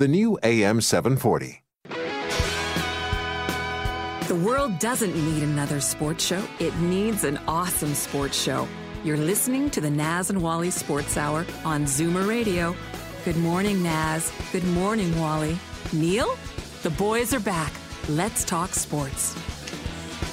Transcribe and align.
the 0.00 0.08
new 0.08 0.38
AM 0.42 0.80
740. 0.80 1.62
The 4.28 4.34
world 4.34 4.78
doesn't 4.78 5.14
need 5.14 5.42
another 5.42 5.78
sports 5.82 6.24
show, 6.24 6.42
it 6.58 6.74
needs 6.76 7.24
an 7.24 7.38
awesome 7.46 7.94
sports 7.94 8.42
show. 8.42 8.66
You're 9.04 9.18
listening 9.18 9.68
to 9.70 9.80
the 9.82 9.90
Naz 9.90 10.30
and 10.30 10.42
Wally 10.42 10.70
Sports 10.70 11.18
Hour 11.18 11.44
on 11.66 11.84
Zoomer 11.84 12.26
Radio. 12.26 12.74
Good 13.26 13.36
morning, 13.36 13.82
Naz. 13.82 14.32
Good 14.52 14.64
morning, 14.68 15.18
Wally. 15.20 15.58
Neil? 15.92 16.34
The 16.82 16.90
boys 16.90 17.34
are 17.34 17.40
back. 17.40 17.72
Let's 18.08 18.42
talk 18.42 18.70
sports. 18.70 19.36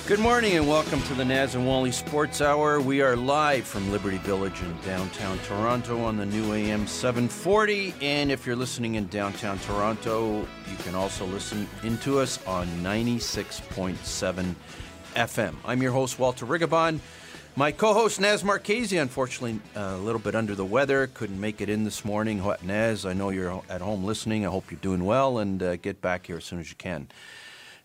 Good 0.07 0.19
morning 0.19 0.55
and 0.55 0.65
welcome 0.65 1.01
to 1.01 1.13
the 1.15 1.25
Naz 1.25 1.55
and 1.55 1.67
Wally 1.67 1.91
Sports 1.91 2.39
Hour. 2.39 2.79
We 2.79 3.01
are 3.01 3.17
live 3.17 3.67
from 3.67 3.91
Liberty 3.91 4.19
Village 4.19 4.61
in 4.61 4.73
downtown 4.85 5.37
Toronto 5.39 6.01
on 6.01 6.15
the 6.15 6.25
new 6.25 6.53
AM 6.53 6.87
740. 6.87 7.93
And 7.99 8.31
if 8.31 8.45
you're 8.45 8.55
listening 8.55 8.95
in 8.95 9.07
downtown 9.07 9.59
Toronto, 9.59 10.47
you 10.71 10.77
can 10.77 10.95
also 10.95 11.25
listen 11.25 11.67
into 11.83 12.19
us 12.19 12.39
on 12.47 12.67
96.7 12.81 14.55
FM. 15.13 15.55
I'm 15.65 15.81
your 15.81 15.91
host, 15.91 16.17
Walter 16.17 16.45
Rigabon. 16.45 17.01
My 17.57 17.73
co 17.73 17.93
host, 17.93 18.21
Naz 18.21 18.45
Marchese, 18.45 18.95
unfortunately 18.95 19.59
uh, 19.75 19.95
a 19.95 19.97
little 19.97 20.21
bit 20.21 20.35
under 20.35 20.55
the 20.55 20.63
weather, 20.63 21.07
couldn't 21.07 21.41
make 21.41 21.59
it 21.59 21.67
in 21.67 21.83
this 21.83 22.05
morning. 22.05 22.41
Naz, 22.63 23.05
I 23.05 23.11
know 23.11 23.29
you're 23.29 23.61
at 23.69 23.81
home 23.81 24.05
listening. 24.05 24.45
I 24.45 24.49
hope 24.51 24.71
you're 24.71 24.79
doing 24.79 25.03
well 25.03 25.39
and 25.39 25.61
uh, 25.61 25.75
get 25.75 25.99
back 25.99 26.27
here 26.27 26.37
as 26.37 26.45
soon 26.45 26.61
as 26.61 26.69
you 26.69 26.77
can. 26.77 27.09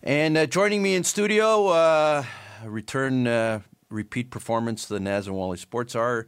And 0.05 0.37
uh, 0.37 0.45
joining 0.47 0.81
me 0.81 0.95
in 0.95 1.05
studio, 1.05 1.67
uh, 1.67 2.25
return 2.65 3.25
uh, 3.25 3.61
repeat 3.89 4.31
performance 4.31 4.85
to 4.87 4.95
the 4.95 4.99
Naz 4.99 5.27
and 5.27 5.35
Wally 5.37 5.55
Sports 5.57 5.95
Hour, 5.95 6.27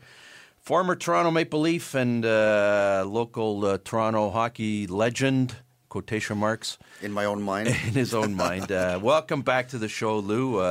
former 0.62 0.95
Toronto 0.95 1.30
Maple 1.30 1.59
Leaf 1.59 1.94
and 1.94 2.26
uh, 2.26 3.03
local 3.06 3.66
uh, 3.66 3.78
Toronto 3.84 4.30
hockey 4.30 4.88
legend, 4.88 5.58
quotation 5.90 6.38
marks. 6.38 6.78
In 7.02 7.12
my 7.12 7.26
own 7.26 7.42
mind. 7.42 7.68
In 7.68 7.73
his 7.73 8.14
own 8.14 8.34
mind. 8.34 8.72
Uh, 8.72 8.98
welcome 9.03 9.42
back 9.42 9.68
to 9.68 9.78
the 9.78 9.90
show, 9.90 10.20
Lou. 10.20 10.62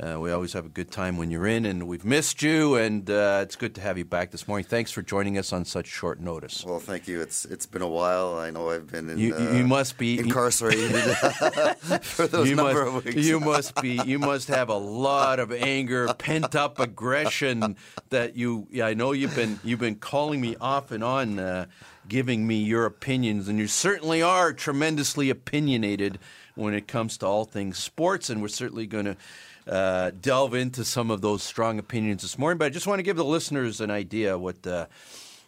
Uh, 0.00 0.18
we 0.18 0.32
always 0.32 0.54
have 0.54 0.64
a 0.64 0.70
good 0.70 0.90
time 0.90 1.18
when 1.18 1.30
you're 1.30 1.46
in, 1.46 1.66
and 1.66 1.86
we've 1.86 2.06
missed 2.06 2.42
you, 2.42 2.74
and 2.76 3.10
uh, 3.10 3.40
it's 3.42 3.54
good 3.54 3.74
to 3.74 3.82
have 3.82 3.98
you 3.98 4.04
back 4.04 4.30
this 4.30 4.48
morning. 4.48 4.64
Thanks 4.64 4.90
for 4.90 5.02
joining 5.02 5.36
us 5.36 5.52
on 5.52 5.66
such 5.66 5.86
short 5.86 6.20
notice. 6.20 6.64
Well, 6.64 6.78
thank 6.78 7.06
you. 7.06 7.20
It's 7.20 7.44
it's 7.44 7.66
been 7.66 7.82
a 7.82 7.88
while. 7.88 8.34
I 8.38 8.48
know 8.48 8.70
I've 8.70 8.90
been 8.90 9.10
in, 9.10 9.18
you, 9.18 9.34
uh, 9.34 9.52
you 9.52 9.66
must 9.66 9.98
be 9.98 10.18
incarcerated 10.18 10.90
for 12.02 12.26
those 12.26 12.48
you 12.48 12.56
number 12.56 12.86
must, 12.86 12.96
of 12.96 13.04
weeks. 13.04 13.26
You 13.26 13.40
must 13.40 13.82
be. 13.82 14.00
You 14.06 14.18
must 14.18 14.48
have 14.48 14.70
a 14.70 14.76
lot 14.76 15.38
of 15.38 15.52
anger, 15.52 16.14
pent 16.14 16.54
up 16.54 16.78
aggression 16.78 17.76
that 18.08 18.36
you. 18.36 18.68
Yeah, 18.70 18.86
I 18.86 18.94
know 18.94 19.12
you've 19.12 19.36
been 19.36 19.60
you've 19.62 19.80
been 19.80 19.96
calling 19.96 20.40
me 20.40 20.56
off 20.62 20.92
and 20.92 21.04
on, 21.04 21.38
uh, 21.38 21.66
giving 22.08 22.46
me 22.46 22.56
your 22.62 22.86
opinions, 22.86 23.48
and 23.48 23.58
you 23.58 23.66
certainly 23.66 24.22
are 24.22 24.54
tremendously 24.54 25.28
opinionated 25.28 26.18
when 26.54 26.72
it 26.72 26.88
comes 26.88 27.18
to 27.18 27.26
all 27.26 27.44
things 27.44 27.76
sports, 27.76 28.30
and 28.30 28.40
we're 28.40 28.48
certainly 28.48 28.86
going 28.86 29.04
to 29.04 29.16
uh, 29.66 30.10
delve 30.20 30.54
into 30.54 30.84
some 30.84 31.10
of 31.10 31.20
those 31.20 31.42
strong 31.42 31.78
opinions 31.78 32.22
this 32.22 32.38
morning. 32.38 32.58
But 32.58 32.66
I 32.66 32.70
just 32.70 32.86
want 32.86 32.98
to 32.98 33.04
give 33.04 33.16
the 33.16 33.24
listeners 33.24 33.80
an 33.80 33.90
idea 33.90 34.36
what. 34.38 34.66
Uh, 34.66 34.86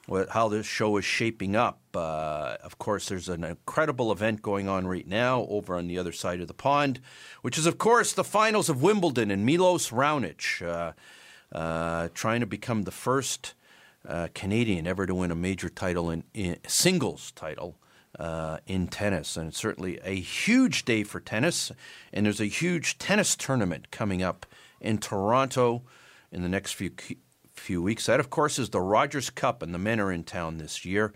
what, 0.06 0.30
how 0.30 0.48
this 0.48 0.66
show 0.66 0.96
is 0.96 1.04
shaping 1.04 1.54
up. 1.54 1.78
Uh, 1.94 2.56
of 2.62 2.78
course, 2.78 3.08
there's 3.08 3.28
an 3.28 3.44
incredible 3.44 4.10
event 4.10 4.42
going 4.42 4.68
on 4.68 4.86
right 4.86 5.06
now 5.06 5.46
over 5.48 5.76
on 5.76 5.86
the 5.86 5.98
other 5.98 6.12
side 6.12 6.40
of 6.40 6.48
the 6.48 6.54
pond, 6.54 7.00
which 7.42 7.56
is, 7.56 7.66
of 7.66 7.78
course, 7.78 8.12
the 8.12 8.24
finals 8.24 8.68
of 8.68 8.82
Wimbledon 8.82 9.30
and 9.30 9.46
Milos 9.46 9.90
Raonic, 9.90 10.60
uh, 10.60 10.92
uh, 11.56 12.08
trying 12.14 12.40
to 12.40 12.46
become 12.46 12.82
the 12.82 12.90
first 12.90 13.54
uh, 14.06 14.28
Canadian 14.34 14.86
ever 14.86 15.06
to 15.06 15.14
win 15.14 15.30
a 15.30 15.36
major 15.36 15.68
title 15.68 16.10
in, 16.10 16.24
in 16.34 16.56
singles 16.66 17.30
title 17.32 17.76
uh, 18.18 18.58
in 18.66 18.88
tennis, 18.88 19.36
and 19.36 19.48
it's 19.48 19.58
certainly 19.58 19.98
a 20.04 20.14
huge 20.14 20.84
day 20.84 21.02
for 21.02 21.20
tennis. 21.20 21.72
And 22.12 22.26
there's 22.26 22.40
a 22.40 22.46
huge 22.46 22.98
tennis 22.98 23.36
tournament 23.36 23.90
coming 23.90 24.22
up 24.22 24.46
in 24.80 24.98
Toronto 24.98 25.82
in 26.30 26.42
the 26.42 26.48
next 26.48 26.72
few 26.72 26.90
few 27.54 27.82
weeks. 27.82 28.06
That, 28.06 28.20
of 28.20 28.30
course, 28.30 28.58
is 28.58 28.70
the 28.70 28.80
Rogers 28.80 29.30
Cup, 29.30 29.62
and 29.62 29.74
the 29.74 29.78
men 29.78 30.00
are 30.00 30.10
in 30.10 30.24
town 30.24 30.58
this 30.58 30.84
year. 30.84 31.12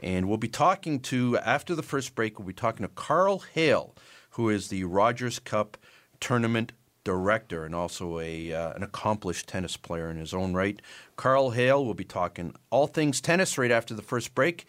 And 0.00 0.28
we'll 0.28 0.36
be 0.36 0.48
talking 0.48 1.00
to 1.00 1.38
after 1.38 1.74
the 1.74 1.82
first 1.82 2.14
break. 2.14 2.38
We'll 2.38 2.46
be 2.46 2.52
talking 2.52 2.86
to 2.86 2.92
Carl 2.92 3.42
Hale, 3.54 3.94
who 4.30 4.48
is 4.48 4.68
the 4.68 4.84
Rogers 4.84 5.38
Cup 5.38 5.76
tournament 6.20 6.72
director 7.04 7.64
and 7.64 7.74
also 7.74 8.18
a 8.18 8.52
uh, 8.52 8.72
an 8.74 8.82
accomplished 8.82 9.48
tennis 9.48 9.78
player 9.78 10.10
in 10.10 10.18
his 10.18 10.34
own 10.34 10.52
right. 10.52 10.82
Carl 11.16 11.50
Hale 11.50 11.82
will 11.84 11.94
be 11.94 12.04
talking 12.04 12.54
all 12.68 12.86
things 12.86 13.20
tennis 13.20 13.56
right 13.56 13.70
after 13.70 13.94
the 13.94 14.02
first 14.02 14.34
break. 14.34 14.66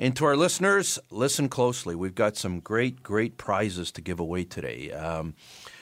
And 0.00 0.14
to 0.14 0.26
our 0.26 0.36
listeners, 0.36 1.00
listen 1.10 1.48
closely. 1.48 1.96
We've 1.96 2.14
got 2.14 2.36
some 2.36 2.60
great, 2.60 3.02
great 3.02 3.36
prizes 3.36 3.90
to 3.92 4.00
give 4.00 4.20
away 4.20 4.44
today. 4.44 4.92
Um, 4.92 5.34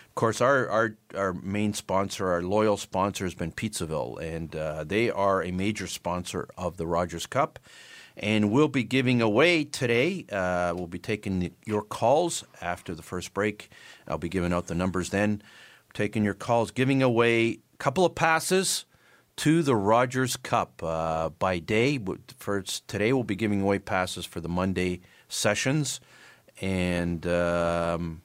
of 0.09 0.15
course, 0.15 0.41
our, 0.41 0.66
our, 0.71 0.97
our 1.15 1.34
main 1.34 1.75
sponsor, 1.75 2.28
our 2.28 2.41
loyal 2.41 2.78
sponsor, 2.78 3.25
has 3.25 3.34
been 3.34 3.53
Pizzaville, 3.53 4.19
and 4.22 4.56
uh, 4.56 4.84
they 4.84 5.10
are 5.10 5.43
a 5.43 5.50
major 5.50 5.87
sponsor 5.87 6.49
of 6.56 6.78
the 6.78 6.87
Rogers 6.87 7.27
Cup. 7.27 7.59
And 8.16 8.50
we'll 8.50 8.69
be 8.69 8.84
giving 8.84 9.21
away 9.21 9.65
today. 9.65 10.25
Uh, 10.33 10.72
we'll 10.75 10.87
be 10.87 10.98
taking 10.98 11.54
your 11.66 11.83
calls 11.83 12.43
after 12.62 12.94
the 12.94 13.03
first 13.03 13.34
break. 13.34 13.69
I'll 14.09 14.16
be 14.16 14.31
giving 14.31 14.54
out 14.54 14.69
the 14.69 14.75
numbers 14.75 15.10
then. 15.10 15.43
Taking 15.93 16.25
your 16.25 16.33
calls, 16.33 16.71
giving 16.71 17.03
away 17.03 17.59
a 17.75 17.77
couple 17.77 18.06
of 18.06 18.15
passes 18.15 18.87
to 19.36 19.62
the 19.62 19.76
Rogers 19.76 20.36
Cup 20.36 20.82
uh, 20.82 21.30
by 21.30 21.58
day. 21.58 21.98
For 22.38 22.62
today, 22.62 23.12
we'll 23.12 23.24
be 23.24 23.36
giving 23.36 23.62
away 23.62 23.78
passes 23.78 24.24
for 24.24 24.41
the 24.41 24.48
Monday 24.48 25.00
sessions, 25.28 26.00
and 26.60 27.26
um, 27.26 28.22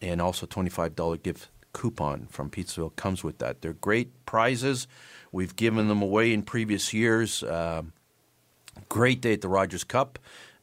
and 0.00 0.20
also 0.20 0.46
twenty 0.46 0.70
five 0.70 0.96
dollar 0.96 1.16
gift 1.16 1.48
coupon 1.72 2.26
from 2.30 2.50
Pizzaville 2.50 2.96
comes 2.96 3.22
with 3.22 3.38
that. 3.38 3.60
They're 3.60 3.74
great 3.74 4.24
prizes. 4.24 4.88
We've 5.30 5.54
given 5.54 5.88
them 5.88 6.00
away 6.00 6.32
in 6.32 6.42
previous 6.42 6.94
years. 6.94 7.42
Uh, 7.42 7.82
great 8.88 9.20
day 9.20 9.34
at 9.34 9.42
the 9.42 9.48
Rogers 9.48 9.84
Cup 9.84 10.18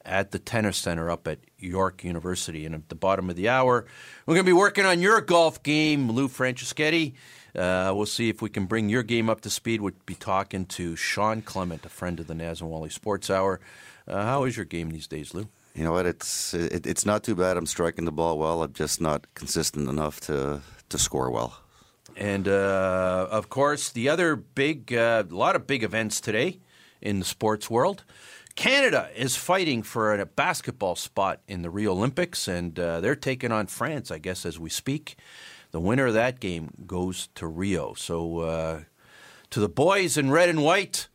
at 0.05 0.31
the 0.31 0.39
Tennis 0.39 0.77
Center 0.77 1.09
up 1.09 1.27
at 1.27 1.39
York 1.57 2.03
University. 2.03 2.65
And 2.65 2.75
at 2.75 2.89
the 2.89 2.95
bottom 2.95 3.29
of 3.29 3.35
the 3.35 3.49
hour, 3.49 3.85
we're 4.25 4.33
going 4.33 4.45
to 4.45 4.49
be 4.49 4.53
working 4.53 4.85
on 4.85 5.01
your 5.01 5.21
golf 5.21 5.63
game, 5.63 6.11
Lou 6.11 6.27
Franceschetti. 6.27 7.13
Uh, 7.55 7.91
we'll 7.95 8.05
see 8.05 8.29
if 8.29 8.41
we 8.41 8.49
can 8.49 8.65
bring 8.65 8.89
your 8.89 9.03
game 9.03 9.29
up 9.29 9.41
to 9.41 9.49
speed. 9.49 9.81
We'll 9.81 9.93
be 10.05 10.15
talking 10.15 10.65
to 10.67 10.95
Sean 10.95 11.41
Clement, 11.41 11.85
a 11.85 11.89
friend 11.89 12.19
of 12.19 12.27
the 12.27 12.35
Naz 12.35 12.61
and 12.61 12.69
Wally 12.69 12.89
Sports 12.89 13.29
Hour. 13.29 13.59
Uh, 14.07 14.23
how 14.23 14.43
is 14.43 14.57
your 14.57 14.65
game 14.65 14.89
these 14.89 15.07
days, 15.07 15.33
Lou? 15.33 15.47
You 15.75 15.83
know 15.83 15.91
what? 15.91 16.05
It's 16.05 16.53
it, 16.53 16.85
it's 16.85 17.05
not 17.05 17.23
too 17.23 17.35
bad. 17.35 17.57
I'm 17.57 17.65
striking 17.65 18.05
the 18.05 18.11
ball 18.11 18.37
well. 18.37 18.63
I'm 18.63 18.73
just 18.73 19.01
not 19.01 19.33
consistent 19.33 19.89
enough 19.89 20.19
to 20.21 20.61
to 20.89 20.97
score 20.97 21.31
well. 21.31 21.57
And 22.15 22.47
uh, 22.47 23.27
of 23.31 23.49
course, 23.49 23.89
the 23.89 24.09
other 24.09 24.35
big, 24.35 24.91
a 24.91 25.01
uh, 25.01 25.23
lot 25.29 25.55
of 25.55 25.65
big 25.65 25.83
events 25.83 26.21
today 26.21 26.59
in 27.01 27.19
the 27.19 27.25
sports 27.25 27.69
world. 27.69 28.03
Canada 28.55 29.09
is 29.15 29.35
fighting 29.35 29.81
for 29.81 30.13
a 30.13 30.25
basketball 30.27 30.95
spot 30.95 31.41
in 31.47 31.63
the 31.63 31.71
Rio 31.71 31.91
Olympics, 31.91 32.47
and 32.47 32.79
uh, 32.79 32.99
they're 32.99 33.15
taking 33.15 33.51
on 33.51 33.65
France, 33.65 34.11
I 34.11 34.19
guess, 34.19 34.45
as 34.45 34.59
we 34.59 34.69
speak. 34.69 35.15
The 35.73 35.79
winner 35.79 36.05
of 36.05 36.13
that 36.13 36.39
game 36.39 36.69
goes 36.85 37.29
to 37.33 37.47
Rio. 37.47 37.95
So, 37.95 38.39
uh, 38.39 38.81
to 39.49 39.59
the 39.59 39.67
boys 39.67 40.17
in 40.17 40.29
red 40.29 40.47
and 40.47 40.63
white, 40.63 41.07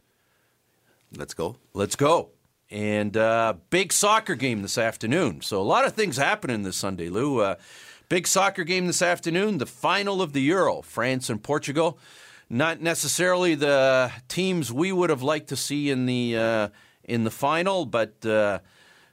let's 1.17 1.33
go. 1.33 1.57
Let's 1.75 1.95
go. 1.95 2.31
And 2.69 3.17
uh, 3.17 3.55
big 3.71 3.93
soccer 3.93 4.35
game 4.35 4.63
this 4.63 4.77
afternoon. 4.77 5.43
So, 5.43 5.61
a 5.61 5.63
lot 5.63 5.87
of 5.87 5.93
things 5.93 6.17
happening 6.17 6.65
this 6.65 6.77
Sunday, 6.77 7.09
Lou. 7.09 7.39
Uh, 7.39 7.55
big 8.09 8.27
soccer 8.27 8.65
game 8.65 8.89
this 8.89 9.01
afternoon, 9.01 9.59
the 9.59 9.67
final 9.67 10.21
of 10.21 10.33
the 10.33 10.43
Euro, 10.43 10.83
France 10.83 11.31
and 11.31 11.41
Portugal. 11.41 11.97
Not 12.51 12.81
necessarily 12.81 13.55
the 13.55 14.11
teams 14.27 14.73
we 14.73 14.91
would 14.91 15.11
have 15.11 15.23
liked 15.23 15.51
to 15.51 15.57
see 15.57 15.89
in 15.89 16.07
the 16.07 16.37
uh, 16.37 16.69
in 17.05 17.23
the 17.23 17.31
final, 17.31 17.87
but 17.87 18.27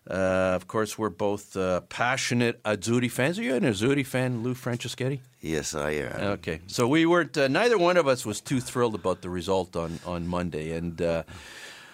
uh, 0.10 0.54
of 0.56 0.68
course, 0.68 0.98
we're 0.98 1.10
both 1.10 1.58
uh, 1.58 1.82
passionate 1.82 2.62
Azzurri 2.64 3.10
fans. 3.10 3.40
Are 3.40 3.44
you 3.44 3.56
an 3.56 3.64
Azzurri 3.64 4.06
fan, 4.06 4.44
Lou 4.44 4.54
Franceschetti? 4.54 5.20
Yes, 5.42 5.74
I 5.74 5.92
am. 5.92 6.22
Okay, 6.34 6.60
so 6.68 6.88
we 6.88 7.06
weren't. 7.06 7.38
Uh, 7.38 7.48
neither 7.48 7.78
one 7.78 7.98
of 7.98 8.08
us 8.08 8.26
was 8.26 8.42
too 8.42 8.60
thrilled 8.60 8.96
about 8.96 9.22
the 9.22 9.30
result 9.30 9.76
on 9.76 10.00
on 10.06 10.28
Monday, 10.28 10.72
and 10.72 11.02
uh, 11.02 11.24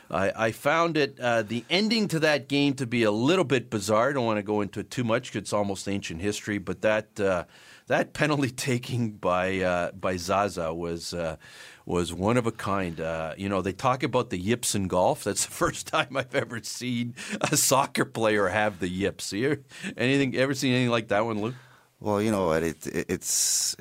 I, 0.09 0.47
I 0.47 0.51
found 0.51 0.97
it 0.97 1.19
uh, 1.19 1.41
the 1.43 1.63
ending 1.69 2.07
to 2.09 2.19
that 2.19 2.47
game 2.47 2.73
to 2.75 2.85
be 2.85 3.03
a 3.03 3.11
little 3.11 3.45
bit 3.45 3.69
bizarre. 3.69 4.09
I 4.09 4.13
don't 4.13 4.25
want 4.25 4.37
to 4.37 4.43
go 4.43 4.61
into 4.61 4.81
it 4.81 4.91
too 4.91 5.03
much 5.03 5.29
because 5.29 5.43
it's 5.43 5.53
almost 5.53 5.87
ancient 5.87 6.21
history, 6.21 6.57
but 6.57 6.81
that 6.81 7.19
uh, 7.19 7.45
that 7.87 8.13
penalty 8.13 8.49
taking 8.71 9.11
by 9.11 9.59
uh, 9.59 9.91
by 9.91 10.17
Zaza 10.17 10.73
was 10.73 11.13
uh, 11.13 11.37
was 11.85 12.13
one 12.13 12.37
of 12.37 12.45
a 12.45 12.51
kind. 12.51 12.99
Uh, 12.99 13.33
you 13.37 13.49
know, 13.49 13.61
they 13.61 13.73
talk 13.73 14.03
about 14.03 14.29
the 14.29 14.37
yips 14.37 14.75
in 14.75 14.87
golf. 14.87 15.23
That's 15.25 15.45
the 15.45 15.51
first 15.51 15.87
time 15.87 16.15
I've 16.15 16.35
ever 16.35 16.61
seen 16.63 17.15
a 17.41 17.57
soccer 17.57 18.05
player 18.05 18.47
have 18.49 18.79
the 18.79 18.87
yips. 18.87 19.33
You 19.33 19.63
anything 19.97 20.35
ever 20.35 20.53
seen 20.53 20.73
anything 20.73 20.91
like 20.91 21.09
that 21.09 21.25
one, 21.25 21.41
Luke? 21.41 21.55
Well, 21.99 22.21
you 22.21 22.31
know? 22.31 22.51
It, 22.51 22.87
it, 22.87 23.05
it's 23.09 23.75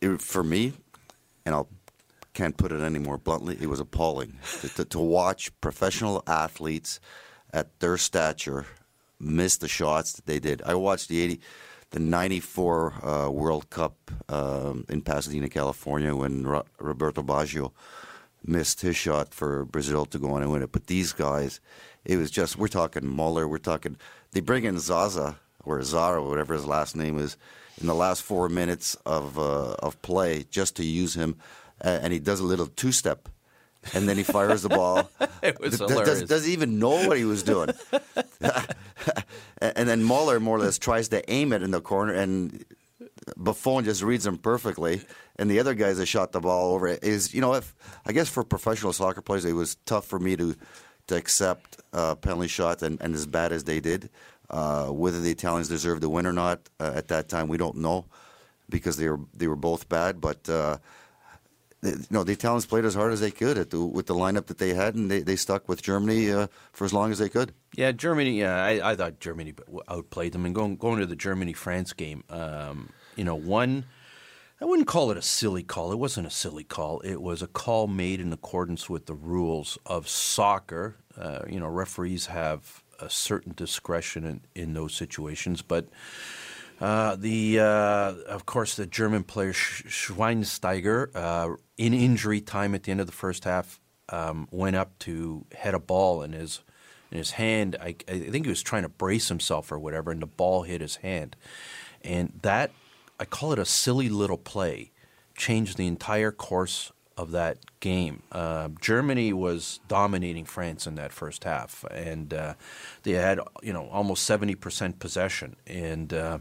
it, 0.00 0.20
for 0.20 0.42
me, 0.42 0.72
and 1.44 1.54
I'll 1.54 1.68
can't 2.34 2.56
put 2.58 2.70
it 2.70 2.82
any 2.82 2.98
more 2.98 3.16
bluntly. 3.16 3.56
It 3.60 3.68
was 3.68 3.80
appalling 3.80 4.38
to, 4.60 4.68
to, 4.68 4.84
to 4.84 4.98
watch 4.98 5.58
professional 5.62 6.22
athletes 6.26 7.00
at 7.50 7.80
their 7.80 7.96
stature 7.96 8.66
miss 9.18 9.56
the 9.56 9.68
shots 9.68 10.12
that 10.12 10.26
they 10.26 10.38
did. 10.38 10.60
I 10.62 10.74
watched 10.74 11.08
the 11.08 11.22
eighty. 11.22 11.34
80 11.34 11.42
the 11.90 11.98
94 12.00 13.04
uh, 13.04 13.30
World 13.30 13.70
Cup 13.70 14.10
um, 14.28 14.84
in 14.88 15.02
Pasadena, 15.02 15.48
California, 15.48 16.14
when 16.14 16.46
Ro- 16.46 16.66
Roberto 16.78 17.22
Baggio 17.22 17.72
missed 18.44 18.80
his 18.80 18.96
shot 18.96 19.32
for 19.34 19.64
Brazil 19.64 20.04
to 20.06 20.18
go 20.18 20.32
on 20.32 20.42
and 20.42 20.52
win 20.52 20.62
it. 20.62 20.72
But 20.72 20.86
these 20.86 21.12
guys, 21.12 21.60
it 22.04 22.16
was 22.16 22.30
just, 22.30 22.56
we're 22.56 22.68
talking 22.68 23.06
Muller, 23.06 23.48
we're 23.48 23.58
talking, 23.58 23.96
they 24.32 24.40
bring 24.40 24.64
in 24.64 24.78
Zaza, 24.78 25.38
or 25.64 25.82
Zara, 25.82 26.22
or 26.22 26.28
whatever 26.28 26.54
his 26.54 26.66
last 26.66 26.96
name 26.96 27.18
is, 27.18 27.36
in 27.80 27.86
the 27.86 27.94
last 27.94 28.22
four 28.22 28.48
minutes 28.48 28.94
of, 29.06 29.38
uh, 29.38 29.74
of 29.80 30.00
play 30.02 30.44
just 30.50 30.76
to 30.76 30.84
use 30.84 31.14
him. 31.14 31.36
Uh, 31.84 31.98
and 32.02 32.12
he 32.12 32.18
does 32.18 32.40
a 32.40 32.44
little 32.44 32.66
two 32.66 32.92
step 32.92 33.28
and 33.94 34.08
then 34.08 34.16
he 34.16 34.22
fires 34.22 34.62
the 34.62 34.68
ball. 34.68 35.10
it 35.42 35.60
was 35.60 35.78
does, 35.78 35.90
hilarious. 35.90 36.20
Does, 36.20 36.28
doesn't 36.28 36.52
even 36.52 36.78
know 36.78 37.06
what 37.06 37.16
he 37.16 37.24
was 37.24 37.42
doing. 37.42 37.70
and 39.60 39.88
then 39.88 40.02
Muller 40.02 40.40
more 40.40 40.56
or 40.56 40.60
less 40.60 40.78
tries 40.78 41.08
to 41.08 41.30
aim 41.30 41.52
it 41.52 41.62
in 41.62 41.70
the 41.70 41.80
corner, 41.80 42.12
and 42.12 42.64
Buffon 43.36 43.84
just 43.84 44.02
reads 44.02 44.26
him 44.26 44.38
perfectly. 44.38 45.02
And 45.36 45.50
the 45.50 45.60
other 45.60 45.74
guys 45.74 45.98
that 45.98 46.06
shot 46.06 46.32
the 46.32 46.40
ball 46.40 46.74
over 46.74 46.88
it 46.88 47.04
is, 47.04 47.34
you 47.34 47.40
know, 47.40 47.54
if 47.54 47.74
I 48.06 48.12
guess 48.12 48.28
for 48.28 48.44
professional 48.44 48.92
soccer 48.92 49.20
players, 49.20 49.44
it 49.44 49.52
was 49.52 49.76
tough 49.86 50.06
for 50.06 50.18
me 50.18 50.36
to 50.36 50.56
to 51.08 51.16
accept 51.16 51.80
uh, 51.92 52.16
penalty 52.16 52.48
shots 52.48 52.82
and, 52.82 53.00
and 53.00 53.14
as 53.14 53.26
bad 53.26 53.52
as 53.52 53.64
they 53.64 53.80
did. 53.80 54.10
Uh, 54.50 54.86
whether 54.86 55.20
the 55.20 55.30
Italians 55.30 55.68
deserved 55.68 56.02
the 56.02 56.08
win 56.08 56.26
or 56.26 56.32
not 56.32 56.60
uh, 56.78 56.92
at 56.94 57.08
that 57.08 57.28
time, 57.28 57.48
we 57.48 57.56
don't 57.56 57.76
know 57.76 58.04
because 58.68 58.96
they 58.96 59.08
were 59.08 59.20
they 59.34 59.46
were 59.46 59.56
both 59.56 59.88
bad. 59.88 60.20
But 60.20 60.48
uh, 60.48 60.78
you 61.82 61.96
know, 62.10 62.24
the 62.24 62.32
Italians 62.32 62.66
played 62.66 62.84
as 62.84 62.94
hard 62.94 63.12
as 63.12 63.20
they 63.20 63.30
could 63.30 63.56
the, 63.70 63.84
with 63.84 64.06
the 64.06 64.14
lineup 64.14 64.46
that 64.46 64.58
they 64.58 64.74
had, 64.74 64.94
and 64.94 65.10
they, 65.10 65.20
they 65.20 65.36
stuck 65.36 65.68
with 65.68 65.82
Germany 65.82 66.30
uh, 66.30 66.46
for 66.72 66.84
as 66.84 66.92
long 66.92 67.12
as 67.12 67.18
they 67.18 67.28
could. 67.28 67.52
Yeah, 67.74 67.92
Germany. 67.92 68.40
Yeah, 68.40 68.62
I, 68.62 68.92
I 68.92 68.96
thought 68.96 69.20
Germany 69.20 69.54
outplayed 69.88 70.32
them. 70.32 70.46
And 70.46 70.54
going 70.54 70.76
going 70.76 70.98
to 71.00 71.06
the 71.06 71.16
Germany 71.16 71.52
France 71.52 71.92
game, 71.92 72.24
um, 72.30 72.90
you 73.14 73.24
know, 73.24 73.34
one. 73.34 73.84
I 74.58 74.64
wouldn't 74.64 74.88
call 74.88 75.10
it 75.10 75.18
a 75.18 75.22
silly 75.22 75.62
call. 75.62 75.92
It 75.92 75.98
wasn't 75.98 76.26
a 76.26 76.30
silly 76.30 76.64
call. 76.64 77.00
It 77.00 77.20
was 77.20 77.42
a 77.42 77.46
call 77.46 77.88
made 77.88 78.22
in 78.22 78.32
accordance 78.32 78.88
with 78.88 79.04
the 79.04 79.14
rules 79.14 79.76
of 79.84 80.08
soccer. 80.08 80.96
Uh, 81.14 81.40
you 81.46 81.60
know, 81.60 81.68
referees 81.68 82.26
have 82.26 82.82
a 82.98 83.10
certain 83.10 83.52
discretion 83.54 84.24
in, 84.24 84.40
in 84.54 84.72
those 84.72 84.94
situations, 84.94 85.60
but 85.60 85.88
uh, 86.80 87.16
the 87.16 87.60
uh, 87.60 88.14
of 88.28 88.46
course 88.46 88.76
the 88.76 88.86
German 88.86 89.24
player 89.24 89.52
Schweinsteiger 89.52 91.14
uh, 91.14 91.56
in 91.78 91.92
injury 91.94 92.40
time 92.40 92.74
at 92.74 92.84
the 92.84 92.90
end 92.90 93.00
of 93.00 93.06
the 93.06 93.12
first 93.12 93.44
half 93.44 93.80
um, 94.08 94.48
went 94.50 94.76
up 94.76 94.98
to 95.00 95.44
head 95.54 95.74
a 95.74 95.78
ball 95.78 96.22
in 96.22 96.32
his 96.32 96.60
in 97.10 97.18
his 97.18 97.32
hand. 97.32 97.76
I, 97.80 97.94
I, 98.08 98.18
think 98.18 98.46
he 98.46 98.50
was 98.50 98.62
trying 98.62 98.82
to 98.82 98.88
brace 98.88 99.28
himself 99.28 99.70
or 99.70 99.78
whatever, 99.78 100.10
and 100.10 100.20
the 100.20 100.26
ball 100.26 100.62
hit 100.62 100.80
his 100.80 100.96
hand. 100.96 101.36
And 102.02 102.38
that 102.42 102.72
I 103.18 103.24
call 103.24 103.52
it 103.52 103.58
a 103.58 103.64
silly 103.64 104.08
little 104.08 104.38
play, 104.38 104.90
changed 105.36 105.76
the 105.76 105.86
entire 105.86 106.32
course 106.32 106.92
of 107.16 107.30
that 107.30 107.58
game. 107.80 108.22
Uh, 108.30 108.68
Germany 108.80 109.32
was 109.32 109.80
dominating 109.88 110.44
France 110.44 110.86
in 110.86 110.96
that 110.96 111.12
first 111.12 111.44
half, 111.44 111.84
and 111.90 112.34
uh, 112.34 112.54
they 113.02 113.12
had 113.12 113.40
you 113.62 113.72
know 113.72 113.88
almost 113.88 114.24
seventy 114.24 114.54
percent 114.54 114.98
possession, 114.98 115.56
and 115.66 116.12
uh, 116.12 116.38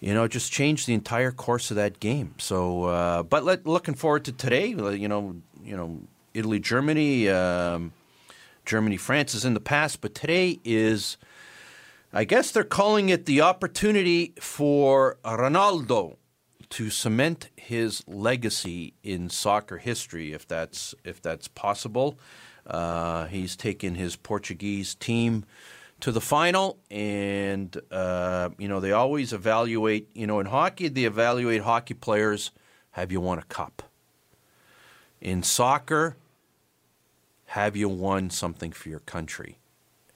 you 0.00 0.14
know 0.14 0.28
just 0.28 0.52
changed 0.52 0.86
the 0.86 0.94
entire 0.94 1.32
course 1.32 1.70
of 1.70 1.76
that 1.76 2.00
game. 2.00 2.34
So, 2.38 2.84
uh, 2.84 3.22
but 3.22 3.44
let, 3.44 3.66
looking 3.66 3.94
forward 3.94 4.24
to 4.26 4.32
today, 4.32 4.68
you 4.68 5.08
know, 5.08 5.36
you 5.62 5.76
know, 5.76 6.00
Italy, 6.32 6.60
Germany, 6.60 7.28
um, 7.28 7.92
Germany, 8.64 8.96
France 8.96 9.34
is 9.34 9.44
in 9.44 9.54
the 9.54 9.60
past, 9.60 10.00
but 10.00 10.14
today 10.14 10.60
is. 10.64 11.16
I 12.16 12.22
guess 12.22 12.52
they're 12.52 12.62
calling 12.62 13.08
it 13.08 13.26
the 13.26 13.40
opportunity 13.40 14.34
for 14.38 15.18
Ronaldo 15.24 16.16
to 16.70 16.88
cement 16.88 17.48
his 17.56 18.04
legacy 18.06 18.94
in 19.02 19.28
soccer 19.30 19.78
history, 19.78 20.32
if 20.32 20.46
that's 20.46 20.94
if 21.04 21.20
that's 21.20 21.48
possible. 21.48 22.18
Uh, 22.66 23.26
he's 23.26 23.56
taken 23.56 23.94
his 23.94 24.16
Portuguese 24.16 24.94
team 24.94 25.44
to 26.04 26.12
the 26.12 26.20
final, 26.20 26.78
and 26.90 27.80
uh, 27.90 28.50
you 28.58 28.68
know 28.68 28.78
they 28.78 28.92
always 28.92 29.32
evaluate. 29.32 30.10
You 30.12 30.26
know, 30.26 30.38
in 30.38 30.44
hockey, 30.44 30.88
they 30.88 31.04
evaluate 31.04 31.62
hockey 31.62 31.94
players. 31.94 32.50
Have 32.90 33.10
you 33.10 33.22
won 33.22 33.38
a 33.38 33.44
cup? 33.44 33.82
In 35.22 35.42
soccer, 35.42 36.16
have 37.46 37.74
you 37.74 37.88
won 37.88 38.28
something 38.28 38.70
for 38.70 38.90
your 38.90 38.98
country? 39.00 39.56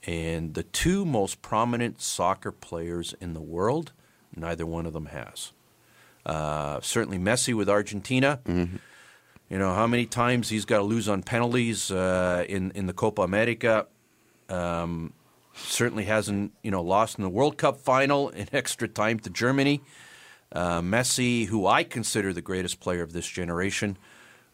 And 0.05 0.53
the 0.53 0.61
two 0.61 1.05
most 1.05 1.41
prominent 1.41 2.03
soccer 2.03 2.51
players 2.51 3.15
in 3.19 3.33
the 3.33 3.41
world, 3.41 3.91
neither 4.35 4.67
one 4.67 4.85
of 4.85 4.93
them 4.93 5.07
has. 5.07 5.53
Uh, 6.23 6.81
certainly 6.81 7.17
Messi 7.17 7.55
with 7.55 7.67
Argentina. 7.67 8.41
Mm-hmm. 8.45 8.75
You 9.49 9.57
know 9.57 9.73
how 9.73 9.87
many 9.87 10.05
times 10.05 10.49
he's 10.49 10.65
got 10.65 10.77
to 10.77 10.83
lose 10.83 11.09
on 11.09 11.23
penalties 11.23 11.89
uh, 11.89 12.45
in 12.47 12.69
in 12.75 12.85
the 12.85 12.93
Copa 12.93 13.23
America. 13.23 13.87
Um, 14.49 15.13
certainly 15.63 16.05
hasn't 16.05 16.53
you 16.63 16.71
know 16.71 16.81
lost 16.81 17.17
in 17.17 17.23
the 17.23 17.29
World 17.29 17.57
Cup 17.57 17.77
final 17.77 18.29
in 18.29 18.47
extra 18.53 18.87
time 18.87 19.19
to 19.19 19.29
Germany. 19.29 19.81
Uh, 20.51 20.81
Messi, 20.81 21.45
who 21.45 21.67
I 21.67 21.83
consider 21.83 22.33
the 22.33 22.41
greatest 22.41 22.79
player 22.79 23.03
of 23.03 23.13
this 23.13 23.27
generation. 23.27 23.97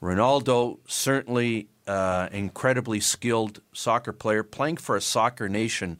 Ronaldo, 0.02 0.80
certainly 0.88 1.70
uh, 1.88 2.28
incredibly 2.32 3.00
skilled 3.00 3.62
soccer 3.74 4.12
player, 4.12 4.44
playing 4.44 4.78
for 4.78 4.96
a 4.96 5.02
soccer 5.02 5.48
nation, 5.48 6.00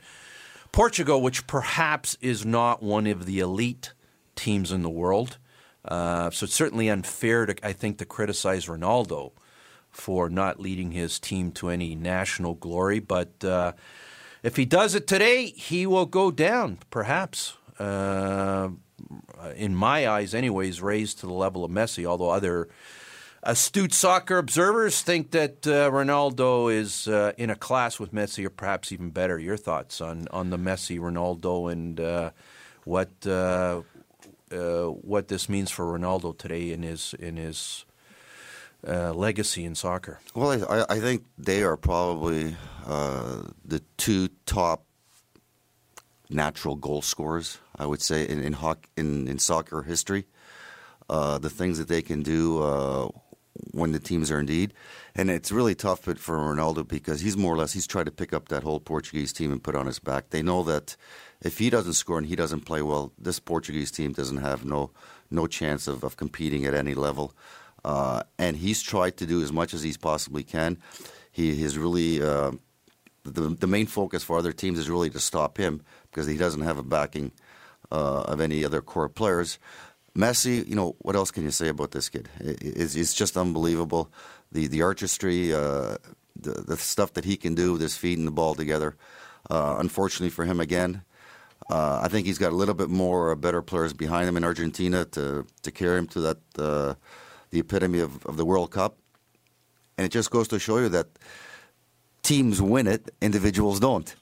Portugal, 0.74 1.22
which 1.22 1.48
perhaps 1.48 2.18
is 2.20 2.46
not 2.46 2.84
one 2.84 3.08
of 3.08 3.26
the 3.26 3.40
elite 3.40 3.94
teams 4.36 4.72
in 4.72 4.84
the 4.84 4.90
world. 4.90 5.38
Uh, 5.86 6.30
so 6.32 6.46
it's 6.46 6.54
certainly 6.54 6.90
unfair 6.90 7.46
to, 7.46 7.56
I 7.66 7.72
think, 7.72 8.00
to 8.00 8.06
criticize 8.06 8.66
Ronaldo 8.66 9.32
for 9.92 10.30
not 10.30 10.60
leading 10.60 10.92
his 10.92 11.20
team 11.20 11.52
to 11.54 11.70
any 11.70 11.96
national 11.96 12.56
glory. 12.56 13.00
But 13.00 13.44
uh, 13.44 13.74
if 14.46 14.58
he 14.58 14.66
does 14.66 14.94
it 14.94 15.08
today, 15.08 15.48
he 15.48 15.88
will 15.88 16.06
go 16.06 16.30
down, 16.30 16.78
perhaps. 16.92 17.58
Uh, 17.80 18.70
in 19.56 19.76
my 19.76 20.08
eyes, 20.08 20.36
anyways, 20.36 20.84
raised 20.84 21.20
to 21.20 21.26
the 21.26 21.34
level 21.34 21.66
of 21.66 21.72
Messi. 21.72 22.06
Although 22.06 22.30
other 22.30 22.70
astute 23.42 23.92
soccer 23.92 24.38
observers 24.38 25.02
think 25.02 25.32
that 25.32 25.66
uh, 25.66 25.90
Ronaldo 25.90 26.72
is 26.72 27.08
uh, 27.08 27.34
in 27.38 27.50
a 27.50 27.56
class 27.56 28.00
with 28.00 28.14
Messi, 28.14 28.46
or 28.46 28.52
perhaps 28.52 28.92
even 28.92 29.10
better. 29.10 29.40
Your 29.40 29.58
thoughts 29.58 30.00
on 30.00 30.28
on 30.30 30.52
the 30.52 30.58
Messi 30.58 31.00
Ronaldo 31.00 31.72
and 31.72 32.00
uh, 32.00 32.30
what 32.84 33.26
uh, 33.26 33.82
what 34.52 35.28
this 35.28 35.50
means 35.50 35.72
for 35.72 35.86
Ronaldo 35.98 36.38
today 36.38 36.72
in 36.72 36.84
his 36.84 37.16
in 37.20 37.38
his 37.38 37.86
uh, 38.88 39.14
legacy 39.14 39.66
in 39.66 39.76
soccer? 39.76 40.20
Well, 40.34 40.66
I, 40.70 40.86
I 40.96 41.00
think 41.00 41.26
they 41.38 41.64
are 41.64 41.78
probably 41.78 42.56
uh, 42.86 43.44
the 43.64 43.82
two 43.98 44.30
top 44.46 44.86
natural 46.30 46.76
goal 46.76 47.02
scorers. 47.02 47.60
I 47.78 47.86
would 47.86 48.02
say 48.02 48.28
in 48.28 48.44
in, 48.44 48.54
hockey, 48.54 48.90
in, 48.98 49.28
in 49.28 49.40
soccer 49.40 49.84
history, 49.84 50.26
uh, 51.10 51.38
the 51.38 51.50
things 51.50 51.78
that 51.78 51.88
they 51.88 52.02
can 52.02 52.24
do 52.24 52.62
uh, 52.62 53.10
when 53.72 53.92
the 53.92 54.00
teams 54.00 54.32
are 54.32 54.40
indeed. 54.40 54.74
And 55.16 55.30
it's 55.30 55.52
really 55.52 55.76
tough 55.76 56.02
for 56.02 56.38
Ronaldo 56.38 56.88
because 56.88 57.22
he's 57.22 57.38
more 57.38 57.54
or 57.54 57.58
less 57.58 57.74
he's 57.74 57.88
tried 57.88 58.06
to 58.06 58.12
pick 58.12 58.34
up 58.34 58.50
that 58.50 58.64
whole 58.64 58.80
Portuguese 58.80 59.32
team 59.32 59.52
and 59.52 59.64
put 59.64 59.76
on 59.76 59.86
his 59.86 60.00
back. 60.00 60.30
They 60.30 60.42
know 60.42 60.64
that 60.64 60.98
if 61.42 61.58
he 61.58 61.70
doesn't 61.70 61.94
score 61.94 62.18
and 62.18 62.28
he 62.28 62.36
doesn't 62.36 62.62
play 62.62 62.82
well, 62.82 63.14
this 63.18 63.40
Portuguese 63.40 63.92
team 63.92 64.14
doesn't 64.14 64.38
have 64.38 64.66
no 64.66 64.92
no 65.32 65.48
chance 65.48 65.88
of, 65.88 66.04
of 66.04 66.18
competing 66.18 66.66
at 66.66 66.74
any 66.74 66.94
level. 66.94 67.34
Uh, 67.86 68.24
and 68.40 68.58
he's 68.58 68.82
tried 68.82 69.16
to 69.16 69.28
do 69.28 69.44
as 69.44 69.52
much 69.52 69.72
as 69.76 69.84
he 69.84 69.94
possibly 69.94 70.44
can. 70.44 70.76
He 71.32 71.62
has 71.62 71.78
really 71.78 72.20
uh, 72.20 72.52
the 73.24 73.56
the 73.60 73.68
main 73.68 73.86
focus 73.86 74.24
for 74.24 74.40
other 74.40 74.52
teams 74.52 74.80
is 74.80 74.90
really 74.90 75.12
to 75.12 75.20
stop 75.20 75.58
him 75.58 75.82
because 76.10 76.26
he 76.26 76.36
doesn't 76.36 76.62
have 76.62 76.80
a 76.80 76.84
backing 76.84 77.32
uh, 77.92 78.22
of 78.22 78.42
any 78.42 78.66
other 78.66 78.82
core 78.82 79.08
players. 79.08 79.60
Messi, 80.18 80.68
you 80.68 80.76
know, 80.76 80.96
what 81.00 81.16
else 81.16 81.30
can 81.30 81.44
you 81.44 81.52
say 81.52 81.68
about 81.68 81.92
this 81.92 82.10
kid? 82.10 82.28
It's, 82.40 82.96
it's 82.96 83.14
just 83.14 83.38
unbelievable. 83.38 84.10
The 84.52 84.66
the 84.66 84.82
artistry, 84.82 85.54
uh, 85.54 85.98
the, 86.36 86.64
the 86.66 86.78
stuff 86.78 87.14
that 87.14 87.26
he 87.26 87.38
can 87.38 87.54
do 87.54 87.74
with 87.74 87.82
his 87.82 87.96
feet 87.96 88.18
and 88.18 88.28
the 88.28 88.32
ball 88.32 88.56
together. 88.56 88.96
Uh, 89.48 89.76
unfortunately 89.78 90.32
for 90.32 90.46
him, 90.46 90.60
again, 90.60 91.04
uh, 91.70 92.00
I 92.02 92.08
think 92.08 92.26
he's 92.26 92.40
got 92.40 92.52
a 92.52 92.56
little 92.56 92.74
bit 92.74 92.90
more 92.90 93.32
uh, 93.32 93.36
better 93.36 93.62
players 93.62 93.94
behind 93.94 94.28
him 94.28 94.38
in 94.38 94.44
Argentina 94.44 95.06
to 95.06 95.46
to 95.62 95.72
carry 95.72 96.00
him 96.00 96.08
to 96.08 96.22
that 96.22 96.38
uh, 96.58 96.96
the 97.56 97.62
epitome 97.62 98.00
of, 98.00 98.26
of 98.26 98.36
the 98.36 98.46
World 98.46 98.70
Cup. 98.70 98.98
And 99.98 100.06
it 100.06 100.10
just 100.10 100.30
goes 100.30 100.50
to 100.50 100.60
show 100.60 100.78
you 100.80 100.90
that 100.90 101.08
teams 102.22 102.62
win 102.62 102.86
it, 102.86 103.12
individuals 103.22 103.80
don't. 103.80 104.14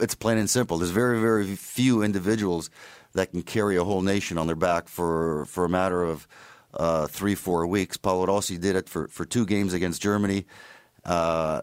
It's 0.00 0.14
plain 0.14 0.38
and 0.38 0.48
simple. 0.48 0.78
There's 0.78 0.92
very, 0.92 1.20
very 1.20 1.56
few 1.56 2.02
individuals 2.02 2.70
that 3.14 3.32
can 3.32 3.42
carry 3.42 3.76
a 3.76 3.82
whole 3.82 4.02
nation 4.02 4.38
on 4.38 4.46
their 4.46 4.54
back 4.54 4.86
for, 4.86 5.46
for 5.46 5.64
a 5.64 5.68
matter 5.68 6.04
of 6.04 6.28
uh, 6.74 7.08
three, 7.08 7.34
four 7.34 7.66
weeks. 7.66 7.96
Paolo 7.96 8.26
Rossi 8.26 8.56
did 8.56 8.76
it 8.76 8.88
for, 8.88 9.08
for 9.08 9.24
two 9.24 9.44
games 9.44 9.72
against 9.72 10.00
Germany 10.00 10.46
uh, 11.04 11.62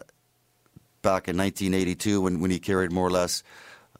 back 1.01 1.29
in 1.29 1.37
1982 1.37 2.19
when, 2.19 2.41
when 2.41 2.51
he 2.51 2.59
carried 2.59 2.91
more 2.91 3.07
or 3.07 3.11
less 3.11 3.43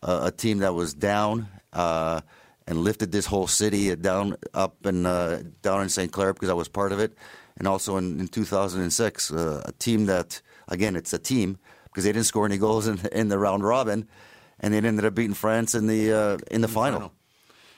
a 0.02 0.32
team 0.32 0.58
that 0.58 0.74
was 0.74 0.94
down 0.94 1.48
uh, 1.72 2.20
and 2.68 2.80
lifted 2.80 3.12
this 3.12 3.26
whole 3.26 3.48
city 3.48 3.96
down 3.96 4.38
up 4.54 4.86
and 4.86 5.06
uh, 5.06 5.40
down 5.62 5.82
in 5.82 5.90
St. 5.90 6.12
Clair 6.12 6.34
because 6.34 6.50
I 6.50 6.54
was 6.54 6.68
part 6.68 6.92
of 6.92 7.00
it. 7.00 7.18
And 7.58 7.68
also 7.68 7.98
in, 7.98 8.20
in 8.20 8.28
2006, 8.28 9.32
uh, 9.32 9.62
a 9.66 9.72
team 9.74 10.06
that, 10.08 10.42
again, 10.68 10.96
it's 10.96 11.14
a 11.14 11.20
team 11.20 11.58
because 11.86 12.04
they 12.04 12.12
didn't 12.12 12.26
score 12.26 12.46
any 12.46 12.58
goals 12.58 12.88
in, 12.88 13.00
in 13.12 13.28
the 13.30 13.38
round 13.38 13.64
robin, 13.64 14.08
and 14.60 14.74
they 14.74 14.78
ended 14.78 15.06
up 15.06 15.14
beating 15.14 15.36
France 15.36 15.76
in 15.76 15.88
the 15.88 16.12
uh, 16.12 16.38
in 16.50 16.62
the 16.62 16.68
final. 16.68 17.00
final. 17.00 17.14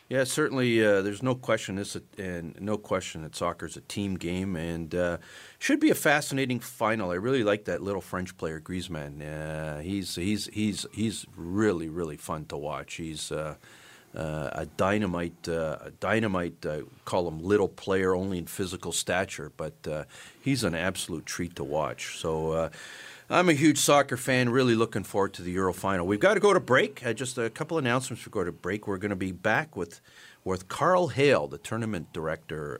Yeah, 0.07 0.23
certainly. 0.23 0.85
Uh, 0.85 1.01
there's 1.01 1.23
no 1.23 1.33
question 1.33 1.75
this, 1.75 1.97
and 2.17 2.55
no 2.61 2.77
question 2.77 3.23
that 3.23 3.35
soccer 3.35 3.65
is 3.65 3.75
a 3.75 3.81
team 3.81 4.15
game, 4.15 4.55
and 4.55 4.93
uh, 4.93 5.17
should 5.57 5.79
be 5.79 5.89
a 5.89 5.95
fascinating 5.95 6.59
final. 6.59 7.09
I 7.09 7.15
really 7.15 7.43
like 7.43 7.65
that 7.65 7.81
little 7.81 8.01
French 8.01 8.37
player 8.37 8.61
Griezmann. 8.61 9.21
Uh, 9.21 9.79
he's 9.79 10.15
he's 10.15 10.45
he's 10.53 10.85
he's 10.93 11.25
really 11.35 11.89
really 11.89 12.17
fun 12.17 12.45
to 12.45 12.57
watch. 12.57 12.95
He's 12.95 13.31
uh, 14.15 14.49
a 14.53 14.65
dynamite, 14.65 15.47
uh, 15.47 15.77
a 15.81 15.91
dynamite. 15.91 16.65
Uh, 16.65 16.81
call 17.03 17.27
him 17.27 17.39
little 17.39 17.67
player, 17.67 18.15
only 18.15 18.37
in 18.37 18.45
physical 18.45 18.91
stature, 18.91 19.51
but 19.57 19.73
uh, 19.87 20.03
he's 20.41 20.63
an 20.63 20.75
absolute 20.75 21.25
treat 21.25 21.55
to 21.55 21.63
watch. 21.63 22.17
So. 22.17 22.51
Uh, 22.51 22.69
I'm 23.27 23.49
a 23.49 23.53
huge 23.53 23.79
soccer 23.79 24.17
fan. 24.17 24.49
Really 24.49 24.75
looking 24.75 25.03
forward 25.03 25.33
to 25.33 25.41
the 25.41 25.49
Euro 25.53 25.73
final. 25.73 26.05
We've 26.05 26.19
got 26.19 26.35
to 26.35 26.39
go 26.39 26.53
to 26.53 26.59
break. 26.59 27.03
Uh, 27.03 27.11
just 27.11 27.39
a 27.39 27.49
couple 27.49 27.79
announcements 27.79 28.23
before 28.23 28.43
we 28.43 28.45
go 28.45 28.51
to 28.51 28.55
break. 28.55 28.87
We're 28.87 28.99
going 28.99 29.09
to 29.09 29.15
be 29.15 29.31
back 29.31 29.75
with 29.75 29.99
with 30.43 30.67
Carl 30.67 31.07
Hale, 31.07 31.47
the 31.47 31.57
tournament 31.57 32.13
director 32.13 32.79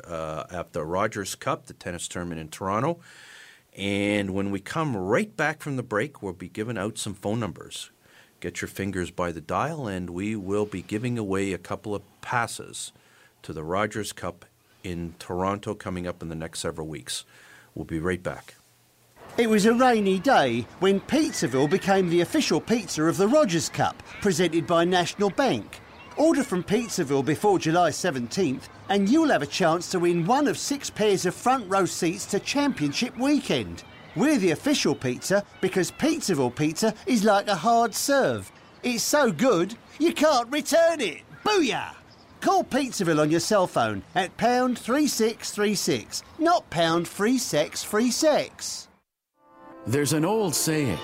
at 0.52 0.74
the 0.74 0.86
Rogers 0.86 1.34
Cup, 1.34 1.66
the 1.66 1.74
tennis 1.74 2.08
tournament 2.08 2.40
in 2.40 2.50
Toronto. 2.50 3.00
And 3.76 4.36
when 4.36 4.52
we 4.52 4.60
come 4.60 4.96
right 4.96 5.36
back 5.36 5.64
from 5.64 5.76
the 5.76 5.82
break, 5.82 6.22
we'll 6.22 6.34
be 6.34 6.48
giving 6.48 6.78
out 6.78 7.00
some 7.00 7.16
phone 7.16 7.40
numbers 7.40 7.90
get 8.46 8.62
your 8.62 8.70
fingers 8.70 9.10
by 9.10 9.32
the 9.32 9.42
dial, 9.42 9.88
and 9.88 10.12
we 10.12 10.36
will 10.36 10.68
be 10.68 10.84
giving 10.84 11.18
away 11.18 11.52
a 11.52 11.58
couple 11.58 11.96
of 11.96 12.04
passes 12.22 12.92
to 13.42 13.52
the 13.52 13.64
Rogers 13.64 14.14
Cup 14.14 14.46
in 14.84 15.16
Toronto 15.18 15.74
coming 15.74 16.06
up 16.06 16.22
in 16.22 16.30
the 16.30 16.36
next 16.36 16.60
several 16.60 16.86
weeks. 16.86 17.26
We'll 17.74 17.86
be 17.86 17.98
right 17.98 18.22
back. 18.22 18.54
It 19.40 19.50
was 19.50 19.66
a 19.66 19.74
rainy 19.74 20.20
day 20.20 20.68
when 20.80 21.02
Pizzaville 21.02 21.72
became 21.72 22.08
the 22.08 22.22
official 22.22 22.62
pizza 22.62 23.06
of 23.06 23.18
the 23.18 23.28
Rogers 23.28 23.68
Cup, 23.68 24.04
presented 24.22 24.68
by 24.68 24.86
National 24.86 25.32
Bank. 25.32 25.82
Order 26.16 26.44
from 26.44 26.64
Pizzaville 26.64 27.26
before 27.26 27.58
July 27.58 27.90
17th, 27.90 28.70
and 28.90 29.10
you'll 29.10 29.30
have 29.30 29.42
a 29.42 29.48
chance 29.48 29.90
to 29.90 29.98
win 29.98 30.24
one 30.24 30.48
of 30.48 30.60
six 30.60 30.92
pairs 30.92 31.26
of 31.26 31.34
front 31.34 31.68
row 31.68 31.86
seats 31.86 32.28
to 32.28 32.40
Championship 32.40 33.18
Weekend. 33.18 33.84
We're 34.16 34.38
the 34.38 34.52
official 34.52 34.96
pizza 34.96 35.44
because 35.60 35.92
Pizzaville 35.92 36.56
pizza 36.56 36.94
is 37.06 37.24
like 37.24 37.48
a 37.48 37.56
hard 37.56 37.94
serve. 37.94 38.52
It's 38.82 39.04
so 39.04 39.32
good, 39.32 39.76
you 40.00 40.14
can't 40.14 40.52
return 40.52 41.02
it. 41.02 41.22
Booyah! 41.44 41.96
Call 42.40 42.64
Pizzaville 42.64 43.20
on 43.20 43.32
your 43.32 43.40
cell 43.40 43.68
phone 43.68 44.04
at 44.14 44.38
pound 44.38 44.80
3636, 44.80 46.24
not 46.40 46.70
pound 46.70 47.08
3636. 47.08 48.88
There's 49.88 50.14
an 50.14 50.24
old 50.26 50.56
saying 50.56 50.98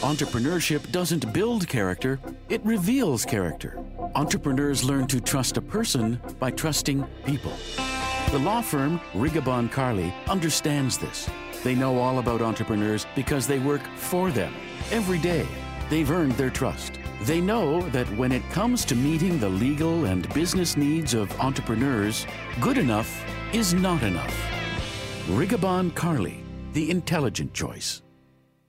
entrepreneurship 0.00 0.90
doesn't 0.90 1.32
build 1.32 1.66
character, 1.68 2.20
it 2.48 2.64
reveals 2.64 3.24
character. 3.24 3.78
Entrepreneurs 4.14 4.84
learn 4.84 5.06
to 5.06 5.20
trust 5.20 5.56
a 5.56 5.62
person 5.62 6.20
by 6.38 6.50
trusting 6.50 7.04
people. 7.24 7.52
The 8.30 8.38
law 8.40 8.60
firm 8.60 9.00
Rigabon 9.12 9.70
Carly 9.70 10.12
understands 10.28 10.98
this 10.98 11.28
they 11.62 11.74
know 11.74 11.98
all 11.98 12.18
about 12.18 12.42
entrepreneurs 12.42 13.06
because 13.14 13.46
they 13.46 13.58
work 13.58 13.82
for 13.96 14.30
them 14.30 14.54
every 14.90 15.18
day. 15.18 15.46
They've 15.90 16.10
earned 16.10 16.32
their 16.32 16.50
trust. 16.50 16.98
They 17.22 17.40
know 17.40 17.82
that 17.90 18.08
when 18.16 18.32
it 18.32 18.42
comes 18.50 18.84
to 18.86 18.96
meeting 18.96 19.38
the 19.38 19.48
legal 19.48 20.06
and 20.06 20.32
business 20.34 20.76
needs 20.76 21.14
of 21.14 21.30
entrepreneurs, 21.40 22.26
good 22.60 22.78
enough 22.78 23.24
is 23.52 23.74
not 23.74 24.02
enough. 24.02 24.34
Rigabon 25.28 25.94
Carly, 25.94 26.42
the 26.72 26.90
intelligent 26.90 27.54
choice. 27.54 28.02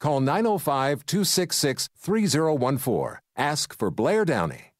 Call 0.00 0.20
905 0.20 1.04
266 1.06 1.88
3014. 1.96 3.18
Ask 3.36 3.76
for 3.76 3.90
Blair 3.90 4.24
Downey. 4.24 4.72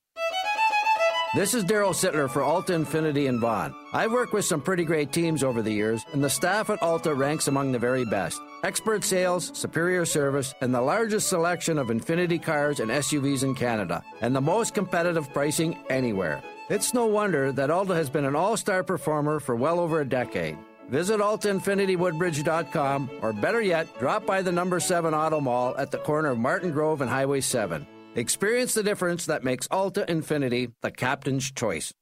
This 1.35 1.53
is 1.53 1.65
Darryl 1.65 1.91
Sittler 1.91 2.31
for 2.31 2.43
Alta 2.43 2.73
Infiniti 2.73 3.27
in 3.27 3.39
Vaughan. 3.39 3.75
I've 3.93 4.13
worked 4.13 4.33
with 4.33 4.47
some 4.47 4.63
pretty 4.63 4.85
great 4.85 5.13
teams 5.13 5.43
over 5.43 5.61
the 5.61 5.73
years, 5.73 6.03
and 6.13 6.25
the 6.25 6.31
staff 6.31 6.71
at 6.71 6.83
Alta 6.83 7.15
ranks 7.15 7.49
among 7.49 7.73
the 7.73 7.79
very 7.79 8.07
best. 8.07 8.41
Expert 8.65 9.05
sales, 9.05 9.51
superior 9.55 10.07
service, 10.07 10.55
and 10.63 10.75
the 10.75 10.81
largest 10.81 11.29
selection 11.29 11.79
of 11.79 11.89
Infiniti 11.89 12.43
cars 12.43 12.81
and 12.81 12.91
SUVs 12.91 13.43
in 13.43 13.55
Canada, 13.55 14.03
and 14.23 14.35
the 14.35 14.41
most 14.41 14.73
competitive 14.73 15.31
pricing 15.35 15.77
anywhere. 15.91 16.43
It's 16.71 16.95
no 16.95 17.07
wonder 17.07 17.53
that 17.53 17.71
Alta 17.71 17.95
has 17.95 18.09
been 18.09 18.25
an 18.25 18.37
all 18.37 18.57
star 18.57 18.83
performer 18.83 19.39
for 19.39 19.55
well 19.55 19.81
over 19.81 20.01
a 20.01 20.09
decade. 20.09 20.57
Visit 20.89 21.21
altainfinitywoodbridge.com 21.21 23.11
or 23.21 23.33
better 23.33 23.61
yet, 23.61 23.99
drop 23.99 24.25
by 24.25 24.43
the 24.43 24.53
number 24.53 24.81
7 24.81 25.13
Auto 25.15 25.41
Mall 25.41 25.77
at 25.77 25.91
the 25.91 25.99
corner 25.99 26.31
of 26.31 26.39
Martin 26.39 26.73
Grove 26.73 27.01
and 27.03 27.11
Highway 27.11 27.41
7. 27.41 27.87
Experience 28.15 28.75
the 28.75 28.83
difference 28.83 29.27
that 29.27 29.45
makes 29.45 29.69
Alta 29.71 30.05
Infiniti 30.09 30.73
the 30.83 30.91
captain's 30.91 31.51
choice. 31.51 31.93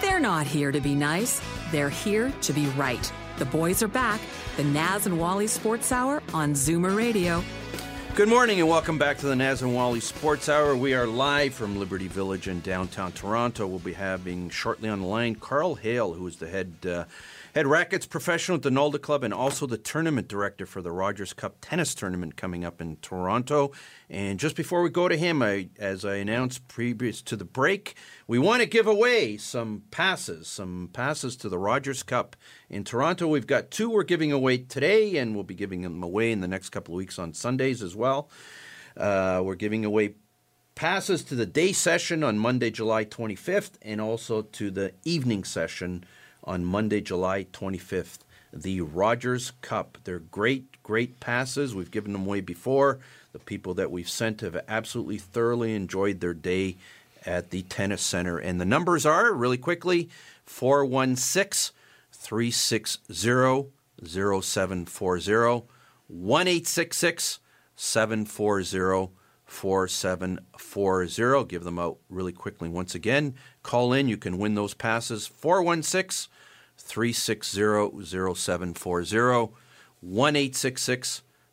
They're 0.00 0.20
not 0.20 0.46
here 0.46 0.70
to 0.72 0.80
be 0.80 0.94
nice, 0.94 1.40
they're 1.72 1.90
here 1.90 2.32
to 2.42 2.52
be 2.52 2.66
right. 2.76 3.12
The 3.38 3.46
boys 3.46 3.82
are 3.82 3.88
back. 3.88 4.20
The 4.56 4.64
Naz 4.64 5.06
and 5.06 5.18
Wally 5.18 5.48
Sports 5.48 5.90
Hour 5.90 6.22
on 6.32 6.52
Zoomer 6.52 6.96
Radio. 6.96 7.42
Good 8.14 8.28
morning 8.28 8.60
and 8.60 8.68
welcome 8.68 8.96
back 8.96 9.18
to 9.18 9.26
the 9.26 9.34
Naz 9.34 9.60
and 9.62 9.74
Wally 9.74 9.98
Sports 9.98 10.48
Hour. 10.48 10.76
We 10.76 10.94
are 10.94 11.04
live 11.04 11.52
from 11.52 11.80
Liberty 11.80 12.06
Village 12.06 12.46
in 12.46 12.60
downtown 12.60 13.10
Toronto. 13.10 13.66
We'll 13.66 13.80
be 13.80 13.94
having 13.94 14.50
shortly 14.50 14.88
on 14.88 15.00
the 15.00 15.06
line 15.08 15.34
Carl 15.34 15.74
Hale, 15.74 16.12
who 16.12 16.24
is 16.28 16.36
the 16.36 16.46
head 16.46 16.74
uh, 16.86 17.06
head 17.54 17.68
rackets 17.68 18.04
professional 18.04 18.56
at 18.56 18.62
the 18.62 18.70
Donalda 18.70 19.00
Club 19.00 19.22
and 19.22 19.32
also 19.32 19.64
the 19.64 19.78
tournament 19.78 20.26
director 20.26 20.66
for 20.66 20.82
the 20.82 20.90
Rogers 20.90 21.32
Cup 21.32 21.56
tennis 21.60 21.94
tournament 21.94 22.36
coming 22.36 22.64
up 22.64 22.80
in 22.80 22.96
Toronto. 22.96 23.70
And 24.10 24.40
just 24.40 24.56
before 24.56 24.82
we 24.82 24.90
go 24.90 25.06
to 25.06 25.16
him, 25.16 25.40
I, 25.40 25.68
as 25.78 26.04
I 26.04 26.16
announced 26.16 26.66
previous 26.66 27.22
to 27.22 27.36
the 27.36 27.44
break, 27.44 27.94
we 28.26 28.40
want 28.40 28.62
to 28.62 28.66
give 28.66 28.88
away 28.88 29.36
some 29.36 29.84
passes, 29.92 30.48
some 30.48 30.90
passes 30.92 31.36
to 31.36 31.48
the 31.48 31.58
Rogers 31.58 32.02
Cup 32.02 32.34
in 32.68 32.82
Toronto. 32.82 33.28
We've 33.28 33.46
got 33.46 33.70
two 33.70 33.88
we're 33.88 34.02
giving 34.02 34.32
away 34.32 34.58
today, 34.58 35.16
and 35.16 35.34
we'll 35.34 35.44
be 35.44 35.54
giving 35.54 35.82
them 35.82 36.02
away 36.02 36.32
in 36.32 36.40
the 36.40 36.48
next 36.48 36.70
couple 36.70 36.94
of 36.94 36.98
weeks 36.98 37.20
on 37.20 37.34
Sundays 37.34 37.82
as 37.82 37.94
well. 37.94 38.28
Uh, 38.96 39.40
we're 39.44 39.54
giving 39.54 39.84
away 39.84 40.14
passes 40.74 41.22
to 41.22 41.36
the 41.36 41.46
day 41.46 41.72
session 41.72 42.24
on 42.24 42.36
Monday, 42.36 42.70
July 42.70 43.04
25th, 43.04 43.74
and 43.82 44.00
also 44.00 44.42
to 44.42 44.72
the 44.72 44.92
evening 45.04 45.44
session 45.44 46.04
on 46.44 46.64
Monday, 46.64 47.00
July 47.00 47.44
25th. 47.52 48.18
The 48.52 48.82
Rogers 48.82 49.52
Cup. 49.62 49.98
They're 50.04 50.20
great, 50.20 50.82
great 50.84 51.18
passes. 51.18 51.74
We've 51.74 51.90
given 51.90 52.12
them 52.12 52.26
away 52.26 52.40
before. 52.40 53.00
The 53.32 53.40
people 53.40 53.74
that 53.74 53.90
we've 53.90 54.08
sent 54.08 54.42
have 54.42 54.62
absolutely 54.68 55.18
thoroughly 55.18 55.74
enjoyed 55.74 56.20
their 56.20 56.34
day 56.34 56.76
at 57.26 57.50
the 57.50 57.62
tennis 57.62 58.02
center. 58.02 58.38
And 58.38 58.60
the 58.60 58.64
numbers 58.64 59.04
are 59.04 59.32
really 59.32 59.58
quickly 59.58 60.08
416 60.44 61.74
360 62.12 63.70
0740 64.04 65.66
1 66.06 66.64
740 67.76 69.12
4740. 69.46 71.44
Give 71.48 71.64
them 71.64 71.78
out 71.78 71.98
really 72.08 72.32
quickly 72.32 72.68
once 72.68 72.94
again. 72.94 73.34
Call 73.62 73.92
in. 73.92 74.08
You 74.08 74.16
can 74.16 74.38
win 74.38 74.54
those 74.54 74.74
passes. 74.74 75.26
416 75.26 76.30
360 76.78 78.34
0740 78.34 79.52
1 80.00 80.34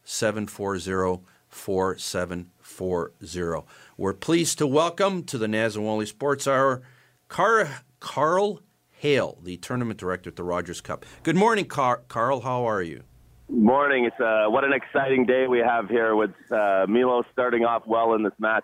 740 0.04 1.24
4740. 1.50 3.68
We're 3.98 4.14
pleased 4.14 4.58
to 4.58 4.68
welcome 4.68 5.24
to 5.24 5.38
the 5.38 5.48
Naz 5.48 5.76
and 5.76 5.86
Wally 5.86 6.06
Sports 6.06 6.48
Hour 6.48 6.82
Car- 7.28 7.84
Carl 8.00 8.62
Hale, 8.92 9.38
the 9.44 9.58
tournament 9.58 10.00
director 10.00 10.30
at 10.30 10.36
the 10.36 10.44
Rogers 10.44 10.82
Cup. 10.82 11.06
Good 11.24 11.36
morning, 11.36 11.66
Car- 11.66 12.02
Carl. 12.08 12.42
How 12.42 12.68
are 12.68 12.82
you? 12.82 13.04
Morning. 13.50 14.06
It's 14.06 14.20
uh, 14.20 14.46
what 14.48 14.64
an 14.64 14.74
exciting 14.74 15.26
day 15.26 15.48
we 15.48 15.60
have 15.60 15.90
here 15.90 16.16
with 16.16 16.32
uh, 16.52 16.86
Milo 16.88 17.24
starting 17.34 17.66
off 17.66 17.84
well 17.86 18.14
in 18.14 18.24
this 18.24 18.34
match. 18.40 18.64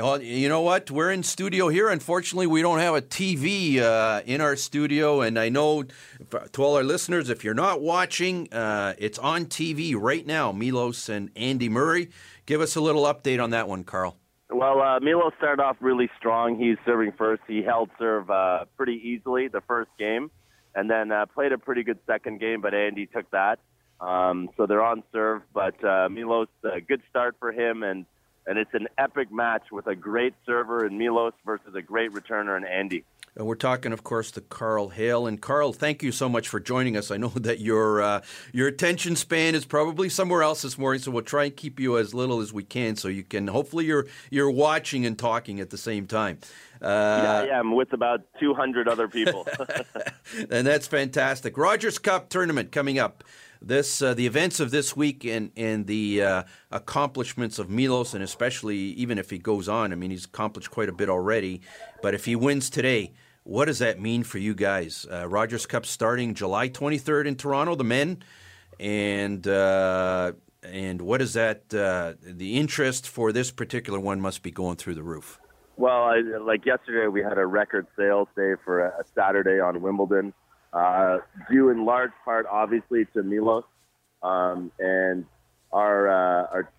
Well, 0.00 0.22
you 0.22 0.48
know 0.48 0.60
what? 0.60 0.92
We're 0.92 1.10
in 1.10 1.24
studio 1.24 1.68
here. 1.68 1.88
Unfortunately, 1.88 2.46
we 2.46 2.62
don't 2.62 2.78
have 2.78 2.94
a 2.94 3.02
TV 3.02 3.80
uh, 3.80 4.22
in 4.24 4.40
our 4.40 4.54
studio, 4.54 5.22
and 5.22 5.36
I 5.36 5.48
know 5.48 5.86
to 6.52 6.62
all 6.62 6.76
our 6.76 6.84
listeners, 6.84 7.30
if 7.30 7.42
you're 7.42 7.52
not 7.52 7.80
watching, 7.80 8.52
uh, 8.52 8.94
it's 8.98 9.18
on 9.18 9.46
TV 9.46 9.96
right 9.98 10.24
now. 10.24 10.52
Milos 10.52 11.08
and 11.08 11.30
Andy 11.34 11.68
Murray. 11.68 12.10
Give 12.46 12.60
us 12.60 12.76
a 12.76 12.80
little 12.80 13.04
update 13.04 13.42
on 13.42 13.50
that 13.50 13.68
one, 13.68 13.82
Carl. 13.82 14.16
Well, 14.50 14.80
uh, 14.80 15.00
Milo 15.00 15.32
started 15.36 15.60
off 15.60 15.78
really 15.80 16.08
strong. 16.16 16.56
He's 16.56 16.76
serving 16.84 17.12
first. 17.18 17.42
He 17.48 17.64
held 17.64 17.90
serve 17.98 18.30
uh, 18.30 18.66
pretty 18.76 19.00
easily 19.02 19.48
the 19.48 19.62
first 19.62 19.90
game, 19.98 20.30
and 20.76 20.88
then 20.88 21.10
uh, 21.10 21.26
played 21.26 21.50
a 21.50 21.58
pretty 21.58 21.82
good 21.82 21.98
second 22.06 22.38
game. 22.38 22.60
But 22.60 22.72
Andy 22.72 23.06
took 23.06 23.28
that. 23.32 23.58
Um, 24.00 24.50
so 24.56 24.66
they're 24.66 24.84
on 24.84 25.02
serve, 25.10 25.42
but 25.52 25.82
uh, 25.84 26.08
Milos, 26.08 26.46
a 26.62 26.80
good 26.80 27.02
start 27.10 27.34
for 27.40 27.50
him, 27.50 27.82
and 27.82 28.06
and 28.48 28.58
it's 28.58 28.72
an 28.72 28.88
epic 28.96 29.30
match 29.30 29.64
with 29.70 29.86
a 29.86 29.94
great 29.94 30.34
server 30.46 30.84
in 30.86 30.96
Milos 30.96 31.34
versus 31.44 31.74
a 31.74 31.82
great 31.82 32.12
returner 32.12 32.56
in 32.56 32.64
Andy. 32.64 33.04
And 33.36 33.46
we're 33.46 33.54
talking, 33.54 33.92
of 33.92 34.02
course, 34.02 34.32
to 34.32 34.40
Carl 34.40 34.88
Hale. 34.88 35.26
And 35.28 35.40
Carl, 35.40 35.72
thank 35.72 36.02
you 36.02 36.10
so 36.10 36.28
much 36.28 36.48
for 36.48 36.58
joining 36.58 36.96
us. 36.96 37.10
I 37.12 37.18
know 37.18 37.28
that 37.36 37.60
your 37.60 38.02
uh, 38.02 38.22
your 38.52 38.66
attention 38.66 39.14
span 39.16 39.54
is 39.54 39.64
probably 39.64 40.08
somewhere 40.08 40.42
else 40.42 40.62
this 40.62 40.78
morning, 40.78 41.00
so 41.00 41.10
we'll 41.10 41.22
try 41.22 41.44
and 41.44 41.56
keep 41.56 41.78
you 41.78 41.98
as 41.98 42.14
little 42.14 42.40
as 42.40 42.52
we 42.52 42.64
can, 42.64 42.96
so 42.96 43.06
you 43.06 43.22
can. 43.22 43.46
Hopefully, 43.46 43.84
you're 43.84 44.06
you're 44.30 44.50
watching 44.50 45.06
and 45.06 45.18
talking 45.18 45.60
at 45.60 45.70
the 45.70 45.78
same 45.78 46.06
time. 46.06 46.38
Uh, 46.80 46.86
yeah, 46.86 47.44
yeah, 47.44 47.60
I'm 47.60 47.74
with 47.74 47.92
about 47.92 48.22
200 48.40 48.88
other 48.88 49.08
people. 49.08 49.46
and 50.50 50.66
that's 50.66 50.86
fantastic. 50.86 51.58
Rogers 51.58 51.98
Cup 51.98 52.28
tournament 52.28 52.72
coming 52.72 52.98
up 52.98 53.24
this 53.60 54.02
uh, 54.02 54.14
the 54.14 54.26
events 54.26 54.60
of 54.60 54.70
this 54.70 54.96
week 54.96 55.24
and 55.24 55.50
and 55.56 55.86
the 55.86 56.22
uh, 56.22 56.42
accomplishments 56.70 57.58
of 57.58 57.68
Milos, 57.68 58.14
and 58.14 58.22
especially 58.22 58.76
even 58.76 59.18
if 59.18 59.30
he 59.30 59.38
goes 59.38 59.68
on. 59.68 59.92
I 59.92 59.96
mean, 59.96 60.10
he's 60.10 60.24
accomplished 60.24 60.70
quite 60.70 60.88
a 60.88 60.92
bit 60.92 61.08
already. 61.08 61.60
But 62.02 62.14
if 62.14 62.24
he 62.24 62.36
wins 62.36 62.70
today, 62.70 63.12
what 63.42 63.64
does 63.64 63.78
that 63.78 64.00
mean 64.00 64.24
for 64.24 64.38
you 64.38 64.54
guys? 64.54 65.06
Uh, 65.10 65.28
Rogers 65.28 65.66
Cup 65.66 65.86
starting 65.86 66.34
July 66.34 66.68
23rd 66.68 67.26
in 67.26 67.36
Toronto, 67.36 67.74
the 67.74 67.84
men, 67.84 68.22
and 68.78 69.46
uh, 69.46 70.32
and 70.62 71.02
what 71.02 71.22
is 71.22 71.32
that? 71.34 71.72
Uh, 71.72 72.14
the 72.22 72.58
interest 72.58 73.08
for 73.08 73.32
this 73.32 73.50
particular 73.50 73.98
one 73.98 74.20
must 74.20 74.42
be 74.42 74.50
going 74.50 74.76
through 74.76 74.94
the 74.94 75.02
roof. 75.02 75.40
Well, 75.76 76.04
I, 76.04 76.20
like 76.40 76.66
yesterday, 76.66 77.06
we 77.06 77.22
had 77.22 77.38
a 77.38 77.46
record 77.46 77.86
sales 77.96 78.28
day 78.34 78.54
for 78.64 78.80
a, 78.80 78.88
a 79.00 79.04
Saturday 79.14 79.60
on 79.60 79.80
Wimbledon 79.80 80.34
uh, 80.72 81.18
due 81.50 81.70
in 81.70 81.84
large 81.84 82.12
part, 82.24 82.46
obviously, 82.50 83.06
to 83.14 83.22
Milos. 83.22 83.64
Um, 84.22 84.72
and 84.78 85.24
our 85.72 86.08
uh, 86.08 86.46
our 86.52 86.72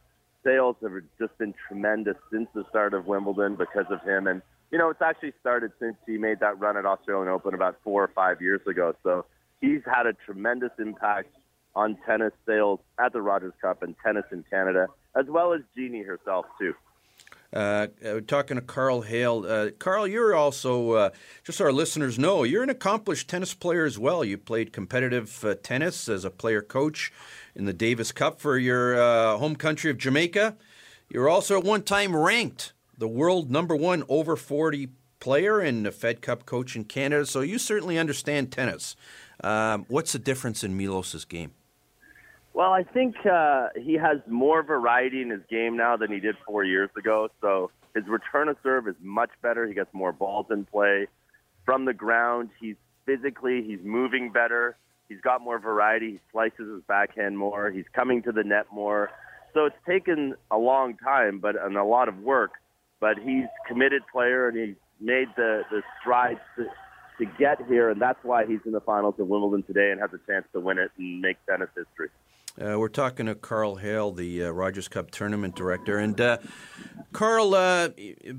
sales 0.43 0.75
have 0.82 0.91
just 1.19 1.38
been 1.38 1.54
tremendous 1.67 2.15
since 2.32 2.47
the 2.54 2.63
start 2.69 2.93
of 2.93 3.06
Wimbledon 3.06 3.56
because 3.56 3.86
of 3.89 4.02
him. 4.02 4.28
And 4.28 4.41
you 4.71 4.78
know, 4.78 4.89
it's 4.89 5.02
actually 5.02 5.34
started 5.39 5.71
since 5.80 5.95
he 6.06 6.17
made 6.17 6.39
that 6.41 6.60
run 6.60 6.78
at 6.78 6.86
Australian 6.86 7.30
Open 7.30 7.54
about 7.54 7.78
four 7.84 8.04
or 8.04 8.10
five 8.10 8.41
years 8.41 8.62
ago. 8.67 8.93
So 9.04 9.25
he's 9.62 9.82
had 9.86 10.06
a 10.06 10.13
tremendous 10.13 10.71
impact 10.80 11.30
on 11.75 11.97
tennis 12.06 12.34
sales 12.45 12.80
at 12.99 13.13
the 13.13 13.21
Rogers 13.21 13.54
Cup 13.62 13.84
and 13.84 13.95
tennis 14.04 14.25
in 14.32 14.43
Canada, 14.49 14.88
as 15.15 15.25
well 15.28 15.54
as 15.54 15.62
Genie 15.75 16.04
herself 16.04 16.45
too. 16.60 16.73
Uh, 17.51 17.88
uh, 18.05 18.19
talking 18.27 18.55
to 18.55 18.62
Carl 18.62 19.01
Hale. 19.01 19.43
Uh, 19.47 19.69
Carl, 19.79 20.05
you're 20.07 20.35
also, 20.35 20.91
uh, 20.91 21.09
just 21.43 21.57
so 21.57 21.65
our 21.65 21.71
listeners 21.71 22.19
know, 22.19 22.43
you're 22.43 22.62
an 22.62 22.69
accomplished 22.69 23.27
tennis 23.27 23.55
player 23.55 23.85
as 23.85 23.97
well. 23.97 24.23
You 24.23 24.38
played 24.38 24.71
competitive 24.71 25.43
uh, 25.43 25.55
tennis 25.63 26.07
as 26.07 26.23
a 26.23 26.29
player 26.29 26.62
coach 26.62 27.12
in 27.55 27.65
the 27.65 27.73
Davis 27.73 28.12
Cup 28.12 28.39
for 28.39 28.57
your 28.57 29.01
uh, 29.01 29.38
home 29.38 29.55
country 29.55 29.89
of 29.89 29.97
Jamaica. 29.97 30.57
You're 31.09 31.27
also 31.27 31.57
at 31.57 31.63
one 31.63 31.81
time 31.81 32.15
ranked 32.15 32.73
the 32.95 33.07
world 33.07 33.49
number 33.49 33.75
one 33.75 34.03
over 34.09 34.35
40 34.35 34.89
player 35.19 35.59
and 35.59 35.88
a 35.88 35.91
Fed 35.91 36.21
Cup 36.21 36.45
coach 36.45 36.75
in 36.75 36.83
Canada, 36.83 37.25
so 37.25 37.41
you 37.41 37.57
certainly 37.57 37.97
understand 37.97 38.51
tennis. 38.51 38.95
Um, 39.43 39.85
what's 39.88 40.12
the 40.12 40.19
difference 40.19 40.63
in 40.63 40.77
Milos's 40.77 41.25
game? 41.25 41.53
Well, 42.53 42.73
I 42.73 42.83
think 42.83 43.15
uh, 43.25 43.67
he 43.79 43.93
has 43.93 44.17
more 44.27 44.63
variety 44.63 45.21
in 45.21 45.29
his 45.29 45.41
game 45.49 45.77
now 45.77 45.97
than 45.97 46.12
he 46.12 46.19
did 46.19 46.35
four 46.45 46.63
years 46.63 46.89
ago. 46.97 47.29
So 47.41 47.71
his 47.95 48.03
return 48.07 48.49
of 48.49 48.57
serve 48.63 48.88
is 48.88 48.95
much 49.01 49.29
better. 49.41 49.67
He 49.67 49.73
gets 49.73 49.93
more 49.93 50.12
balls 50.12 50.47
in 50.49 50.65
play 50.65 51.07
from 51.65 51.85
the 51.85 51.93
ground. 51.93 52.49
He's 52.59 52.75
physically, 53.05 53.63
he's 53.65 53.79
moving 53.83 54.31
better. 54.31 54.75
He's 55.07 55.21
got 55.21 55.41
more 55.41 55.59
variety. 55.59 56.12
He 56.12 56.19
slices 56.31 56.69
his 56.71 56.83
backhand 56.88 57.38
more. 57.38 57.71
He's 57.71 57.85
coming 57.93 58.21
to 58.23 58.31
the 58.31 58.43
net 58.43 58.67
more. 58.71 59.09
So 59.53 59.65
it's 59.65 59.75
taken 59.88 60.35
a 60.51 60.57
long 60.57 60.95
time, 60.97 61.39
but 61.39 61.55
and 61.59 61.75
a 61.77 61.83
lot 61.83 62.07
of 62.07 62.19
work. 62.19 62.51
But 62.99 63.17
he's 63.17 63.45
committed 63.67 64.03
player, 64.12 64.47
and 64.47 64.57
he's 64.57 64.75
made 64.99 65.29
the 65.35 65.63
the 65.71 65.81
strides 65.99 66.39
to, 66.57 66.65
to 67.17 67.31
get 67.39 67.57
here, 67.67 67.89
and 67.89 67.99
that's 67.99 68.19
why 68.23 68.45
he's 68.45 68.59
in 68.65 68.71
the 68.71 68.81
finals 68.81 69.15
of 69.17 69.27
Wimbledon 69.27 69.63
today 69.63 69.91
and 69.91 69.99
has 69.99 70.12
a 70.13 70.31
chance 70.31 70.45
to 70.53 70.59
win 70.59 70.77
it 70.77 70.91
and 70.97 71.21
make 71.21 71.38
tennis 71.47 71.69
history. 71.75 72.09
Uh, 72.57 72.77
we're 72.77 72.89
talking 72.89 73.27
to 73.27 73.35
Carl 73.35 73.75
Hale, 73.75 74.12
the 74.12 74.45
uh, 74.45 74.49
Rogers 74.49 74.88
Cup 74.88 75.12
tournament 75.12 75.55
director. 75.55 75.97
And 75.97 76.19
uh, 76.19 76.38
Carl, 77.13 77.53
uh, 77.53 77.89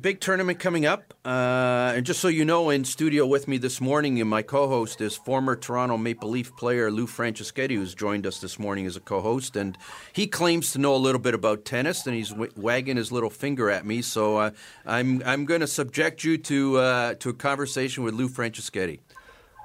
big 0.00 0.20
tournament 0.20 0.58
coming 0.58 0.84
up. 0.84 1.14
Uh, 1.24 1.92
and 1.96 2.04
just 2.04 2.20
so 2.20 2.28
you 2.28 2.44
know, 2.44 2.70
in 2.70 2.84
studio 2.84 3.26
with 3.26 3.48
me 3.48 3.56
this 3.56 3.80
morning, 3.80 4.26
my 4.26 4.42
co 4.42 4.68
host 4.68 5.00
is 5.00 5.16
former 5.16 5.56
Toronto 5.56 5.96
Maple 5.96 6.28
Leaf 6.28 6.54
player 6.56 6.90
Lou 6.90 7.06
Franceschetti, 7.06 7.76
who's 7.76 7.94
joined 7.94 8.26
us 8.26 8.40
this 8.40 8.58
morning 8.58 8.84
as 8.84 8.96
a 8.96 9.00
co 9.00 9.20
host. 9.20 9.56
And 9.56 9.78
he 10.12 10.26
claims 10.26 10.72
to 10.72 10.78
know 10.78 10.94
a 10.94 10.98
little 10.98 11.20
bit 11.20 11.34
about 11.34 11.64
tennis, 11.64 12.06
and 12.06 12.14
he's 12.14 12.30
w- 12.30 12.52
wagging 12.56 12.96
his 12.96 13.10
little 13.10 13.30
finger 13.30 13.70
at 13.70 13.86
me. 13.86 14.02
So 14.02 14.36
uh, 14.36 14.50
I'm, 14.84 15.22
I'm 15.24 15.46
going 15.46 15.60
to 15.60 15.66
subject 15.66 16.24
you 16.24 16.36
to, 16.36 17.14
to 17.14 17.28
a 17.30 17.34
conversation 17.34 18.04
with 18.04 18.14
Lou 18.14 18.28
Franceschetti. 18.28 19.00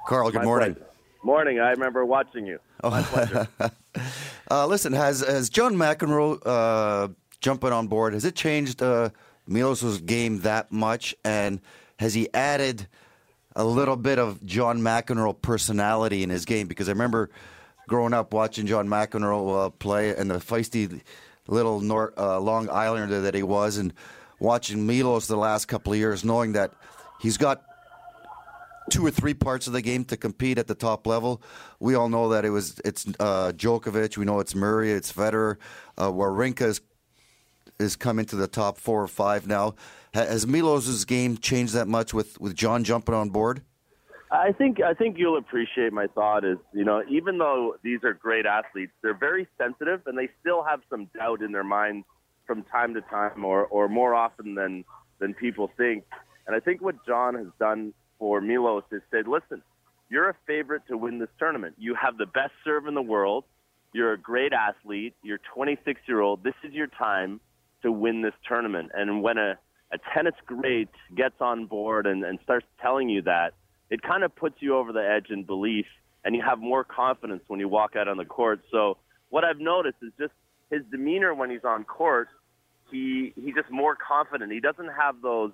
Carl, 0.06 0.30
good 0.30 0.38
My 0.38 0.44
morning. 0.44 0.74
pleasure. 0.74 0.90
Morning. 1.22 1.58
I 1.58 1.70
remember 1.70 2.04
watching 2.06 2.46
you. 2.46 2.58
My 2.82 3.02
pleasure. 3.02 3.48
Uh, 4.48 4.64
listen, 4.66 4.92
has 4.92 5.22
has 5.22 5.50
John 5.50 5.74
McEnroe 5.74 6.38
uh, 6.46 7.08
jumping 7.40 7.72
on 7.72 7.88
board? 7.88 8.12
Has 8.14 8.24
it 8.24 8.36
changed 8.36 8.80
uh, 8.80 9.10
Milos's 9.48 10.00
game 10.00 10.40
that 10.42 10.70
much? 10.70 11.16
And 11.24 11.60
has 11.98 12.14
he 12.14 12.32
added 12.32 12.86
a 13.56 13.64
little 13.64 13.96
bit 13.96 14.20
of 14.20 14.44
John 14.46 14.82
McEnroe 14.82 15.40
personality 15.42 16.22
in 16.22 16.30
his 16.30 16.44
game? 16.44 16.68
Because 16.68 16.88
I 16.88 16.92
remember 16.92 17.30
growing 17.88 18.12
up 18.12 18.32
watching 18.32 18.66
John 18.66 18.86
McEnroe 18.86 19.66
uh, 19.66 19.70
play 19.70 20.14
and 20.14 20.30
the 20.30 20.36
feisty 20.36 21.00
little 21.48 21.80
North, 21.80 22.16
uh, 22.18 22.38
Long 22.38 22.68
Islander 22.68 23.22
that 23.22 23.34
he 23.34 23.42
was, 23.42 23.78
and 23.78 23.92
watching 24.38 24.86
Milos 24.86 25.26
the 25.26 25.36
last 25.36 25.66
couple 25.66 25.92
of 25.92 25.98
years, 25.98 26.24
knowing 26.24 26.52
that 26.52 26.72
he's 27.20 27.36
got 27.36 27.62
two 28.90 29.04
or 29.04 29.10
three 29.10 29.34
parts 29.34 29.66
of 29.66 29.72
the 29.72 29.82
game 29.82 30.04
to 30.06 30.16
compete 30.16 30.58
at 30.58 30.66
the 30.66 30.74
top 30.74 31.06
level. 31.06 31.42
We 31.80 31.94
all 31.94 32.08
know 32.08 32.28
that 32.30 32.44
it 32.44 32.50
was 32.50 32.80
it's 32.84 33.06
uh, 33.20 33.52
Djokovic. 33.54 34.16
We 34.16 34.24
know 34.24 34.40
it's 34.40 34.54
Murray. 34.54 34.92
It's 34.92 35.12
Federer. 35.12 35.56
Uh, 35.96 36.10
Wawrinka 36.10 36.62
is 36.62 36.80
is 37.78 37.96
coming 37.96 38.24
to 38.26 38.36
the 38.36 38.48
top 38.48 38.78
four 38.78 39.02
or 39.02 39.08
five 39.08 39.46
now. 39.46 39.74
Has 40.14 40.46
Milos's 40.46 41.04
game 41.04 41.36
changed 41.36 41.74
that 41.74 41.86
much 41.86 42.14
with, 42.14 42.40
with 42.40 42.54
John 42.54 42.84
jumping 42.84 43.14
on 43.14 43.28
board? 43.28 43.60
I 44.30 44.52
think 44.52 44.80
I 44.80 44.94
think 44.94 45.18
you'll 45.18 45.36
appreciate 45.36 45.92
my 45.92 46.06
thought 46.08 46.44
is 46.44 46.58
you 46.72 46.84
know 46.84 47.02
even 47.08 47.38
though 47.38 47.76
these 47.82 48.00
are 48.02 48.12
great 48.12 48.46
athletes, 48.46 48.92
they're 49.02 49.14
very 49.14 49.46
sensitive 49.56 50.00
and 50.06 50.18
they 50.18 50.28
still 50.40 50.64
have 50.64 50.80
some 50.90 51.08
doubt 51.16 51.42
in 51.42 51.52
their 51.52 51.64
minds 51.64 52.06
from 52.46 52.62
time 52.64 52.94
to 52.94 53.02
time, 53.02 53.44
or 53.44 53.66
or 53.66 53.88
more 53.88 54.14
often 54.14 54.54
than 54.54 54.84
than 55.20 55.32
people 55.34 55.70
think. 55.76 56.04
And 56.46 56.56
I 56.56 56.60
think 56.60 56.80
what 56.80 57.04
John 57.06 57.34
has 57.34 57.46
done 57.58 57.92
for 58.18 58.40
Milos 58.40 58.84
is 58.92 59.02
said, 59.10 59.26
listen, 59.26 59.62
you're 60.08 60.28
a 60.28 60.34
favorite 60.46 60.82
to 60.88 60.96
win 60.96 61.18
this 61.18 61.28
tournament. 61.38 61.74
You 61.78 61.94
have 61.94 62.16
the 62.16 62.26
best 62.26 62.52
serve 62.64 62.86
in 62.86 62.94
the 62.94 63.02
world. 63.02 63.44
You're 63.92 64.12
a 64.12 64.18
great 64.18 64.52
athlete. 64.52 65.14
You're 65.22 65.40
26 65.54 66.00
year 66.06 66.20
old. 66.20 66.44
This 66.44 66.54
is 66.62 66.72
your 66.72 66.86
time 66.86 67.40
to 67.82 67.90
win 67.90 68.22
this 68.22 68.34
tournament. 68.48 68.92
And 68.94 69.22
when 69.22 69.38
a, 69.38 69.58
a 69.92 69.98
tennis 70.14 70.34
great 70.46 70.88
gets 71.14 71.36
on 71.40 71.66
board 71.66 72.06
and, 72.06 72.24
and 72.24 72.38
starts 72.44 72.66
telling 72.80 73.08
you 73.08 73.22
that, 73.22 73.54
it 73.90 74.02
kind 74.02 74.24
of 74.24 74.34
puts 74.34 74.56
you 74.60 74.76
over 74.76 74.92
the 74.92 75.00
edge 75.02 75.30
in 75.30 75.44
belief 75.44 75.86
and 76.24 76.34
you 76.34 76.42
have 76.42 76.58
more 76.58 76.82
confidence 76.84 77.42
when 77.46 77.60
you 77.60 77.68
walk 77.68 77.94
out 77.96 78.08
on 78.08 78.16
the 78.16 78.24
court. 78.24 78.60
So 78.70 78.98
what 79.30 79.44
I've 79.44 79.60
noticed 79.60 79.98
is 80.02 80.12
just 80.18 80.32
his 80.70 80.82
demeanor 80.90 81.34
when 81.34 81.50
he's 81.50 81.64
on 81.64 81.84
court. 81.84 82.28
He 82.90 83.32
he's 83.36 83.54
just 83.54 83.70
more 83.70 83.96
confident. 83.96 84.52
He 84.52 84.60
doesn't 84.60 84.88
have 84.88 85.22
those 85.22 85.52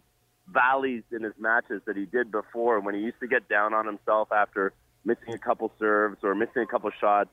valleys 0.48 1.02
in 1.12 1.22
his 1.22 1.34
matches 1.38 1.82
that 1.86 1.96
he 1.96 2.04
did 2.04 2.30
before 2.30 2.80
when 2.80 2.94
he 2.94 3.00
used 3.00 3.20
to 3.20 3.26
get 3.26 3.48
down 3.48 3.74
on 3.74 3.86
himself 3.86 4.28
after 4.32 4.72
missing 5.04 5.34
a 5.34 5.38
couple 5.38 5.72
serves 5.78 6.18
or 6.22 6.34
missing 6.34 6.62
a 6.62 6.66
couple 6.66 6.90
shots. 7.00 7.30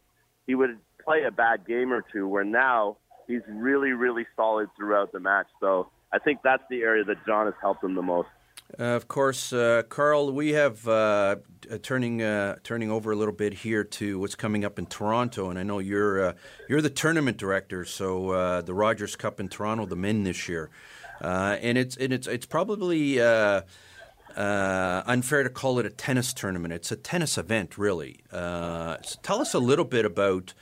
He 0.48 0.56
would 0.56 0.78
play 1.04 1.24
a 1.24 1.32
bad 1.32 1.65
game 1.67 1.91
or 1.93 2.04
two 2.12 2.28
where 2.28 2.43
now 2.43 2.98
he's 3.28 3.41
really, 3.48 3.91
really 3.91 4.26
solid 4.36 4.69
throughout 4.76 5.12
the 5.12 5.19
match. 5.19 5.48
So 5.60 5.89
I 6.12 6.19
think 6.19 6.39
that's 6.43 6.63
the 6.69 6.82
area 6.82 7.04
that 7.06 7.17
John 7.26 7.45
has 7.45 7.56
helped 7.62 7.84
him 7.84 7.95
the 7.95 8.02
most. 8.02 8.30
Uh, 8.78 8.84
of 8.84 9.08
course, 9.08 9.52
uh, 9.52 9.82
Carl, 9.89 10.32
we 10.32 10.54
have 10.54 10.88
uh, 10.88 11.38
turning 11.82 12.22
uh, 12.22 12.56
turning 12.63 12.91
over 12.91 13.12
a 13.12 13.15
little 13.15 13.34
bit 13.34 13.54
here 13.54 13.84
to 13.84 14.19
what's 14.19 14.36
coming 14.36 14.63
up 14.63 14.78
in 14.78 14.86
Toronto, 14.86 15.50
and 15.50 15.58
I 15.58 15.63
know 15.63 15.80
you're 15.80 16.24
uh, 16.24 16.34
you're 16.67 16.82
the 16.82 16.89
tournament 16.91 17.38
director, 17.38 17.84
so 17.84 18.30
uh, 18.30 18.62
the 18.62 18.76
Rogers 18.76 19.15
Cup 19.15 19.39
in 19.39 19.50
Toronto, 19.50 19.88
the 19.88 19.95
men 19.95 20.24
this 20.24 20.48
year, 20.48 20.69
and 21.22 21.78
it's 21.78 21.96
and 21.98 22.14
it's 22.14 22.28
it's 22.28 22.46
probably. 22.46 23.20
unfair 24.36 25.44
to 25.44 25.50
call 25.50 25.80
it 25.80 25.86
a 25.86 25.90
tennis 25.90 26.34
tournament. 26.34 26.74
It's 26.74 26.92
a 26.92 26.96
tennis 26.96 27.38
event, 27.38 27.78
really. 27.78 28.22
So 28.32 29.20
tell 29.22 29.42
us 29.42 29.54
a 29.54 29.60
little 29.60 29.86
bit 29.86 30.06
about 30.06 30.54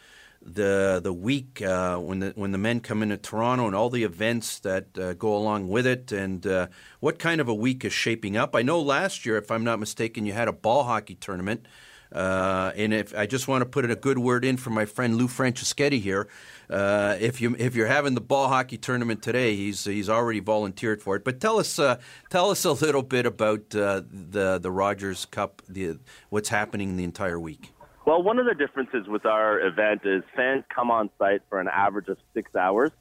the 0.48 1.00
the 1.04 1.14
week 1.14 1.62
uh, 1.62 1.98
when 1.98 2.20
the 2.20 2.32
when 2.36 2.52
the 2.52 2.58
men 2.58 2.80
come 2.80 3.04
into 3.04 3.18
Toronto 3.18 3.68
and 3.68 3.76
all 3.76 3.90
the 3.90 4.04
events 4.04 4.60
that 4.60 4.98
uh, 4.98 5.14
go 5.14 5.36
along 5.36 5.68
with 5.68 5.86
it, 5.86 6.12
and 6.12 6.48
uh, 6.48 6.68
what 7.00 7.20
kind 7.20 7.42
of 7.42 7.50
a 7.50 7.54
week 7.54 7.84
is 7.84 7.94
shaping 7.94 8.38
up. 8.38 8.56
I 8.56 8.62
know 8.62 8.80
last 8.80 9.26
year, 9.26 9.38
if 9.38 9.52
I'm 9.52 9.64
not 9.64 9.80
mistaken, 9.80 10.26
you 10.26 10.34
had 10.34 10.48
a 10.48 10.54
ball 10.54 10.84
hockey 10.84 11.16
tournament. 11.16 11.66
Uh, 12.10 12.72
and 12.78 12.94
if 12.94 13.14
I 13.18 13.26
just 13.26 13.50
want 13.50 13.64
to 13.64 13.66
put 13.66 13.84
in 13.84 13.92
a 13.92 13.96
good 13.96 14.18
word 14.18 14.46
in 14.46 14.56
for 14.56 14.70
my 14.70 14.86
friend 14.86 15.18
Lou 15.18 15.28
Franceschetti 15.28 16.00
here, 16.00 16.30
uh, 16.70 17.16
if 17.20 17.40
you 17.40 17.56
if 17.58 17.76
you're 17.76 17.88
having 17.88 18.14
the 18.14 18.22
ball 18.22 18.48
hockey 18.50 18.78
tournament 18.78 19.22
today, 19.22 19.56
he's 19.56 19.86
he's 19.86 20.10
already 20.10 20.40
volunteered 20.40 21.02
for 21.02 21.16
it. 21.16 21.24
But 21.24 21.40
tell 21.40 21.60
us 21.60 21.80
uh, 21.80 22.00
tell 22.30 22.52
us 22.52 22.66
a 22.66 22.74
little 22.74 23.04
bit 23.04 23.26
about 23.26 23.70
the 23.70 24.60
the 24.62 24.72
Rogers 24.72 25.26
Cup, 25.26 25.62
the 25.68 26.00
what's 26.30 26.50
happening 26.50 26.98
the 26.98 27.04
entire 27.04 27.40
week. 27.40 27.72
Well, 28.06 28.24
one 28.24 28.40
of 28.40 28.46
the 28.46 28.54
differences 28.54 29.06
with 29.08 29.26
our 29.26 29.60
event 29.60 30.02
is 30.06 30.24
fans 30.34 30.64
come 30.74 30.92
on 30.92 31.10
site 31.20 31.42
for 31.50 31.60
an 31.60 31.68
average 31.68 32.08
of 32.08 32.18
six 32.34 32.56
hours. 32.56 32.92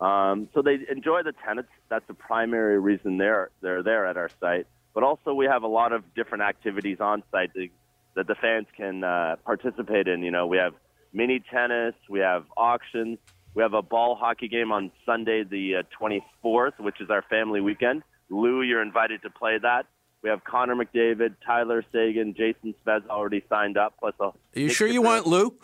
Um, 0.00 0.48
so 0.54 0.62
they 0.62 0.78
enjoy 0.90 1.22
the 1.22 1.32
tennis. 1.46 1.66
That's 1.88 2.06
the 2.06 2.14
primary 2.14 2.78
reason 2.78 3.18
they're 3.18 3.50
they're 3.60 3.82
there 3.82 4.06
at 4.06 4.16
our 4.16 4.30
site. 4.40 4.66
But 4.92 5.02
also 5.02 5.34
we 5.34 5.46
have 5.46 5.62
a 5.62 5.68
lot 5.68 5.92
of 5.92 6.14
different 6.14 6.42
activities 6.42 6.98
on 7.00 7.22
site 7.30 7.52
that, 7.54 7.68
that 8.16 8.26
the 8.26 8.34
fans 8.34 8.66
can 8.76 9.04
uh, 9.04 9.36
participate 9.44 10.08
in. 10.08 10.22
You 10.22 10.30
know, 10.30 10.46
we 10.46 10.56
have 10.56 10.74
mini 11.12 11.42
tennis, 11.52 11.94
we 12.08 12.20
have 12.20 12.44
auctions, 12.56 13.18
we 13.54 13.62
have 13.62 13.74
a 13.74 13.82
ball 13.82 14.14
hockey 14.14 14.48
game 14.48 14.72
on 14.72 14.90
Sunday 15.04 15.44
the 15.44 15.76
uh, 15.76 15.82
24th, 16.00 16.78
which 16.78 17.00
is 17.00 17.10
our 17.10 17.22
family 17.22 17.60
weekend. 17.60 18.02
Lou, 18.28 18.62
you're 18.62 18.82
invited 18.82 19.22
to 19.22 19.30
play 19.30 19.58
that. 19.58 19.86
We 20.22 20.28
have 20.28 20.44
Connor 20.44 20.76
McDavid, 20.76 21.36
Tyler 21.44 21.84
Seguin, 21.92 22.34
Jason 22.36 22.74
Spezza 22.84 23.08
already 23.08 23.42
signed 23.48 23.76
up. 23.78 23.94
Plus, 23.98 24.14
a 24.20 24.24
are 24.24 24.32
you 24.54 24.68
sure 24.68 24.86
you 24.86 25.02
want 25.02 25.26
Lou? 25.26 25.54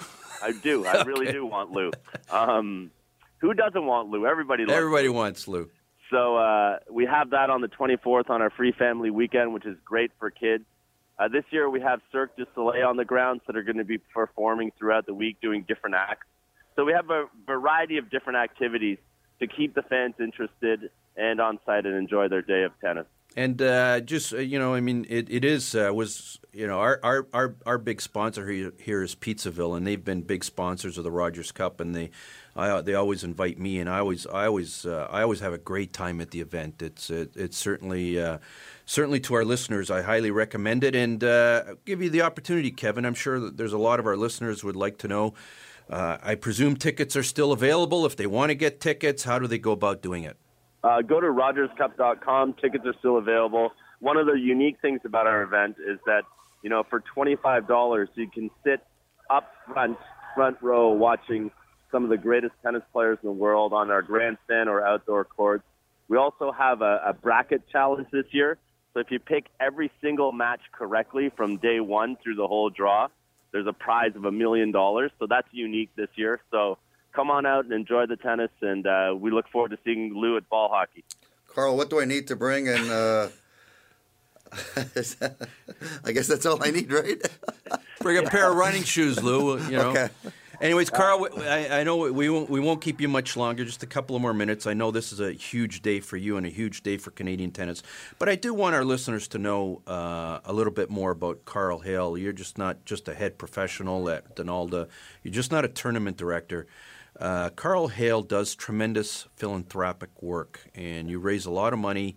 I 0.42 0.52
do. 0.52 0.86
I 0.86 1.02
really 1.06 1.30
do 1.30 1.44
want 1.44 1.70
Lou. 1.72 1.90
Um, 2.30 2.90
who 3.38 3.52
doesn't 3.52 3.84
want 3.84 4.08
Lou? 4.08 4.26
Everybody. 4.26 4.64
Loves 4.64 4.76
Everybody 4.76 5.08
Lou. 5.08 5.14
wants 5.14 5.46
Lou. 5.46 5.68
So 6.10 6.36
uh, 6.36 6.78
we 6.90 7.04
have 7.04 7.30
that 7.30 7.50
on 7.50 7.60
the 7.60 7.68
24th 7.68 8.30
on 8.30 8.40
our 8.40 8.50
free 8.50 8.72
family 8.72 9.10
weekend, 9.10 9.52
which 9.52 9.66
is 9.66 9.76
great 9.84 10.10
for 10.18 10.30
kids. 10.30 10.64
Uh, 11.18 11.28
this 11.28 11.44
year 11.50 11.70
we 11.70 11.80
have 11.80 12.00
Cirque 12.12 12.36
du 12.36 12.44
Soleil 12.54 12.86
on 12.86 12.96
the 12.96 13.04
grounds 13.04 13.40
that 13.46 13.56
are 13.56 13.62
going 13.62 13.78
to 13.78 13.84
be 13.84 13.98
performing 13.98 14.70
throughout 14.78 15.06
the 15.06 15.14
week, 15.14 15.38
doing 15.40 15.64
different 15.66 15.96
acts. 15.96 16.26
So 16.74 16.84
we 16.84 16.92
have 16.92 17.10
a 17.10 17.24
variety 17.46 17.96
of 17.96 18.10
different 18.10 18.38
activities 18.38 18.98
to 19.40 19.46
keep 19.46 19.74
the 19.74 19.82
fans 19.82 20.14
interested 20.18 20.90
and 21.16 21.40
on 21.40 21.58
site 21.64 21.86
and 21.86 21.96
enjoy 21.96 22.28
their 22.28 22.42
day 22.42 22.64
of 22.64 22.72
tennis. 22.80 23.06
And 23.34 23.60
uh, 23.60 24.00
just 24.00 24.32
uh, 24.32 24.38
you 24.38 24.58
know, 24.58 24.74
I 24.74 24.80
mean, 24.80 25.06
it, 25.08 25.28
it 25.30 25.44
is 25.44 25.74
uh, 25.74 25.90
was 25.92 26.38
you 26.52 26.66
know 26.66 26.80
our, 26.80 27.00
our, 27.02 27.26
our, 27.32 27.56
our 27.66 27.78
big 27.78 28.00
sponsor 28.00 28.50
here, 28.50 28.72
here 28.78 29.02
is 29.02 29.14
Pizzaville, 29.14 29.76
and 29.76 29.86
they've 29.86 30.02
been 30.02 30.22
big 30.22 30.44
sponsors 30.44 30.96
of 30.96 31.04
the 31.04 31.10
Rogers 31.10 31.52
Cup, 31.52 31.80
and 31.80 31.94
they 31.94 32.10
I, 32.56 32.80
they 32.80 32.94
always 32.94 33.22
invite 33.22 33.58
me, 33.58 33.78
and 33.78 33.88
I 33.88 33.98
always 33.98 34.26
I 34.26 34.46
always 34.46 34.86
uh, 34.86 35.08
I 35.10 35.22
always 35.22 35.40
have 35.40 35.52
a 35.52 35.58
great 35.58 35.92
time 35.92 36.20
at 36.20 36.30
the 36.30 36.40
event. 36.40 36.80
It's 36.80 37.10
it, 37.10 37.32
it's 37.36 37.56
certainly 37.56 38.20
uh, 38.20 38.38
certainly 38.86 39.20
to 39.20 39.34
our 39.34 39.44
listeners, 39.44 39.90
I 39.90 40.02
highly 40.02 40.30
recommend 40.30 40.82
it, 40.82 40.96
and 40.96 41.22
uh, 41.22 41.74
give 41.84 42.02
you 42.02 42.08
the 42.08 42.22
opportunity, 42.22 42.70
Kevin. 42.70 43.04
I'm 43.04 43.14
sure 43.14 43.38
that 43.40 43.56
there's 43.56 43.74
a 43.74 43.78
lot 43.78 44.00
of 44.00 44.06
our 44.06 44.16
listeners 44.16 44.64
would 44.64 44.76
like 44.76 44.98
to 44.98 45.08
know. 45.08 45.34
I 45.88 46.34
presume 46.34 46.74
tickets 46.74 47.14
are 47.14 47.22
still 47.22 47.52
available. 47.52 48.06
If 48.06 48.16
they 48.16 48.26
want 48.26 48.50
to 48.50 48.56
get 48.56 48.80
tickets, 48.80 49.22
how 49.22 49.38
do 49.38 49.46
they 49.46 49.58
go 49.58 49.70
about 49.70 50.02
doing 50.02 50.24
it? 50.24 50.36
Uh, 50.82 51.02
go 51.02 51.20
to 51.20 51.26
rogerscup.com. 51.26 52.54
Tickets 52.54 52.84
are 52.86 52.94
still 52.98 53.18
available. 53.18 53.72
One 54.00 54.16
of 54.16 54.26
the 54.26 54.34
unique 54.34 54.76
things 54.80 55.00
about 55.04 55.26
our 55.26 55.42
event 55.42 55.76
is 55.84 55.98
that, 56.06 56.22
you 56.62 56.70
know, 56.70 56.84
for 56.88 57.02
$25, 57.16 58.08
you 58.14 58.28
can 58.28 58.50
sit 58.64 58.80
up 59.30 59.50
front, 59.66 59.98
front 60.34 60.58
row, 60.60 60.90
watching 60.90 61.50
some 61.90 62.04
of 62.04 62.10
the 62.10 62.16
greatest 62.16 62.54
tennis 62.62 62.82
players 62.92 63.18
in 63.22 63.28
the 63.28 63.32
world 63.32 63.72
on 63.72 63.90
our 63.90 64.02
grandstand 64.02 64.68
or 64.68 64.86
outdoor 64.86 65.24
courts. 65.24 65.64
We 66.08 66.16
also 66.16 66.52
have 66.52 66.82
a, 66.82 67.00
a 67.06 67.12
bracket 67.12 67.62
challenge 67.70 68.08
this 68.12 68.26
year. 68.30 68.58
So 68.94 69.00
if 69.00 69.10
you 69.10 69.18
pick 69.18 69.46
every 69.60 69.90
single 70.00 70.32
match 70.32 70.60
correctly 70.72 71.30
from 71.36 71.58
day 71.58 71.80
one 71.80 72.16
through 72.22 72.36
the 72.36 72.46
whole 72.46 72.70
draw, 72.70 73.08
there's 73.52 73.66
a 73.66 73.72
prize 73.72 74.12
of 74.14 74.24
a 74.24 74.32
million 74.32 74.72
dollars. 74.72 75.10
So 75.18 75.26
that's 75.26 75.48
unique 75.52 75.90
this 75.96 76.08
year. 76.16 76.40
So 76.50 76.78
come 77.12 77.30
on 77.30 77.46
out 77.46 77.64
and 77.64 77.72
enjoy 77.72 78.06
the 78.06 78.16
tennis, 78.16 78.50
and 78.60 78.86
uh, 78.86 79.14
we 79.18 79.30
look 79.30 79.48
forward 79.48 79.70
to 79.70 79.78
seeing 79.84 80.14
Lou 80.14 80.36
at 80.36 80.48
ball 80.48 80.68
hockey. 80.70 81.04
Carl, 81.48 81.76
what 81.76 81.90
do 81.90 82.00
I 82.00 82.04
need 82.04 82.28
to 82.28 82.36
bring? 82.36 82.68
And 82.68 82.90
uh, 82.90 83.28
I 86.04 86.12
guess 86.12 86.26
that's 86.26 86.44
all 86.46 86.62
I 86.62 86.70
need, 86.70 86.92
right? 86.92 87.20
bring 88.00 88.18
a 88.18 88.22
pair 88.28 88.50
of 88.50 88.56
running 88.56 88.82
shoes, 88.82 89.22
Lou. 89.22 89.58
You 89.64 89.76
know. 89.76 89.90
Okay. 89.90 90.08
Anyways, 90.60 90.88
Carl, 90.88 91.28
I, 91.38 91.80
I, 91.80 91.84
know 91.84 91.96
we 92.10 92.30
won't, 92.30 92.48
we 92.48 92.60
won't 92.60 92.80
keep 92.80 93.00
you 93.00 93.08
much 93.08 93.36
longer, 93.36 93.64
just 93.64 93.82
a 93.82 93.86
couple 93.86 94.16
of 94.16 94.22
more 94.22 94.32
minutes. 94.32 94.66
I 94.66 94.72
know 94.72 94.90
this 94.90 95.12
is 95.12 95.20
a 95.20 95.32
huge 95.32 95.82
day 95.82 96.00
for 96.00 96.16
you 96.16 96.38
and 96.38 96.46
a 96.46 96.50
huge 96.50 96.82
day 96.82 96.96
for 96.96 97.10
Canadian 97.10 97.50
tennis, 97.50 97.82
but 98.18 98.28
I 98.28 98.36
do 98.36 98.54
want 98.54 98.74
our 98.74 98.84
listeners 98.84 99.28
to 99.28 99.38
know 99.38 99.82
uh, 99.86 100.40
a 100.44 100.52
little 100.52 100.72
bit 100.72 100.88
more 100.88 101.10
about 101.10 101.44
Carl 101.44 101.80
Hale. 101.80 102.16
You're 102.16 102.32
just 102.32 102.56
not 102.56 102.84
just 102.86 103.06
a 103.06 103.14
head 103.14 103.36
professional 103.36 104.08
at 104.08 104.34
Donalda, 104.34 104.88
you're 105.22 105.34
just 105.34 105.52
not 105.52 105.64
a 105.64 105.68
tournament 105.68 106.16
director. 106.16 106.66
Uh, 107.20 107.50
Carl 107.50 107.88
Hale 107.88 108.22
does 108.22 108.54
tremendous 108.54 109.26
philanthropic 109.36 110.22
work, 110.22 110.70
and 110.74 111.10
you 111.10 111.18
raise 111.18 111.44
a 111.44 111.50
lot 111.50 111.72
of 111.72 111.78
money 111.78 112.16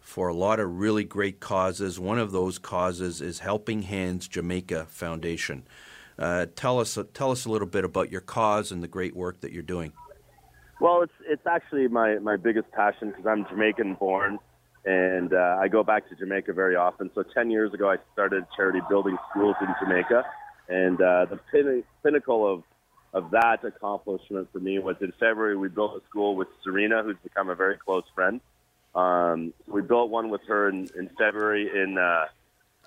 for 0.00 0.28
a 0.28 0.34
lot 0.34 0.60
of 0.60 0.78
really 0.78 1.04
great 1.04 1.40
causes. 1.40 1.98
One 1.98 2.18
of 2.18 2.30
those 2.32 2.58
causes 2.58 3.20
is 3.20 3.38
Helping 3.40 3.82
Hands 3.82 4.26
Jamaica 4.26 4.86
Foundation. 4.88 5.66
Uh, 6.18 6.46
tell 6.54 6.78
us 6.78 6.98
tell 7.12 7.30
us 7.30 7.44
a 7.44 7.50
little 7.50 7.66
bit 7.66 7.84
about 7.84 8.10
your 8.10 8.20
cause 8.20 8.70
and 8.70 8.82
the 8.82 8.88
great 8.88 9.16
work 9.16 9.40
that 9.40 9.52
you're 9.52 9.62
doing. 9.62 9.92
Well, 10.80 11.02
it's 11.02 11.12
it's 11.26 11.46
actually 11.46 11.88
my 11.88 12.18
my 12.18 12.36
biggest 12.36 12.70
passion 12.72 13.10
because 13.10 13.26
I'm 13.26 13.46
Jamaican 13.46 13.94
born, 13.94 14.38
and 14.84 15.32
uh, 15.32 15.58
I 15.60 15.68
go 15.68 15.82
back 15.82 16.08
to 16.08 16.14
Jamaica 16.14 16.52
very 16.52 16.76
often. 16.76 17.10
So 17.14 17.24
ten 17.34 17.50
years 17.50 17.72
ago, 17.74 17.90
I 17.90 17.96
started 18.12 18.44
a 18.44 18.48
charity 18.56 18.80
building 18.88 19.16
schools 19.30 19.56
in 19.60 19.68
Jamaica, 19.82 20.24
and 20.68 21.00
uh, 21.00 21.26
the 21.26 21.40
pin- 21.50 21.84
pinnacle 22.02 22.52
of 22.52 22.62
of 23.12 23.30
that 23.30 23.64
accomplishment 23.64 24.48
for 24.52 24.58
me 24.58 24.78
was 24.80 24.96
in 25.00 25.12
February 25.20 25.56
we 25.56 25.68
built 25.68 26.02
a 26.02 26.04
school 26.08 26.34
with 26.34 26.48
Serena, 26.62 27.02
who's 27.02 27.16
become 27.22 27.48
a 27.48 27.54
very 27.54 27.76
close 27.78 28.04
friend. 28.14 28.40
Um, 28.94 29.52
we 29.66 29.82
built 29.82 30.10
one 30.10 30.30
with 30.30 30.42
her 30.46 30.68
in, 30.68 30.88
in 30.96 31.08
February 31.18 31.70
in 31.82 31.98
uh, 31.98 32.26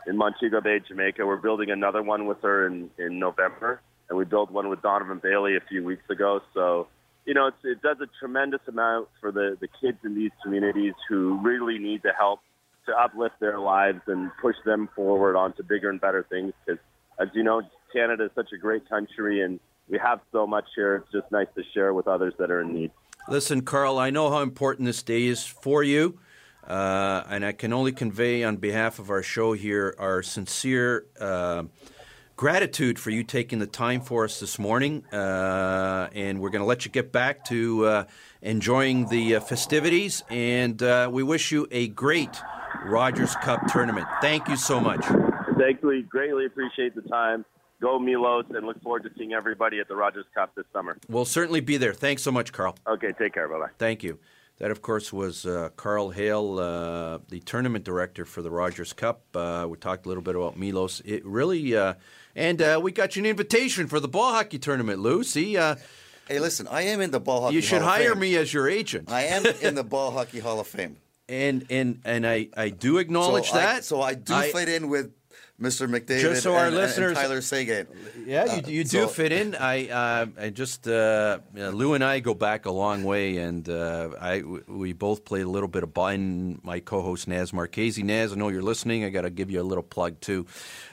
in 0.05 0.17
Montego 0.17 0.61
Bay, 0.61 0.79
Jamaica. 0.87 1.25
We're 1.25 1.37
building 1.37 1.71
another 1.71 2.01
one 2.01 2.27
with 2.27 2.41
her 2.41 2.67
in, 2.67 2.89
in 2.97 3.19
November, 3.19 3.81
and 4.09 4.17
we 4.17 4.25
built 4.25 4.51
one 4.51 4.69
with 4.69 4.81
Donovan 4.81 5.19
Bailey 5.21 5.55
a 5.55 5.61
few 5.67 5.83
weeks 5.83 6.09
ago. 6.09 6.41
So, 6.53 6.87
you 7.25 7.33
know, 7.33 7.47
it's, 7.47 7.57
it 7.63 7.81
does 7.81 7.97
a 8.01 8.07
tremendous 8.19 8.61
amount 8.67 9.09
for 9.19 9.31
the, 9.31 9.57
the 9.59 9.67
kids 9.81 9.97
in 10.03 10.15
these 10.15 10.31
communities 10.43 10.93
who 11.09 11.39
really 11.41 11.77
need 11.77 12.03
the 12.03 12.13
help 12.17 12.39
to 12.85 12.93
uplift 12.93 13.39
their 13.39 13.59
lives 13.59 14.01
and 14.07 14.31
push 14.41 14.55
them 14.65 14.87
forward 14.95 15.35
onto 15.35 15.61
bigger 15.63 15.89
and 15.89 15.99
better 15.99 16.25
things. 16.29 16.53
Because, 16.65 16.79
as 17.19 17.27
you 17.33 17.43
know, 17.43 17.61
Canada 17.91 18.25
is 18.25 18.31
such 18.35 18.51
a 18.53 18.57
great 18.57 18.87
country, 18.89 19.41
and 19.41 19.59
we 19.89 19.97
have 19.97 20.19
so 20.31 20.47
much 20.47 20.65
here. 20.75 20.95
It's 20.95 21.11
just 21.11 21.31
nice 21.31 21.47
to 21.55 21.63
share 21.73 21.93
with 21.93 22.07
others 22.07 22.33
that 22.39 22.51
are 22.51 22.61
in 22.61 22.73
need. 22.73 22.91
Listen, 23.29 23.61
Carl, 23.61 23.99
I 23.99 24.09
know 24.09 24.29
how 24.29 24.41
important 24.41 24.85
this 24.85 25.03
day 25.03 25.25
is 25.25 25.45
for 25.45 25.83
you. 25.83 26.17
Uh, 26.67 27.23
and 27.29 27.45
I 27.45 27.53
can 27.53 27.71
only 27.71 27.93
convey 27.93 28.43
on 28.43 28.57
behalf 28.57 28.99
of 28.99 29.09
our 29.09 29.23
show 29.23 29.53
here 29.53 29.95
our 29.97 30.21
sincere 30.21 31.05
uh, 31.19 31.63
gratitude 32.35 32.99
for 32.99 33.09
you 33.09 33.23
taking 33.23 33.59
the 33.59 33.67
time 33.67 34.01
for 34.01 34.25
us 34.25 34.39
this 34.39 34.59
morning. 34.59 35.05
Uh, 35.13 36.09
and 36.13 36.39
we're 36.39 36.49
going 36.49 36.61
to 36.61 36.67
let 36.67 36.85
you 36.85 36.91
get 36.91 37.11
back 37.11 37.45
to 37.45 37.85
uh, 37.85 38.03
enjoying 38.41 39.07
the 39.07 39.35
uh, 39.35 39.39
festivities. 39.39 40.23
And 40.29 40.81
uh, 40.83 41.09
we 41.11 41.23
wish 41.23 41.51
you 41.51 41.67
a 41.71 41.87
great 41.87 42.41
Rogers 42.85 43.35
Cup 43.37 43.65
tournament. 43.67 44.07
Thank 44.21 44.49
you 44.49 44.57
so 44.57 44.79
much. 44.79 45.05
Thank 45.57 45.81
you. 45.81 46.03
Greatly 46.03 46.45
appreciate 46.45 46.95
the 46.95 47.01
time. 47.01 47.45
Go 47.79 47.99
Milos, 47.99 48.45
and 48.49 48.65
look 48.65 48.81
forward 48.81 49.03
to 49.03 49.09
seeing 49.17 49.33
everybody 49.33 49.79
at 49.79 49.87
the 49.87 49.95
Rogers 49.95 50.25
Cup 50.33 50.55
this 50.55 50.65
summer. 50.73 50.97
We'll 51.07 51.25
certainly 51.25 51.61
be 51.61 51.77
there. 51.77 51.93
Thanks 51.93 52.23
so 52.23 52.31
much, 52.31 52.51
Carl. 52.51 52.75
Okay, 52.87 53.13
take 53.19 53.33
care. 53.35 53.47
Bye 53.47 53.59
bye. 53.59 53.69
Thank 53.77 54.03
you. 54.03 54.17
That, 54.59 54.71
of 54.71 54.81
course, 54.81 55.13
was 55.13 55.45
uh, 55.45 55.69
Carl 55.75 56.09
Hale, 56.09 56.57
uh, 56.59 57.19
the 57.29 57.39
tournament 57.41 57.85
director 57.85 58.25
for 58.25 58.41
the 58.41 58.49
Rogers 58.49 58.91
Cup. 58.91 59.21
Uh, 59.35 59.67
we 59.69 59.77
talked 59.77 60.05
a 60.05 60.07
little 60.07 60.23
bit 60.23 60.35
about 60.35 60.57
Milos. 60.57 60.99
It 61.05 61.23
really, 61.25 61.75
uh, 61.75 61.93
and 62.35 62.59
uh, 62.61 62.79
we 62.81 62.91
got 62.91 63.15
you 63.15 63.21
an 63.21 63.27
invitation 63.27 63.85
for 63.87 63.99
the 63.99 64.07
ball 64.07 64.31
hockey 64.33 64.57
tournament, 64.57 64.99
Lou. 64.99 65.23
See, 65.23 65.57
uh, 65.57 65.75
Hey, 66.27 66.39
listen, 66.39 66.67
I 66.67 66.81
am 66.81 66.99
in 67.01 67.11
the 67.11 67.19
ball 67.21 67.41
hockey. 67.43 67.55
you 67.55 67.61
should 67.61 67.81
hire 67.83 68.13
me 68.13 68.35
as 68.35 68.53
your 68.53 68.67
agent. 68.67 69.09
I 69.09 69.23
am 69.25 69.45
in 69.61 69.75
the 69.75 69.83
ball 69.83 70.11
hockey 70.11 70.39
Hall 70.39 70.59
of 70.59 70.67
Fame. 70.67 70.97
and 71.29 71.65
and 71.69 72.01
and 72.03 72.25
I, 72.27 72.49
I 72.57 72.69
do 72.69 72.97
acknowledge 72.97 73.49
so 73.51 73.57
I, 73.57 73.61
that. 73.61 73.83
so 73.85 74.01
I 74.01 74.13
do 74.15 74.33
I- 74.33 74.51
fit 74.51 74.67
in 74.69 74.89
with 74.89 75.11
Mr. 75.59 75.89
McDavid 75.89 76.21
Just 76.21 76.43
so 76.43 76.53
our 76.55 76.67
and, 76.67 76.75
listeners- 76.75 77.17
and 77.17 77.17
Tyler 77.17 77.41
Seguin. 77.41 77.87
Yeah, 78.27 78.57
you, 78.57 78.73
you 78.77 78.83
do 78.83 79.01
so- 79.01 79.07
fit 79.07 79.31
in. 79.31 79.55
I, 79.55 79.87
uh, 79.87 80.25
I 80.39 80.49
just 80.51 80.87
uh, 80.87 81.39
uh, 81.57 81.69
Lou 81.69 81.95
and 81.95 82.03
I 82.03 82.19
go 82.19 82.35
back 82.35 82.67
a 82.67 82.71
long 82.71 83.03
way, 83.03 83.37
and 83.37 83.67
uh, 83.67 84.09
I 84.21 84.41
we 84.41 84.93
both 84.93 85.25
played 85.25 85.45
a 85.45 85.49
little 85.49 85.67
bit 85.67 85.81
of. 85.83 85.97
And 85.97 86.63
my 86.63 86.79
co-host 86.79 87.27
Naz 87.27 87.51
Marchese, 87.53 88.03
Naz, 88.03 88.31
I 88.31 88.35
know 88.35 88.49
you're 88.49 88.61
listening. 88.61 89.03
I 89.03 89.09
got 89.09 89.21
to 89.21 89.31
give 89.31 89.49
you 89.49 89.59
a 89.59 89.63
little 89.63 89.83
plug 89.83 90.21
too. 90.21 90.45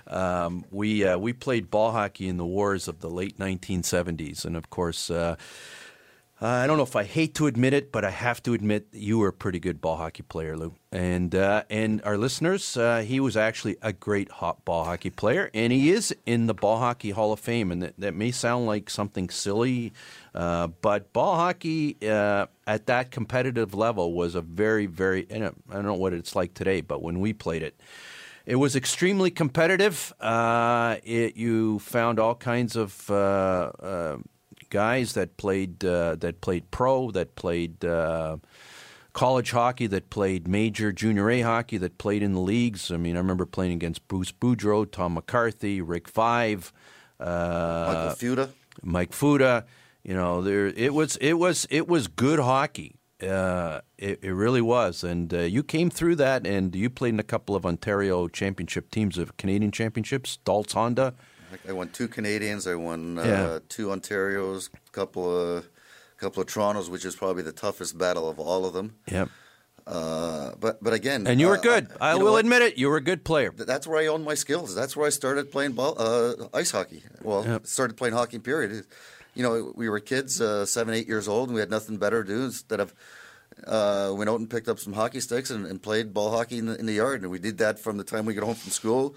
Um, 0.07 0.64
we 0.70 1.05
uh, 1.05 1.18
we 1.18 1.35
played 1.35 1.70
ball 1.70 1.92
hockey 1.92 2.27
in 2.27 2.38
the 2.38 2.46
wars 2.46 2.88
of 2.88 3.00
the 3.00 3.11
late 3.11 3.38
1970s, 3.38 4.46
and 4.46 4.57
of 4.57 4.70
course. 4.70 5.11
Uh, 6.45 6.49
I 6.49 6.67
don't 6.67 6.77
know 6.77 6.83
if 6.83 6.95
I 6.95 7.05
hate 7.05 7.35
to 7.37 7.47
admit 7.47 7.73
it, 7.73 7.91
but 7.91 8.05
I 8.05 8.11
have 8.11 8.43
to 8.43 8.53
admit 8.53 8.89
you 8.93 9.17
were 9.17 9.29
a 9.29 9.33
pretty 9.33 9.59
good 9.59 9.81
ball 9.81 9.97
hockey 9.97 10.23
player, 10.23 10.59
Lou. 10.59 10.75
And 10.93 11.35
uh, 11.35 11.63
and 11.71 12.03
our 12.05 12.19
listeners, 12.19 12.77
uh, 12.77 12.99
he 12.99 13.19
was 13.19 13.35
actually 13.35 13.79
a 13.81 13.95
great 13.95 14.31
hot 14.31 14.63
ball 14.67 14.85
hockey 14.85 15.09
player, 15.09 15.51
and 15.55 15.73
he 15.73 15.89
is 15.89 16.15
in 16.27 16.47
the 16.47 16.53
Ball 16.53 16.81
Hockey 16.81 17.13
Hall 17.13 17.33
of 17.33 17.41
Fame. 17.41 17.73
And 17.73 17.83
that, 17.83 17.95
that 17.97 18.13
may 18.13 18.31
sound 18.31 18.67
like 18.67 18.91
something 18.91 19.31
silly, 19.31 19.95
uh, 20.35 20.67
but 20.67 21.15
ball 21.15 21.37
hockey 21.37 21.97
uh, 22.07 22.45
at 22.67 22.85
that 22.89 23.11
competitive 23.11 23.73
level 23.73 24.13
was 24.13 24.35
a 24.35 24.43
very, 24.43 24.85
very. 24.85 25.27
I 25.33 25.39
don't 25.39 25.87
know 25.87 25.95
what 25.95 26.13
it's 26.13 26.37
like 26.37 26.53
today, 26.53 26.83
but 26.83 27.01
when 27.01 27.21
we 27.21 27.33
played 27.33 27.63
it, 27.63 27.81
it 28.45 28.57
was 28.57 28.77
extremely 28.77 29.31
competitive. 29.31 30.13
Uh, 30.21 30.97
it, 31.05 31.39
you 31.39 31.79
found 31.79 32.19
all 32.19 32.35
kinds 32.35 32.77
of 32.77 33.11
guys 34.70 35.12
that 35.14 35.37
played 35.37 35.85
uh, 35.85 36.16
that 36.16 36.40
played 36.40 36.70
pro, 36.70 37.11
that 37.12 37.35
played 37.37 37.85
uh, 37.85 38.38
college 39.12 39.53
hockey, 39.53 39.87
that 39.87 40.11
played 40.11 40.48
major 40.48 40.92
junior 40.92 41.31
A 41.31 41.40
hockey, 41.40 41.79
that 41.79 41.98
played 41.98 42.22
in 42.22 42.33
the 42.33 42.40
leagues. 42.40 42.90
I 42.90 42.96
mean, 42.96 43.16
I 43.16 43.18
remember 43.18 43.46
playing 43.46 43.72
against 43.72 44.07
Bruce 44.09 44.33
Boudreau, 44.33 44.90
Tom 44.90 45.14
McCarthy, 45.14 45.81
Rick 45.81 46.09
Five, 46.09 46.72
uh, 47.20 47.92
Michael 47.92 48.16
Fuda. 48.16 48.50
Mike 48.83 49.12
Fuda. 49.12 49.64
You 50.03 50.14
know, 50.14 50.42
there 50.42 50.66
it 50.66 50.92
was. 50.92 51.16
It 51.16 51.35
was. 51.35 51.66
It 51.70 51.88
was 51.88 52.09
good 52.09 52.38
hockey. 52.38 52.96
Uh, 53.22 53.81
it, 53.96 54.18
it 54.22 54.33
really 54.33 54.61
was, 54.61 55.03
and 55.03 55.33
uh, 55.33 55.38
you 55.38 55.62
came 55.62 55.88
through 55.88 56.16
that, 56.16 56.46
and 56.46 56.74
you 56.74 56.90
played 56.90 57.14
in 57.14 57.20
a 57.20 57.24
couple 57.24 57.57
of 57.57 57.64
Ontario 57.64 58.29
championship 58.29 58.90
teams 58.90 59.16
of 59.16 59.37
Canadian 59.38 59.70
championships. 59.70 60.38
Daltz 60.44 60.74
Honda. 60.74 61.14
I 61.69 61.73
won 61.73 61.88
two 61.88 62.09
Canadians. 62.09 62.67
I 62.67 62.75
won 62.75 63.19
uh, 63.19 63.23
Yeah. 63.25 63.59
two 63.69 63.88
Ontarios, 63.88 64.69
a 64.73 64.90
couple 64.93 65.57
of 65.57 65.69
couple 66.19 66.43
of 66.43 66.49
Torontos, 66.49 66.88
which 66.88 67.05
is 67.05 67.14
probably 67.17 67.43
the 67.43 67.53
toughest 67.53 67.99
battle 67.99 68.29
of 68.31 68.38
all 68.38 68.64
of 68.64 68.73
them. 68.73 68.95
Yep. 69.11 69.29
Uh, 69.87 70.53
but 70.59 70.83
but 70.83 70.95
again, 70.95 71.27
And 71.27 71.38
you 71.40 71.49
were 71.49 71.59
uh, 71.59 71.61
good. 71.61 71.88
I- 72.01 72.12
I 72.12 72.14
will 72.14 72.33
what? 72.33 72.40
admit 72.45 72.62
it. 72.62 72.79
You 72.79 72.88
were 72.88 72.97
a 72.97 73.03
good 73.03 73.23
player. 73.25 73.51
Th- 73.51 73.67
That's 73.67 73.87
where 73.87 73.99
I 74.01 74.07
owned 74.07 74.25
my 74.25 74.35
skills. 74.35 74.75
That's 74.75 74.97
where 74.97 75.07
I 75.07 75.11
started 75.11 75.53
playing 75.53 75.73
ball, 75.73 75.95
uh, 75.99 76.35
ice 76.55 76.71
hockey. 76.71 77.03
Well, 77.23 77.45
Yep. 77.45 77.67
started 77.67 77.97
playing 77.97 78.14
hockey. 78.14 78.38
Period. 78.38 78.87
You 79.35 79.43
know, 79.43 79.73
we 79.75 79.88
were 79.90 80.01
kids, 80.01 80.40
uh, 80.40 80.64
seven, 80.64 80.95
eight 80.95 81.07
years 81.09 81.29
old, 81.29 81.49
and 81.49 81.55
we 81.55 81.61
had 81.61 81.69
nothing 81.71 81.99
better 81.99 82.23
to 82.25 82.29
do 82.33 82.45
instead 82.45 82.81
of 82.81 82.95
uh, 83.67 84.12
went 84.17 84.29
out 84.31 84.38
and 84.40 84.49
picked 84.51 84.69
up 84.69 84.79
some 84.79 84.93
hockey 84.95 85.21
sticks 85.21 85.51
and, 85.51 85.64
and 85.67 85.83
played 85.83 86.12
ball 86.14 86.31
hockey 86.31 86.59
in 86.59 86.67
the, 86.67 86.79
in 86.79 86.87
the 86.87 86.95
yard. 86.95 87.23
And 87.23 87.31
we 87.31 87.38
did 87.38 87.59
that 87.59 87.79
from 87.79 87.99
the 87.99 88.05
time 88.05 88.25
we 88.27 88.35
got 88.35 88.45
home 88.45 88.55
from 88.57 88.71
school. 88.73 89.14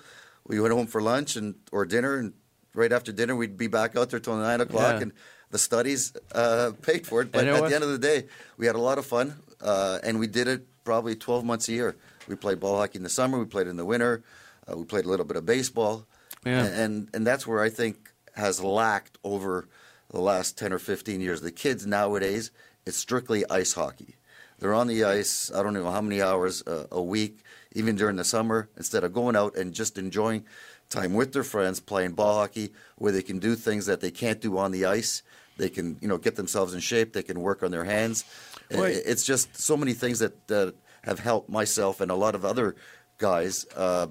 We 0.48 0.60
went 0.60 0.74
home 0.74 0.88
for 0.88 1.02
lunch 1.02 1.36
and 1.36 1.56
or 1.72 1.86
dinner, 1.86 2.18
and 2.18 2.34
right 2.74 2.92
after 2.92 3.12
dinner, 3.12 3.36
we'd 3.36 3.58
be 3.58 3.68
back 3.68 3.96
out 3.96 4.10
there 4.10 4.20
till 4.20 4.36
nine 4.38 4.62
o'clock, 4.62 4.96
Yeah. 4.96 5.02
and 5.04 5.12
the 5.52 5.58
studies 5.58 6.14
uh, 6.34 6.72
paid 6.82 7.06
for 7.06 7.22
it. 7.22 7.32
But 7.32 7.46
it 7.48 7.54
at 7.54 7.62
was- 7.62 7.70
the 7.70 7.76
end 7.76 7.84
of 7.84 7.92
the 7.92 7.98
day, 8.00 8.26
we 8.58 8.66
had 8.66 8.76
a 8.76 8.82
lot 8.82 8.98
of 8.98 9.06
fun, 9.06 9.36
uh, 9.62 10.00
and 10.04 10.20
we 10.20 10.28
did 10.28 10.48
it 10.48 10.66
probably 10.84 11.16
twelve 11.16 11.44
months 11.44 11.68
a 11.70 11.74
year. 11.74 11.96
We 12.28 12.36
played 12.36 12.60
ball 12.60 12.78
hockey 12.78 12.98
in 12.98 13.04
the 13.04 13.10
summer. 13.10 13.38
We 13.40 13.46
played 13.46 13.68
in 13.68 13.78
the 13.78 13.86
winter. 13.86 14.24
Uh, 14.70 14.78
we 14.78 14.84
played 14.86 15.06
a 15.06 15.10
little 15.10 15.26
bit 15.26 15.38
of 15.38 15.46
baseball, 15.46 16.06
Yeah. 16.46 16.64
and, 16.66 16.74
and 16.76 17.10
and 17.14 17.28
that's 17.28 17.46
where 17.48 17.62
I 17.62 17.70
think 17.70 18.12
has 18.36 18.62
lacked 18.62 19.18
over 19.24 19.68
the 20.10 20.20
last 20.22 20.58
ten 20.58 20.72
or 20.72 20.80
fifteen 20.80 21.20
years. 21.22 21.42
The 21.42 21.52
kids 21.52 21.86
nowadays, 21.86 22.52
it's 22.86 22.98
strictly 22.98 23.44
ice 23.50 23.74
hockey. 23.74 24.16
They're 24.60 24.74
on 24.74 24.88
the 24.88 25.04
ice. 25.04 25.52
I 25.54 25.62
don't 25.62 25.74
know 25.74 25.90
how 25.92 26.02
many 26.02 26.22
hours 26.22 26.64
uh, 26.66 26.88
a 26.92 27.02
week, 27.02 27.40
even 27.78 27.96
during 27.96 28.18
the 28.18 28.24
summer, 28.24 28.70
instead 28.76 29.04
of 29.04 29.14
going 29.14 29.36
out 29.36 29.56
and 29.56 29.74
just 29.74 29.98
enjoying 29.98 30.44
time 30.90 31.14
with 31.14 31.32
their 31.34 31.44
friends, 31.44 31.80
playing 31.80 32.14
ball 32.14 32.36
hockey, 32.36 32.74
where 32.98 33.12
they 33.12 33.22
can 33.22 33.40
do 33.40 33.56
things 33.56 33.86
that 33.86 34.02
they 34.02 34.12
can't 34.12 34.42
do 34.42 34.58
on 34.58 34.72
the 34.72 34.86
ice. 34.86 35.24
They 35.58 35.70
can, 35.70 35.98
you 36.02 36.08
know, 36.08 36.18
get 36.18 36.36
themselves 36.36 36.74
in 36.74 36.80
shape. 36.80 37.14
They 37.14 37.24
can 37.24 37.40
work 37.42 37.64
on 37.64 37.72
their 37.72 37.84
hands. 37.84 38.26
It's 38.70 39.26
just 39.26 39.58
so 39.58 39.76
many 39.78 39.94
things 39.94 40.20
that 40.20 40.48
that 40.48 40.76
have 41.04 41.20
helped 41.20 41.50
myself 41.50 42.02
and 42.02 42.12
a 42.12 42.16
lot 42.16 42.36
of 42.36 42.44
other 42.44 42.76
guys 43.18 43.66
uh, 43.76 44.08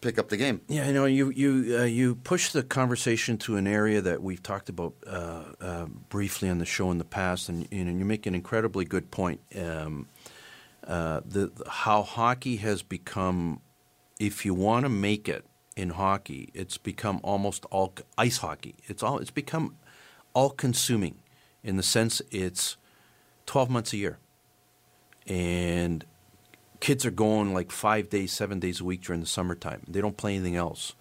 pick 0.00 0.18
up 0.18 0.28
the 0.28 0.36
game. 0.36 0.60
Yeah, 0.68 0.86
I 0.86 0.92
know 0.92 1.04
you 1.04 1.30
you 1.30 1.78
uh, 1.78 1.84
you 1.84 2.14
push 2.14 2.52
the 2.52 2.62
conversation 2.62 3.36
to 3.38 3.56
an 3.56 3.66
area 3.66 4.00
that 4.00 4.22
we've 4.22 4.42
talked 4.42 4.68
about 4.68 4.94
uh, 5.06 5.42
uh, 5.60 5.86
briefly 6.08 6.48
on 6.48 6.58
the 6.58 6.66
show 6.66 6.90
in 6.90 6.98
the 6.98 7.04
past, 7.04 7.48
and, 7.48 7.66
and 7.70 7.98
you 7.98 8.04
make 8.04 8.26
an 8.26 8.34
incredibly 8.34 8.84
good 8.84 9.10
point. 9.10 9.40
Um, 9.56 10.06
uh, 10.86 11.20
the 11.24 11.50
how 11.68 12.02
hockey 12.02 12.56
has 12.56 12.82
become, 12.82 13.60
if 14.18 14.44
you 14.44 14.54
want 14.54 14.84
to 14.84 14.88
make 14.88 15.28
it 15.28 15.44
in 15.76 15.90
hockey, 15.90 16.50
it's 16.54 16.78
become 16.78 17.20
almost 17.22 17.64
all 17.70 17.94
ice 18.18 18.38
hockey. 18.38 18.74
It's 18.86 19.02
all 19.02 19.18
it's 19.18 19.30
become 19.30 19.76
all 20.34 20.50
consuming, 20.50 21.16
in 21.62 21.76
the 21.76 21.82
sense 21.82 22.22
it's 22.30 22.76
twelve 23.46 23.70
months 23.70 23.92
a 23.92 23.96
year, 23.96 24.18
and 25.26 26.04
kids 26.80 27.04
are 27.04 27.10
going 27.10 27.52
like 27.52 27.70
five 27.70 28.08
days, 28.08 28.32
seven 28.32 28.58
days 28.58 28.80
a 28.80 28.84
week 28.84 29.02
during 29.02 29.20
the 29.20 29.26
summertime. 29.26 29.82
They 29.86 30.00
don't 30.00 30.16
play 30.16 30.34
anything 30.34 30.56
else. 30.56 30.94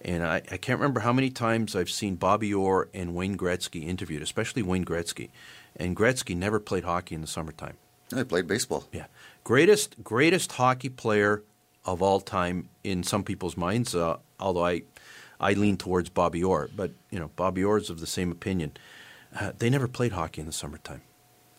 And 0.00 0.22
I, 0.22 0.36
I 0.36 0.56
can't 0.56 0.78
remember 0.78 1.00
how 1.00 1.12
many 1.12 1.28
times 1.28 1.74
I've 1.74 1.90
seen 1.90 2.14
Bobby 2.14 2.54
Orr 2.54 2.88
and 2.94 3.16
Wayne 3.16 3.36
Gretzky 3.36 3.84
interviewed, 3.84 4.22
especially 4.22 4.62
Wayne 4.62 4.84
Gretzky. 4.84 5.30
And 5.74 5.96
Gretzky 5.96 6.36
never 6.36 6.60
played 6.60 6.84
hockey 6.84 7.16
in 7.16 7.20
the 7.20 7.26
summertime. 7.26 7.76
I 8.14 8.22
played 8.22 8.46
baseball. 8.46 8.84
Yeah, 8.92 9.06
greatest 9.44 10.02
greatest 10.02 10.52
hockey 10.52 10.88
player 10.88 11.42
of 11.84 12.02
all 12.02 12.20
time 12.20 12.68
in 12.84 13.02
some 13.02 13.22
people's 13.22 13.56
minds. 13.56 13.94
Uh, 13.94 14.18
although 14.38 14.64
I 14.64 14.82
I 15.40 15.52
lean 15.52 15.76
towards 15.76 16.08
Bobby 16.08 16.42
Orr, 16.42 16.70
but 16.74 16.92
you 17.10 17.18
know 17.18 17.30
Bobby 17.36 17.64
Orr 17.64 17.78
is 17.78 17.90
of 17.90 18.00
the 18.00 18.06
same 18.06 18.30
opinion. 18.32 18.72
Uh, 19.38 19.52
they 19.58 19.70
never 19.70 19.88
played 19.88 20.12
hockey 20.12 20.40
in 20.40 20.46
the 20.46 20.52
summertime. 20.52 21.02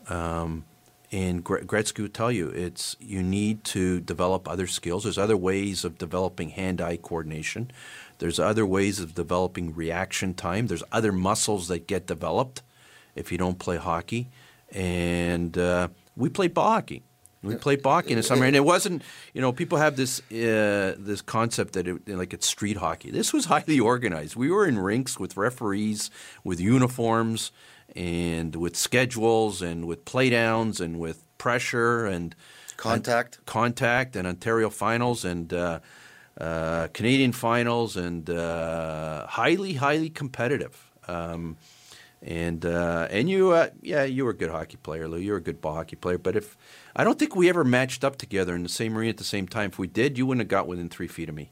Um, 0.08 0.66
and 1.12 1.44
Gre- 1.44 1.60
Gretzky 1.60 2.02
would 2.02 2.14
tell 2.14 2.32
you 2.32 2.50
it's 2.50 2.96
you 3.00 3.22
need 3.22 3.64
to 3.66 4.00
develop 4.00 4.48
other 4.48 4.68
skills. 4.68 5.04
There's 5.04 5.18
other 5.18 5.38
ways 5.38 5.84
of 5.84 5.98
developing 5.98 6.50
hand-eye 6.50 6.98
coordination. 6.98 7.72
There's 8.20 8.40
other 8.40 8.66
ways 8.66 9.00
of 9.00 9.16
developing 9.16 9.74
reaction 9.74 10.34
time. 10.34 10.68
There's 10.68 10.84
other 10.92 11.12
muscles 11.12 11.68
that 11.68 11.88
get 11.88 12.06
developed 12.06 12.62
if 13.16 13.32
you 13.32 13.38
don't 13.38 13.58
play 13.60 13.78
hockey. 13.78 14.30
And 14.72 15.58
uh, 15.58 15.88
we 16.20 16.30
played 16.30 16.54
ball 16.54 16.70
hockey. 16.70 17.02
We 17.42 17.56
played 17.56 17.82
ball 17.82 17.94
hockey 17.94 18.12
in 18.12 18.18
the 18.18 18.24
summer, 18.24 18.46
and 18.46 18.56
it 18.56 18.66
wasn't. 18.66 19.02
You 19.34 19.42
know, 19.42 19.54
people 19.54 19.78
have 19.78 19.96
this 19.96 20.20
uh, 20.30 20.96
this 21.00 21.22
concept 21.22 21.74
that 21.74 21.88
it, 21.88 22.08
like 22.08 22.34
it's 22.34 22.46
street 22.46 22.78
hockey. 22.78 23.12
This 23.12 23.32
was 23.32 23.46
highly 23.46 23.80
organized. 23.80 24.36
We 24.36 24.52
were 24.52 24.68
in 24.68 24.78
rinks 24.78 25.18
with 25.18 25.38
referees, 25.38 26.12
with 26.44 26.60
uniforms, 26.60 27.52
and 27.96 28.56
with 28.58 28.76
schedules, 28.76 29.62
and 29.62 29.88
with 29.88 30.04
playdowns, 30.04 30.82
and 30.82 31.00
with 31.00 31.24
pressure 31.38 32.06
and 32.06 32.36
Contact. 32.76 33.38
and 33.38 33.46
contact, 33.46 34.16
and 34.16 34.28
Ontario 34.28 34.70
finals, 34.70 35.26
and 35.26 35.54
uh, 35.54 35.80
uh, 36.40 36.88
Canadian 36.94 37.32
finals, 37.32 37.98
and 37.98 38.30
uh, 38.30 39.28
highly, 39.28 39.74
highly 39.74 40.10
competitive. 40.10 40.92
Um, 41.08 41.58
And 42.22 42.66
uh, 42.66 43.08
and 43.10 43.30
you, 43.30 43.52
uh, 43.52 43.70
yeah, 43.82 44.04
you 44.04 44.26
were 44.26 44.32
a 44.32 44.36
good 44.36 44.50
hockey 44.50 44.76
player, 44.76 45.08
Lou. 45.08 45.18
You 45.20 45.32
were 45.32 45.38
a 45.38 45.42
good 45.42 45.62
ball 45.62 45.76
hockey 45.76 45.96
player. 45.96 46.18
But 46.18 46.36
if 46.36 46.58
I 46.96 47.06
don't 47.06 47.18
think 47.18 47.34
we 47.36 47.48
ever 47.48 47.64
matched 47.64 48.04
up 48.04 48.18
together 48.18 48.56
in 48.56 48.64
the 48.64 48.70
same 48.70 48.98
arena 48.98 49.10
at 49.10 49.18
the 49.18 49.24
same 49.24 49.48
time. 49.48 49.70
If 49.70 49.80
we 49.80 49.88
did, 49.88 50.18
you 50.18 50.26
wouldn't 50.26 50.42
have 50.42 50.50
got 50.50 50.68
within 50.68 50.90
three 50.90 51.08
feet 51.08 51.30
of 51.30 51.36
me. 51.36 51.52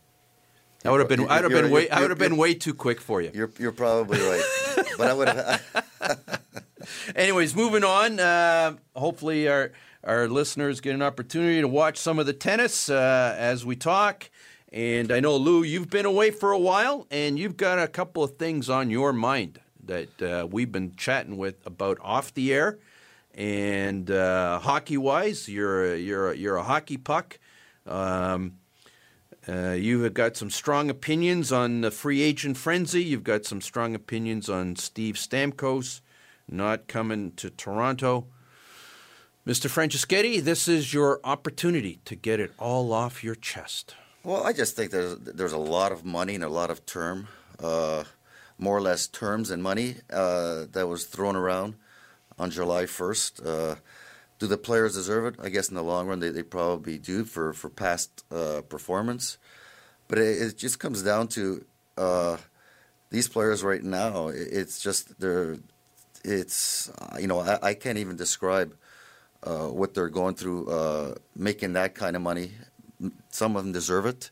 I 0.83 0.91
would 0.91 0.99
have 0.99 1.09
been. 1.09 1.27
I'd 1.27 1.43
have 1.43 1.51
been 1.51 1.71
way. 1.71 1.89
I 1.89 2.01
would 2.01 2.09
have 2.09 2.19
been 2.19 2.37
way 2.37 2.53
too 2.53 2.73
quick 2.73 2.99
for 2.99 3.21
you. 3.21 3.31
You're 3.33 3.51
you're 3.57 3.71
probably 3.71 4.19
right, 4.19 4.43
but 4.97 5.07
I 5.07 5.13
would 5.13 5.27
have. 5.29 6.41
Anyways, 7.15 7.55
moving 7.55 7.83
on. 7.83 8.19
Uh, 8.19 8.75
hopefully, 8.95 9.47
our 9.47 9.71
our 10.03 10.27
listeners 10.27 10.81
get 10.81 10.93
an 10.93 11.01
opportunity 11.01 11.61
to 11.61 11.67
watch 11.67 11.97
some 11.97 12.19
of 12.19 12.25
the 12.25 12.33
tennis 12.33 12.89
uh, 12.89 13.35
as 13.37 13.65
we 13.65 13.75
talk. 13.75 14.29
And 14.71 15.13
I 15.13 15.21
know 15.21 15.37
Lou, 15.37 15.63
you've 15.63 15.89
been 15.89 16.05
away 16.05 16.29
for 16.29 16.51
a 16.51 16.59
while, 16.59 17.07
and 17.09 17.39
you've 17.39 17.57
got 17.57 17.79
a 17.79 17.87
couple 17.87 18.21
of 18.23 18.37
things 18.37 18.69
on 18.69 18.89
your 18.89 19.13
mind 19.13 19.61
that 19.87 20.21
uh, 20.21 20.47
we've 20.49 20.71
been 20.71 20.95
chatting 20.95 21.37
with 21.37 21.65
about 21.65 21.97
off 22.01 22.33
the 22.33 22.53
air. 22.53 22.79
And 23.33 24.09
uh, 24.09 24.59
hockey 24.59 24.97
wise, 24.97 25.47
you're 25.47 25.93
a, 25.93 25.97
you're 25.97 26.31
a, 26.31 26.35
you're 26.35 26.57
a 26.57 26.63
hockey 26.63 26.97
puck. 26.97 27.39
Um, 27.85 28.57
uh, 29.47 29.71
you 29.71 30.01
have 30.01 30.13
got 30.13 30.35
some 30.35 30.49
strong 30.49 30.89
opinions 30.89 31.51
on 31.51 31.81
the 31.81 31.91
free 31.91 32.21
agent 32.21 32.57
frenzy. 32.57 33.03
You've 33.03 33.23
got 33.23 33.45
some 33.45 33.61
strong 33.61 33.95
opinions 33.95 34.49
on 34.49 34.75
Steve 34.75 35.15
Stamkos 35.15 36.01
not 36.49 36.87
coming 36.87 37.31
to 37.33 37.49
Toronto. 37.49 38.27
Mr. 39.45 39.69
Franceschetti, 39.69 40.41
this 40.41 40.67
is 40.67 40.93
your 40.93 41.19
opportunity 41.23 41.99
to 42.05 42.15
get 42.15 42.39
it 42.39 42.51
all 42.59 42.91
off 42.91 43.23
your 43.23 43.35
chest. 43.35 43.95
Well, 44.23 44.43
I 44.43 44.51
just 44.51 44.75
think 44.75 44.91
there's 44.91 45.15
there's 45.19 45.53
a 45.53 45.57
lot 45.57 45.93
of 45.93 46.03
money 46.03 46.35
and 46.35 46.43
a 46.43 46.49
lot 46.49 46.69
of 46.69 46.85
term, 46.85 47.29
uh, 47.63 48.03
more 48.57 48.77
or 48.77 48.81
less 48.81 49.07
terms 49.07 49.51
and 49.51 49.61
money 49.61 49.95
uh, 50.11 50.65
that 50.71 50.87
was 50.87 51.05
thrown 51.05 51.35
around 51.35 51.75
on 52.39 52.49
July 52.49 52.83
1st. 52.83 53.45
Uh, 53.45 53.75
do 54.39 54.47
the 54.47 54.57
players 54.57 54.93
deserve 54.93 55.25
it? 55.25 55.39
I 55.41 55.49
guess 55.49 55.69
in 55.69 55.75
the 55.75 55.83
long 55.83 56.07
run 56.07 56.19
they, 56.19 56.29
they 56.29 56.43
probably 56.43 56.97
do 56.97 57.23
for 57.23 57.53
for 57.53 57.69
past 57.69 58.23
uh, 58.31 58.61
performance, 58.69 59.37
but 60.07 60.19
it, 60.19 60.41
it 60.41 60.57
just 60.57 60.79
comes 60.79 61.01
down 61.01 61.27
to 61.29 61.65
uh, 61.97 62.37
these 63.09 63.27
players 63.27 63.63
right 63.63 63.83
now. 63.83 64.27
It, 64.27 64.47
it's 64.51 64.79
just 64.79 65.19
they're 65.19 65.57
it's 66.23 66.89
uh, 66.89 67.17
you 67.19 67.25
know 67.25 67.39
I, 67.39 67.69
I 67.69 67.73
can't 67.73 67.97
even 67.97 68.15
describe 68.15 68.75
uh, 69.41 69.69
what 69.69 69.95
they're 69.95 70.09
going 70.09 70.35
through 70.35 71.15
making 71.35 71.73
that 71.73 71.95
kind 71.95 72.15
of 72.15 72.21
money. 72.21 72.51
Some 73.29 73.55
of 73.55 73.63
them 73.63 73.73
deserve 73.73 74.05
it. 74.05 74.29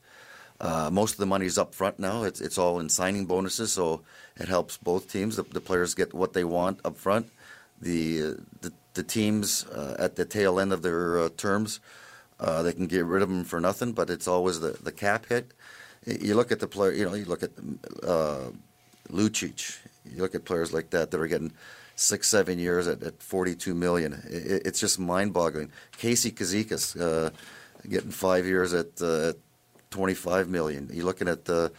Uh, 0.60 0.90
most 0.92 1.14
of 1.14 1.18
the 1.18 1.26
money 1.26 1.46
is 1.46 1.58
up 1.58 1.76
front 1.76 2.00
now. 2.00 2.24
It's 2.24 2.40
it's 2.40 2.58
all 2.58 2.80
in 2.80 2.88
signing 2.90 3.26
bonuses, 3.26 3.74
so 3.74 4.02
it 4.38 4.48
helps 4.48 4.78
both 4.78 5.12
teams. 5.12 5.36
The, 5.36 5.44
the 5.44 5.62
players 5.62 5.94
get 5.94 6.14
what 6.14 6.34
they 6.34 6.44
want 6.44 6.80
up 6.86 6.98
front. 6.98 7.30
The 7.82 8.22
uh, 8.22 8.34
the, 8.62 8.72
the 8.94 9.04
teams 9.04 9.66
uh, 9.66 9.96
at 10.00 10.16
the 10.16 10.24
tail 10.24 10.60
end 10.60 10.72
of 10.72 10.82
their 10.82 11.20
uh, 11.20 11.30
terms, 11.36 11.82
uh, 12.40 12.64
they 12.64 12.72
can 12.72 12.88
get 12.88 13.06
rid 13.06 13.22
of 13.22 13.30
them 13.30 13.44
for 13.44 13.60
nothing. 13.60 13.92
But 13.92 14.10
it's 14.10 14.28
always 14.28 14.62
the, 14.62 14.78
the 14.82 14.94
cap 14.94 15.26
hit. 15.26 15.52
You 16.06 16.36
look 16.36 16.52
at 16.52 16.62
the 16.62 16.68
player. 16.68 16.94
You 16.94 17.06
know, 17.06 17.16
you 17.16 17.26
look 17.26 17.44
at 17.44 17.52
Lucic. 19.12 19.80
You 20.06 20.22
look 20.22 20.36
at 20.36 20.46
players 20.46 20.72
like 20.72 20.92
that 20.92 21.12
that 21.12 21.20
are 21.20 21.28
getting 21.28 21.52
six, 21.98 22.30
seven 22.30 22.60
years 22.60 22.88
at, 22.88 23.02
at 23.04 23.22
42 23.22 23.74
million. 23.74 24.14
It, 24.30 24.62
it's 24.66 24.80
just 24.80 25.00
mind-boggling. 25.00 25.72
Casey 25.98 26.32
Kazikas 26.32 27.32
getting 27.90 28.12
five 28.12 28.46
years 28.46 28.74
at, 28.74 29.02
uh, 29.02 29.34
25 29.96 30.50
million. 30.50 30.90
You're 30.94 31.06
looking 31.06 31.30
at 31.30 31.46
the 31.46 31.72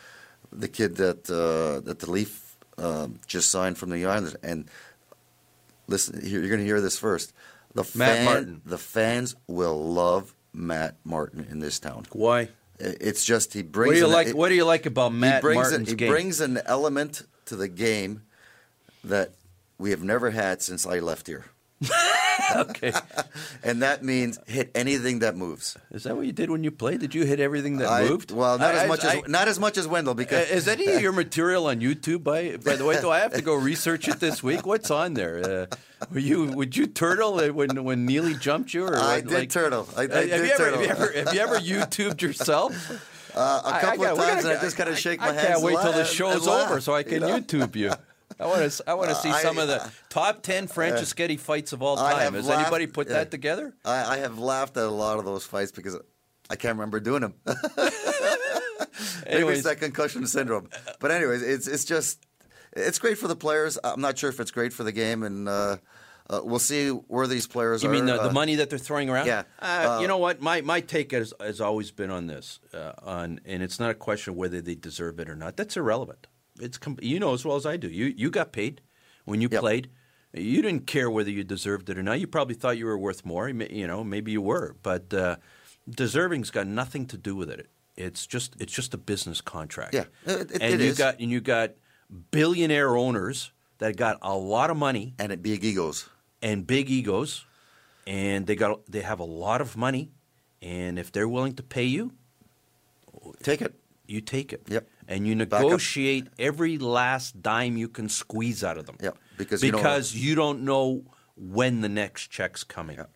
the 0.53 0.69
kid 0.69 0.97
that 0.97 1.29
uh, 1.31 1.81
that 1.87 1.99
the 1.99 2.11
Leaf 2.11 2.57
um, 2.79 3.21
just 3.27 3.51
signed 3.51 3.77
from 3.77 3.91
the 3.91 4.07
Islanders. 4.07 4.35
And 4.43 4.71
listen, 5.87 6.21
you're 6.25 6.49
going 6.49 6.61
to 6.61 6.65
hear 6.65 6.81
this 6.81 6.99
first. 6.99 7.33
The 7.75 7.83
Matt 7.95 8.17
fan- 8.17 8.25
Martin. 8.25 8.63
The 8.65 8.79
fans 8.79 9.37
will 9.47 9.79
love 9.93 10.33
Matt 10.55 10.97
Martin 11.05 11.47
in 11.51 11.59
this 11.59 11.79
town. 11.79 12.07
Why? 12.13 12.49
It's 12.79 13.23
just 13.25 13.53
he 13.53 13.63
brings. 13.63 13.89
What 13.89 13.93
do 13.95 13.99
you 14.01 14.07
an- 14.07 14.13
like? 14.13 14.27
it- 14.29 14.37
What 14.37 14.49
do 14.49 14.55
you 14.55 14.65
like 14.65 14.87
about 14.87 15.13
Matt 15.13 15.37
he 15.37 15.41
brings 15.43 15.63
Martin's 15.63 15.89
an, 15.89 15.93
he 15.93 15.95
game? 15.97 16.09
brings 16.11 16.41
an 16.41 16.59
element 16.65 17.23
to 17.47 17.57
the 17.57 17.69
game 17.69 18.23
that 19.05 19.33
we 19.79 19.91
have 19.91 20.03
never 20.03 20.31
had 20.31 20.63
since 20.63 20.87
I 20.87 21.01
left 21.01 21.27
here, 21.27 21.45
okay, 22.57 22.93
and 23.63 23.83
that 23.83 24.03
means 24.05 24.39
hit 24.47 24.71
anything 24.75 25.21
that 25.21 25.37
moves. 25.37 25.77
is 25.91 26.05
that 26.05 26.17
what 26.17 26.27
you 26.27 26.33
did 26.33 26.51
when 26.51 26.63
you 26.65 26.71
played? 26.71 27.01
Did 27.01 27.15
you 27.15 27.25
hit 27.25 27.41
everything 27.41 27.79
that 27.79 27.89
I- 27.91 28.05
moved? 28.09 28.31
Well, 28.31 28.59
not 28.59 28.75
I- 28.75 28.83
as 28.85 28.89
much 28.89 29.05
I- 29.05 29.17
as 29.19 29.29
not 29.29 29.49
as 29.49 29.59
much 29.59 29.77
as 29.79 29.87
Wendel 29.89 30.13
Uh, 30.13 30.15
because 30.15 30.51
Is 30.51 30.69
any 30.69 30.87
of 30.87 31.01
your 31.03 31.13
material 31.25 31.67
on 31.67 31.81
YouTube? 31.81 32.23
By 32.25 32.57
by 32.57 32.77
the 32.77 32.85
way, 32.85 33.01
do 33.01 33.11
I 33.11 33.21
have 33.21 33.33
to 33.35 33.43
go 33.43 33.55
research 33.73 34.09
it 34.09 34.21
this 34.21 34.43
week? 34.43 34.67
What's 34.67 34.91
on 34.91 35.15
there? 35.15 35.69
Uh, 35.71 35.77
were 36.13 36.19
you 36.19 36.45
would 36.45 36.77
you 36.77 36.87
turtle 36.87 37.39
when 37.53 37.85
when 37.85 38.05
Neely 38.07 38.35
jumped 38.35 38.75
you? 38.75 38.85
Or 38.87 38.97
I 38.99 39.21
did 39.21 39.51
turtle. 39.51 39.89
I- 39.97 40.01
I 40.01 40.03
have 40.05 40.11
did 40.13 40.29
you 40.29 40.35
ever, 40.53 40.57
turtle. 40.57 40.79
Have 40.81 40.87
you 40.87 40.91
ever 40.91 41.13
have 41.25 41.35
you 41.35 41.41
ever 41.41 41.59
YouTubed 41.59 42.21
yourself? 42.23 42.73
uh, 43.35 43.41
a 43.65 43.69
I- 43.69 43.77
I 43.77 43.81
couple 43.81 44.05
got- 44.05 44.13
of 44.13 44.19
we 44.19 44.25
times 44.25 44.43
gotta- 44.45 44.49
and 44.55 44.59
I 44.59 44.63
just 44.63 44.77
kind 44.77 44.89
of 44.91 44.99
shake 44.99 45.21
I 45.23 45.27
my 45.29 45.33
hands. 45.35 45.47
can't 45.49 45.63
wait 45.63 45.79
till 45.81 45.93
the 45.93 46.05
show's 46.05 46.47
over 46.49 46.81
so 46.81 46.95
I 46.95 47.03
can 47.03 47.13
you 47.15 47.21
know? 47.21 47.39
YouTube 47.41 47.77
you. 47.77 47.93
I 48.39 48.47
want 48.47 48.71
to. 48.71 48.85
I 48.87 48.95
want 48.95 49.09
to 49.11 49.15
see 49.17 49.31
Uh, 49.31 49.39
some 49.39 49.59
I- 49.59 49.63
of 49.63 49.69
the 49.69 49.91
top 50.11 50.43
ten 50.43 50.69
Franceschetti 50.69 51.39
fights 51.41 51.73
of 51.73 51.83
all 51.83 51.97
time. 51.97 52.35
Has 52.35 52.47
laughed- 52.47 52.61
anybody 52.63 52.87
put 52.87 53.09
yeah. 53.09 53.15
that 53.15 53.31
together? 53.31 53.75
I, 53.85 54.15
I 54.15 54.17
have 54.19 54.39
laughed 54.39 54.77
at 54.77 54.85
a 54.85 54.91
lot 54.91 55.19
of 55.19 55.25
those 55.25 55.45
fights 55.45 55.73
because 55.73 55.97
I 56.51 56.57
can't 56.57 56.77
remember 56.77 57.01
doing 57.01 57.23
them. 57.23 57.35
Maybe 59.27 59.49
it's 59.49 59.65
that 59.65 59.79
concussion 59.81 60.27
syndrome. 60.27 60.69
But 61.01 61.11
anyways, 61.11 61.43
it's 61.43 61.67
it's 61.67 61.85
just 61.85 62.25
it's 62.73 62.99
great 62.99 63.19
for 63.19 63.29
the 63.29 63.37
players. 63.37 63.79
I'm 63.83 64.01
not 64.01 64.19
sure 64.19 64.31
if 64.31 64.39
it's 64.41 64.51
great 64.51 64.73
for 64.73 64.85
the 64.85 64.93
game, 64.93 65.23
and 65.23 65.49
uh, 65.49 65.77
uh, 66.29 66.41
we'll 66.45 66.59
see 66.59 66.89
where 66.91 67.27
these 67.27 67.47
players 67.47 67.83
are. 67.83 67.87
You 67.87 67.91
are. 67.91 67.95
mean 67.95 68.07
the, 68.07 68.15
the 68.23 68.29
uh, 68.31 68.33
money 68.33 68.57
that 68.57 68.71
they're 68.71 68.79
throwing 68.79 69.09
around? 69.11 69.27
yeah. 69.27 69.43
Uh, 69.61 69.97
Uh, 69.97 70.01
you 70.01 70.09
know 70.09 70.19
what? 70.19 70.41
My 70.41 70.61
my 70.61 70.81
take 70.81 71.13
has, 71.13 71.33
has 71.41 71.61
always 71.61 71.91
been 71.91 72.11
on 72.11 72.27
this, 72.27 72.61
uh, 72.75 72.93
on 73.03 73.41
and 73.45 73.63
it's 73.63 73.81
not 73.81 73.91
a 73.91 73.95
question 73.95 74.33
of 74.33 74.37
whether 74.37 74.61
they 74.61 74.75
deserve 74.75 75.19
it 75.21 75.29
or 75.29 75.37
not. 75.37 75.57
That's 75.57 75.77
irrelevant. 75.77 76.27
It's 76.61 76.79
com- 76.79 76.99
you 77.03 77.19
know 77.21 77.35
as 77.35 77.45
well 77.45 77.57
as 77.57 77.67
I 77.67 77.77
do. 77.77 77.89
You 77.89 78.07
you 78.17 78.31
got 78.31 78.53
paid 78.53 78.81
when 79.25 79.41
you 79.41 79.49
Yep. 79.51 79.61
played. 79.61 79.91
You 80.33 80.61
didn't 80.61 80.87
care 80.87 81.11
whether 81.11 81.31
you 81.31 81.45
deserved 81.45 81.89
it 81.89 81.97
or 81.99 82.03
not. 82.03 82.21
You 82.21 82.27
probably 82.27 82.55
thought 82.57 82.77
you 82.77 82.85
were 82.87 82.99
worth 82.99 83.25
more. 83.25 83.49
You 83.49 83.87
know, 83.87 84.05
maybe 84.05 84.33
you 84.33 84.43
were, 84.43 84.77
but 84.83 85.13
uh, 85.15 85.37
deserving's 85.89 86.51
got 86.51 86.67
nothing 86.67 87.07
to 87.07 87.17
do 87.17 87.35
with 87.35 87.49
it. 87.51 87.69
It's 87.97 88.27
just 88.27 88.55
it's 88.61 88.73
just 88.73 88.93
a 88.95 88.99
business 88.99 89.41
contract. 89.41 89.95
Yeah, 89.95 90.05
it- 90.27 90.51
it- 90.51 90.63
and 90.63 90.75
it 90.75 90.81
you 90.81 90.91
is. 90.91 90.99
got 90.99 91.19
and 91.21 91.31
you 91.31 91.41
got 91.41 91.71
billionaire 92.31 92.97
owners 92.97 93.53
that 93.79 93.97
got 93.97 94.19
a 94.23 94.37
lot 94.37 94.71
of 94.71 94.77
money 94.77 95.15
and 95.19 95.41
big 95.43 95.65
egos. 95.65 96.09
and 96.43 96.67
big 96.67 96.91
egos, 96.91 97.47
and 98.07 98.47
they 98.47 98.55
got 98.57 98.85
they 98.91 99.01
have 99.01 99.21
a 99.21 99.25
lot 99.25 99.61
of 99.63 99.77
money, 99.77 100.11
and 100.61 100.99
if 100.99 101.11
they're 101.13 101.29
willing 101.29 101.55
to 101.55 101.63
pay 101.63 101.85
you, 101.85 102.13
Take 103.43 103.63
it. 103.63 103.75
you 104.07 104.21
take 104.21 104.53
it. 104.53 104.63
Yep. 104.69 104.87
And 105.09 105.27
you 105.27 105.35
negotiate 105.35 106.27
every 106.39 106.79
last 106.79 107.41
dime 107.43 107.77
you 107.77 107.89
can 107.89 108.09
squeeze 108.09 108.65
out 108.65 108.77
of 108.79 108.87
them. 108.87 108.97
Yep, 109.01 109.17
because 109.39 109.63
you 109.63 109.71
don't- 109.73 109.81
because 109.81 110.15
you 110.15 110.35
don't 110.35 110.63
know 110.63 111.05
when 111.37 111.81
the 111.81 111.89
next 111.89 112.29
check's 112.31 112.65
coming. 112.65 112.97
Yep. 112.97 113.11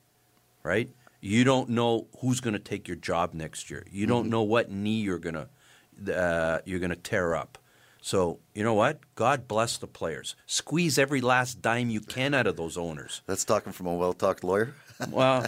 Right? 0.63 0.91
You 1.21 1.45
don't 1.45 1.71
know 1.71 2.07
who's 2.21 2.41
going 2.41 2.53
to 2.55 2.59
take 2.61 2.87
your 2.89 2.97
job 2.97 3.35
next 3.35 3.71
year. 3.71 3.85
You 3.91 4.07
don't 4.07 4.23
Mm-hmm. 4.25 4.31
know 4.31 4.43
what 4.43 4.71
knee 4.71 5.01
you're 5.01 5.19
going 5.19 5.35
to 5.35 5.49
uh, 6.17 6.61
you're 6.65 6.79
going 6.79 6.91
to 6.91 6.97
tear 6.97 7.35
up. 7.35 7.59
So, 8.01 8.39
you 8.55 8.65
know 8.65 8.73
what? 8.73 9.01
God 9.15 9.47
bless 9.47 9.77
the 9.77 9.87
players. 9.87 10.35
Squeeze 10.47 10.99
every 10.99 11.21
last 11.21 11.61
dime 11.61 11.91
you 11.91 12.01
can 12.01 12.33
out 12.33 12.47
of 12.47 12.57
those 12.57 12.79
owners. 12.79 13.21
That's 13.27 13.45
talking 13.45 13.73
from 13.75 13.87
a 13.87 13.95
well-talked 13.95 14.43
lawyer. 14.45 14.75
Well, 15.11 15.47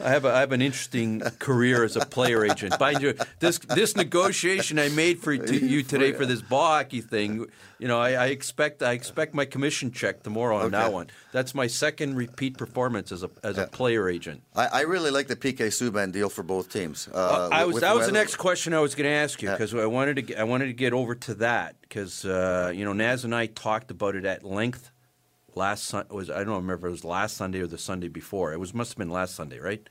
I 0.00 0.10
have 0.10 0.24
a, 0.24 0.32
I 0.34 0.40
have 0.40 0.52
an 0.52 0.62
interesting 0.62 1.20
career 1.38 1.84
as 1.84 1.96
a 1.96 2.00
player 2.06 2.44
agent. 2.44 2.78
Mind 2.80 3.02
you, 3.02 3.14
this 3.40 3.58
this 3.58 3.94
negotiation 3.96 4.78
I 4.78 4.88
made 4.88 5.18
for 5.20 5.36
to 5.36 5.56
you 5.56 5.82
today 5.82 6.12
for 6.12 6.26
this 6.26 6.42
ball 6.42 6.66
hockey 6.68 7.00
thing, 7.00 7.46
you 7.78 7.88
know, 7.88 8.00
I, 8.00 8.12
I 8.12 8.26
expect 8.26 8.82
I 8.82 8.92
expect 8.92 9.34
my 9.34 9.44
commission 9.44 9.92
check 9.92 10.22
tomorrow 10.22 10.58
on 10.58 10.72
that 10.72 10.92
one. 10.92 11.08
That's 11.32 11.54
my 11.54 11.66
second 11.68 12.16
repeat 12.16 12.56
performance 12.58 13.12
as 13.12 13.22
a 13.22 13.30
as 13.42 13.58
a 13.58 13.66
player 13.66 14.08
agent. 14.08 14.42
I, 14.54 14.66
I 14.66 14.80
really 14.82 15.10
like 15.10 15.28
the 15.28 15.36
PK 15.36 15.68
Subban 15.68 16.12
deal 16.12 16.28
for 16.28 16.42
both 16.42 16.70
teams. 16.70 17.08
Uh, 17.12 17.16
Uh, 17.16 17.48
I 17.52 17.64
was 17.64 17.80
that 17.80 17.94
was 17.94 18.06
the 18.06 18.12
next 18.12 18.36
question 18.36 18.74
I 18.74 18.80
was 18.80 18.94
going 18.94 19.08
to 19.08 19.14
ask 19.16 19.42
you 19.42 19.48
Yeah. 19.48 19.54
because 19.54 19.74
I 19.74 19.86
wanted 19.86 20.16
to 20.16 20.22
get, 20.22 20.38
I 20.38 20.44
wanted 20.44 20.66
to 20.66 20.72
get 20.72 20.92
over 20.92 21.14
to 21.14 21.34
that 21.36 21.76
because 21.82 22.24
uh, 22.24 22.72
you 22.74 22.84
know 22.84 22.92
Naz 22.92 23.24
and 23.24 23.34
I 23.34 23.46
talked 23.46 23.90
about 23.90 24.14
it 24.16 24.24
at 24.24 24.42
length 24.44 24.90
last 25.56 25.84
Sun 25.84 26.06
was 26.10 26.30
I 26.30 26.44
don't 26.44 26.56
remember 26.56 26.86
if 26.86 26.90
it 26.90 26.90
was 26.90 27.04
last 27.04 27.36
Sunday 27.36 27.60
or 27.60 27.66
the 27.66 27.78
Sunday 27.78 28.08
before. 28.08 28.52
It 28.52 28.60
was 28.60 28.74
must 28.74 28.92
have 28.92 28.98
been 28.98 29.10
last 29.10 29.34
Sunday, 29.34 29.58
right? 29.58 29.88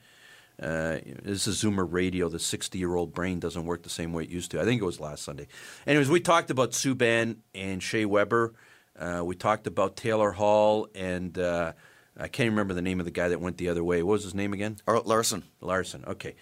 Uh, 0.61 0.99
this 1.23 1.47
is 1.47 1.63
Zoomer 1.63 1.87
Radio. 1.89 2.29
The 2.29 2.39
60 2.39 2.77
year 2.77 2.95
old 2.95 3.13
brain 3.13 3.39
doesn't 3.39 3.65
work 3.65 3.83
the 3.83 3.89
same 3.89 4.13
way 4.13 4.23
it 4.23 4.29
used 4.29 4.51
to. 4.51 4.61
I 4.61 4.65
think 4.65 4.81
it 4.81 4.85
was 4.85 4.99
last 4.99 5.23
Sunday. 5.23 5.47
Anyways, 5.87 6.09
we 6.09 6.19
talked 6.19 6.51
about 6.51 6.71
Subban 6.71 7.37
and 7.55 7.81
Shea 7.81 8.05
Weber. 8.05 8.53
Uh, 8.97 9.23
we 9.25 9.35
talked 9.35 9.65
about 9.65 9.95
Taylor 9.95 10.31
Hall 10.31 10.87
and 10.93 11.37
uh, 11.39 11.73
I 12.17 12.27
can't 12.27 12.49
remember 12.49 12.75
the 12.75 12.81
name 12.81 12.99
of 12.99 13.05
the 13.05 13.11
guy 13.11 13.29
that 13.29 13.41
went 13.41 13.57
the 13.57 13.69
other 13.69 13.83
way. 13.83 14.03
What 14.03 14.13
was 14.13 14.23
his 14.23 14.35
name 14.35 14.53
again? 14.53 14.77
Or 14.85 14.99
Larsson. 14.99 15.43
Larsson. 15.61 16.03
Okay. 16.05 16.35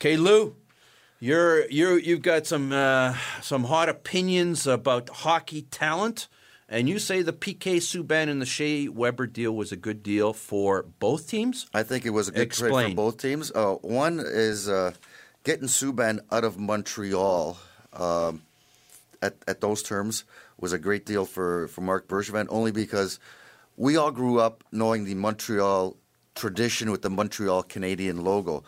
Okay, 0.00 0.16
Lou, 0.16 0.56
you're 1.20 1.66
you 1.70 1.94
you've 1.96 2.22
got 2.22 2.46
some 2.46 2.72
uh, 2.72 3.16
some 3.40 3.64
hot 3.64 3.88
opinions 3.88 4.66
about 4.66 5.08
hockey 5.08 5.62
talent, 5.62 6.28
And 6.74 6.88
you 6.88 6.98
say 6.98 7.22
the 7.22 7.32
PK 7.32 7.76
Subban 7.76 8.28
and 8.28 8.42
the 8.42 8.46
Shea 8.46 8.88
Weber 8.88 9.28
deal 9.28 9.54
was 9.54 9.70
a 9.70 9.76
good 9.76 10.02
deal 10.02 10.32
for 10.32 10.82
both 10.98 11.28
teams? 11.28 11.68
I 11.72 11.84
think 11.84 12.04
it 12.04 12.10
was 12.10 12.26
a 12.26 12.32
good 12.32 12.50
trade 12.50 12.90
for 12.90 12.94
both 12.96 13.18
teams. 13.18 13.52
Uh, 13.54 13.74
one 13.74 14.18
is 14.18 14.68
uh, 14.68 14.90
getting 15.44 15.68
Subban 15.68 16.18
out 16.32 16.42
of 16.42 16.58
Montreal 16.58 17.56
um, 17.92 18.42
at, 19.22 19.36
at 19.46 19.60
those 19.60 19.84
terms 19.84 20.24
was 20.58 20.72
a 20.72 20.78
great 20.78 21.06
deal 21.06 21.24
for, 21.24 21.68
for 21.68 21.80
Marc 21.80 22.08
Bergevin, 22.08 22.46
only 22.48 22.72
because 22.72 23.20
we 23.76 23.96
all 23.96 24.10
grew 24.10 24.40
up 24.40 24.64
knowing 24.72 25.04
the 25.04 25.14
Montreal 25.14 25.96
tradition 26.34 26.90
with 26.90 27.02
the 27.02 27.10
Montreal 27.10 27.62
Canadian 27.62 28.24
logo. 28.24 28.64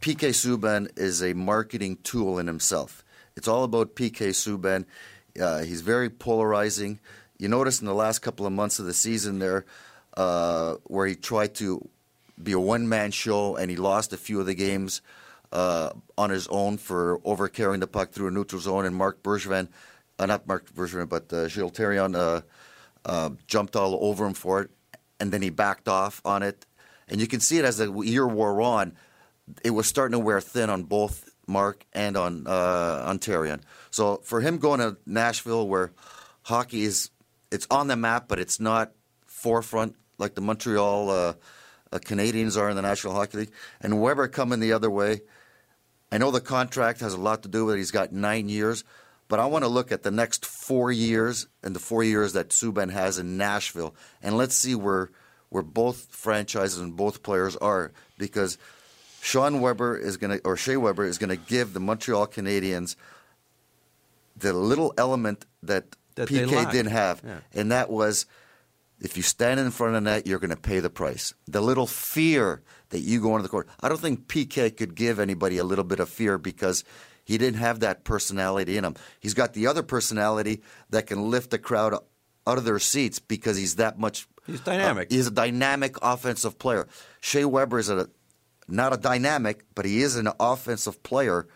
PK 0.00 0.30
Subban 0.30 0.88
is 0.96 1.22
a 1.22 1.34
marketing 1.34 1.98
tool 2.02 2.38
in 2.38 2.46
himself. 2.46 3.04
It's 3.36 3.46
all 3.46 3.64
about 3.64 3.94
PK 3.94 4.30
Subban. 4.30 4.86
Uh, 5.38 5.64
he's 5.64 5.82
very 5.82 6.08
polarizing. 6.08 6.98
You 7.42 7.48
notice 7.48 7.80
in 7.80 7.88
the 7.88 7.94
last 7.94 8.20
couple 8.20 8.46
of 8.46 8.52
months 8.52 8.78
of 8.78 8.86
the 8.86 8.94
season 8.94 9.40
there, 9.40 9.66
uh, 10.16 10.76
where 10.84 11.08
he 11.08 11.16
tried 11.16 11.56
to 11.56 11.88
be 12.40 12.52
a 12.52 12.60
one 12.60 12.88
man 12.88 13.10
show 13.10 13.56
and 13.56 13.68
he 13.68 13.76
lost 13.76 14.12
a 14.12 14.16
few 14.16 14.38
of 14.38 14.46
the 14.46 14.54
games 14.54 15.02
uh, 15.50 15.90
on 16.16 16.30
his 16.30 16.46
own 16.46 16.76
for 16.76 17.20
over 17.24 17.48
carrying 17.48 17.80
the 17.80 17.88
puck 17.88 18.12
through 18.12 18.28
a 18.28 18.30
neutral 18.30 18.60
zone. 18.60 18.86
And 18.86 18.94
Marc 18.94 19.24
Bergevin, 19.24 19.66
uh, 20.20 20.26
not 20.26 20.46
Marc 20.46 20.72
Bergevin, 20.72 21.08
but 21.08 21.32
uh, 21.32 21.48
Gilles 21.48 21.72
Therrien 21.72 22.14
uh, 22.14 22.42
uh, 23.04 23.30
jumped 23.48 23.74
all 23.74 23.98
over 24.00 24.24
him 24.24 24.34
for 24.34 24.62
it. 24.62 24.70
And 25.18 25.32
then 25.32 25.42
he 25.42 25.50
backed 25.50 25.88
off 25.88 26.22
on 26.24 26.44
it. 26.44 26.64
And 27.08 27.20
you 27.20 27.26
can 27.26 27.40
see 27.40 27.58
it 27.58 27.64
as 27.64 27.78
the 27.78 27.92
year 28.02 28.28
wore 28.28 28.62
on, 28.62 28.96
it 29.64 29.70
was 29.70 29.88
starting 29.88 30.12
to 30.12 30.20
wear 30.20 30.40
thin 30.40 30.70
on 30.70 30.84
both 30.84 31.28
Mark 31.48 31.86
and 31.92 32.16
on 32.16 32.46
uh, 32.46 33.02
on 33.04 33.18
Therrien. 33.18 33.62
So 33.90 34.18
for 34.18 34.40
him 34.40 34.58
going 34.58 34.78
to 34.78 34.96
Nashville, 35.06 35.66
where 35.66 35.90
hockey 36.44 36.84
is 36.84 37.10
it's 37.52 37.66
on 37.70 37.86
the 37.86 37.96
map, 37.96 38.26
but 38.28 38.38
it's 38.38 38.58
not 38.58 38.92
forefront 39.26 39.94
like 40.18 40.34
the 40.34 40.40
Montreal 40.40 41.10
uh, 41.10 41.34
uh, 41.92 41.98
Canadiens 41.98 42.56
are 42.56 42.70
in 42.70 42.76
the 42.76 42.82
National 42.82 43.14
Hockey 43.14 43.38
League, 43.38 43.52
and 43.80 44.00
Weber 44.00 44.28
coming 44.28 44.60
the 44.60 44.72
other 44.72 44.90
way. 44.90 45.20
I 46.10 46.18
know 46.18 46.30
the 46.30 46.40
contract 46.40 47.00
has 47.00 47.14
a 47.14 47.20
lot 47.20 47.42
to 47.42 47.48
do 47.48 47.64
with 47.64 47.76
it. 47.76 47.78
He's 47.78 47.90
got 47.90 48.12
nine 48.12 48.48
years, 48.48 48.84
but 49.28 49.40
I 49.40 49.46
want 49.46 49.64
to 49.64 49.68
look 49.68 49.92
at 49.92 50.02
the 50.02 50.10
next 50.10 50.44
four 50.44 50.92
years 50.92 51.46
and 51.62 51.74
the 51.74 51.80
four 51.80 52.04
years 52.04 52.34
that 52.34 52.50
Subban 52.50 52.90
has 52.90 53.18
in 53.18 53.36
Nashville, 53.36 53.94
and 54.22 54.36
let's 54.36 54.54
see 54.54 54.74
where 54.74 55.10
where 55.48 55.62
both 55.62 56.06
franchises 56.10 56.78
and 56.78 56.96
both 56.96 57.22
players 57.22 57.56
are 57.56 57.92
because 58.16 58.56
Sean 59.20 59.60
Weber 59.60 59.98
is 59.98 60.16
going 60.16 60.38
to 60.38 60.44
or 60.44 60.56
Shea 60.56 60.76
Weber 60.76 61.04
is 61.04 61.18
going 61.18 61.30
to 61.30 61.36
give 61.36 61.74
the 61.74 61.80
Montreal 61.80 62.26
Canadiens 62.26 62.96
the 64.36 64.52
little 64.52 64.92
element 64.98 65.46
that, 65.62 65.96
That 66.16 66.28
PK 66.28 66.70
didn't 66.70 66.92
have, 66.92 67.22
Yeah. 67.24 67.38
and 67.52 67.72
that 67.72 67.90
was 67.90 68.26
if 69.00 69.16
you 69.16 69.22
stand 69.22 69.58
in 69.58 69.70
front 69.72 69.96
of 69.96 70.04
the 70.04 70.10
net, 70.10 70.26
you're 70.28 70.38
going 70.38 70.50
to 70.50 70.56
pay 70.56 70.78
the 70.78 70.90
price. 70.90 71.34
The 71.48 71.60
little 71.60 71.88
fear 71.88 72.62
that 72.90 73.00
you 73.00 73.20
go 73.20 73.30
into 73.34 73.42
the 73.42 73.48
court. 73.48 73.68
I 73.80 73.88
don't 73.88 74.00
think 74.00 74.28
PK 74.28 74.76
could 74.76 74.94
give 74.94 75.18
anybody 75.18 75.58
a 75.58 75.64
little 75.64 75.84
bit 75.84 75.98
of 75.98 76.08
fear 76.08 76.38
because 76.38 76.84
he 77.24 77.36
didn't 77.38 77.58
have 77.58 77.80
that 77.80 78.04
personality 78.04 78.76
in 78.76 78.84
him. 78.84 78.94
He's 79.18 79.34
got 79.34 79.54
the 79.54 79.66
other 79.66 79.82
personality 79.82 80.62
that 80.90 81.06
can 81.08 81.30
lift 81.30 81.50
the 81.50 81.58
crowd 81.58 81.94
out 82.46 82.58
of 82.58 82.64
their 82.64 82.78
seats 82.78 83.18
because 83.18 83.56
he's 83.56 83.76
that 83.76 83.98
much. 83.98 84.28
He's 84.46 84.60
dynamic. 84.60 85.08
Uh, 85.10 85.14
he's 85.14 85.26
a 85.26 85.30
dynamic 85.32 85.96
offensive 86.02 86.58
player. 86.58 86.86
Shea 87.20 87.44
Weber 87.44 87.78
is 87.80 87.88
a 87.90 88.08
not 88.68 88.92
a 88.92 88.96
dynamic, 88.96 89.64
but 89.74 89.84
he 89.84 90.02
is 90.02 90.14
an 90.16 90.28
offensive 90.38 91.02
player 91.02 91.48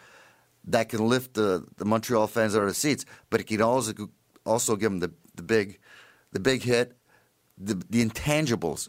that 0.65 0.89
can 0.89 1.09
lift 1.09 1.35
the, 1.35 1.65
the 1.77 1.85
Montreal 1.85 2.27
fans 2.27 2.57
out 2.57 2.61
of 2.63 2.67
their 2.67 2.75
seats. 2.75 3.05
But 3.31 3.41
he 3.41 3.45
can 3.45 3.63
also 3.63 3.93
also 4.47 4.77
give 4.77 4.91
them 4.91 5.01
the, 5.01 5.13
the 5.35 5.43
big 5.43 5.79
the 6.33 6.41
big 6.41 6.63
hit, 6.63 6.97
the, 7.57 7.75
the 7.89 8.05
intangibles 8.05 8.89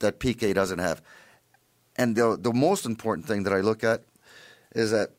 that 0.00 0.20
PK 0.20 0.54
doesn't 0.54 0.78
have. 0.78 1.02
And 1.96 2.16
the 2.16 2.36
the 2.40 2.52
most 2.52 2.86
important 2.86 3.26
thing 3.26 3.44
that 3.44 3.52
I 3.52 3.60
look 3.60 3.84
at 3.84 4.02
is 4.74 4.90
that 4.90 5.10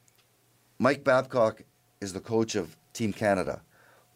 Mike 0.77 1.03
Babcock 1.03 1.61
is 2.01 2.13
the 2.13 2.19
coach 2.19 2.55
of 2.55 2.75
Team 2.93 3.13
Canada. 3.13 3.61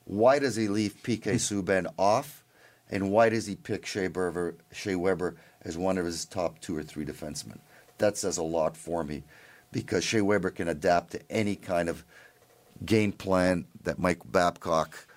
Why 0.06 0.40
does 0.40 0.56
he 0.56 0.68
leave 0.68 0.96
PK 1.04 1.24
hmm. 1.24 1.38
Subban 1.38 1.88
off? 1.98 2.44
And 2.92 3.12
why 3.12 3.30
does 3.30 3.46
he 3.46 3.56
pick 3.56 3.86
Shea, 3.86 4.08
Berver, 4.08 4.56
Shea 4.72 4.96
Weber 4.96 5.36
as 5.62 5.78
one 5.78 6.00
of 6.00 6.06
his 6.06 6.26
top 6.26 6.60
two 6.60 6.76
or 6.76 6.82
three 6.82 7.06
defensemen? 7.06 7.60
That 8.00 8.18
says 8.18 8.38
a 8.38 8.44
lot 8.44 8.76
for 8.76 9.04
me 9.04 9.24
because 9.72 10.04
Shea 10.04 10.22
Weber 10.22 10.50
can 10.50 10.68
adapt 10.68 11.12
to 11.12 11.32
any 11.32 11.56
kind 11.56 11.88
of 11.88 12.04
game 12.84 13.12
plan 13.12 13.66
that 13.84 14.00
Mike 14.00 14.22
Babcock 14.26 15.08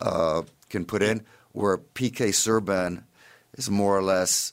uh, 0.00 0.42
can 0.68 0.84
put 0.84 1.02
in, 1.02 1.24
where 1.52 1.78
PK 1.78 2.28
Subban 2.30 3.02
is 3.54 3.70
more 3.70 3.96
or 3.96 4.02
less 4.02 4.52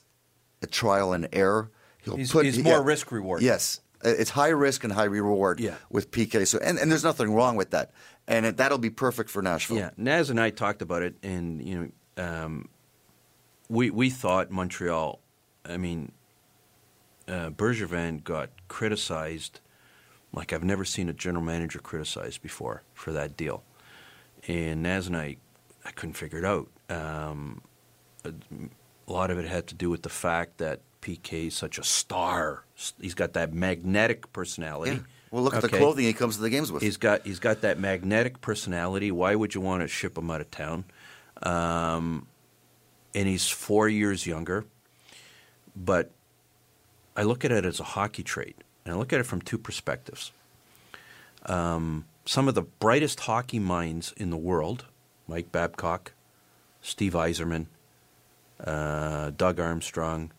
a 0.62 0.66
trial 0.66 1.12
and 1.12 1.28
error. 1.32 1.70
He'll 2.02 2.16
He's- 2.16 2.32
he's 2.32 2.58
more 2.58 2.82
risk 2.82 3.10
reward. 3.12 3.42
Yes, 3.42 3.80
it's 4.02 4.30
high 4.30 4.48
risk 4.48 4.84
and 4.84 4.92
high 4.92 5.04
reward 5.04 5.60
Yeah. 5.60 5.76
with 5.90 6.10
PK. 6.10 6.46
So, 6.46 6.58
and, 6.58 6.78
and 6.78 6.90
there's 6.90 7.04
nothing 7.04 7.32
wrong 7.34 7.56
with 7.56 7.70
that, 7.70 7.92
and 8.28 8.44
it, 8.46 8.56
that'll 8.58 8.78
be 8.78 8.90
perfect 8.90 9.30
for 9.30 9.40
Nashville. 9.42 9.78
Yeah, 9.78 9.90
Naz 9.96 10.30
and 10.30 10.38
I 10.40 10.50
talked 10.50 10.82
about 10.82 11.02
it, 11.02 11.14
and 11.22 11.62
you 11.66 11.92
know, 12.16 12.24
um, 12.24 12.68
we 13.68 13.90
we 13.90 14.10
thought 14.10 14.50
Montreal. 14.50 15.18
I 15.66 15.78
mean, 15.78 16.12
uh, 17.26 17.50
Bergevin 17.50 18.22
got 18.22 18.50
criticized 18.68 19.60
like 20.32 20.52
I've 20.52 20.64
never 20.64 20.84
seen 20.84 21.08
a 21.08 21.12
general 21.14 21.44
manager 21.44 21.78
criticized 21.78 22.42
before 22.42 22.82
for 22.92 23.12
that 23.12 23.36
deal, 23.36 23.62
and 24.48 24.82
Naz 24.82 25.06
and 25.06 25.16
I, 25.16 25.36
I 25.84 25.90
couldn't 25.90 26.14
figure 26.14 26.38
it 26.38 26.44
out. 26.44 26.68
Um, 26.88 27.62
a, 28.24 28.32
a 29.08 29.12
lot 29.12 29.30
of 29.30 29.38
it 29.38 29.46
had 29.46 29.66
to 29.68 29.74
do 29.74 29.90
with 29.90 30.02
the 30.02 30.08
fact 30.08 30.58
that 30.58 30.80
PK 31.02 31.48
is 31.48 31.54
such 31.54 31.78
a 31.78 31.84
star. 31.84 32.64
He's 33.00 33.14
got 33.14 33.34
that 33.34 33.52
magnetic 33.52 34.32
personality. 34.32 34.92
Yeah. 34.92 35.00
Well, 35.30 35.42
look 35.42 35.54
at 35.54 35.62
the 35.62 35.68
clothing 35.68 36.04
he 36.04 36.12
comes 36.12 36.36
to 36.36 36.42
the 36.42 36.50
games 36.50 36.70
with. 36.70 36.82
He's 36.82 36.96
got 36.96 37.26
he's 37.26 37.40
got 37.40 37.62
that 37.62 37.78
magnetic 37.78 38.40
personality. 38.40 39.10
Why 39.10 39.34
would 39.34 39.54
you 39.54 39.60
want 39.60 39.82
to 39.82 39.88
ship 39.88 40.16
him 40.16 40.30
out 40.30 40.40
of 40.40 40.50
town? 40.50 40.84
Um, 41.42 42.28
and 43.14 43.26
he's 43.26 43.48
four 43.48 43.88
years 43.88 44.26
younger. 44.26 44.64
But 45.74 46.12
I 47.16 47.24
look 47.24 47.44
at 47.44 47.50
it 47.50 47.64
as 47.64 47.80
a 47.80 47.84
hockey 47.84 48.22
trade, 48.22 48.54
and 48.84 48.94
I 48.94 48.96
look 48.96 49.12
at 49.12 49.18
it 49.18 49.24
from 49.24 49.40
two 49.40 49.58
perspectives. 49.58 50.30
Um, 51.46 52.04
some 52.24 52.48
of 52.48 52.54
the 52.54 52.62
brightest 52.62 53.20
hockey 53.20 53.58
minds 53.58 54.12
in 54.16 54.30
the 54.30 54.36
world, 54.36 54.86
Mike 55.28 55.52
Babcock, 55.52 56.12
Steve 56.82 57.12
Yzerman, 57.12 57.66
uh, 58.64 59.30
Doug 59.30 59.58
Armstrong, 59.60 60.32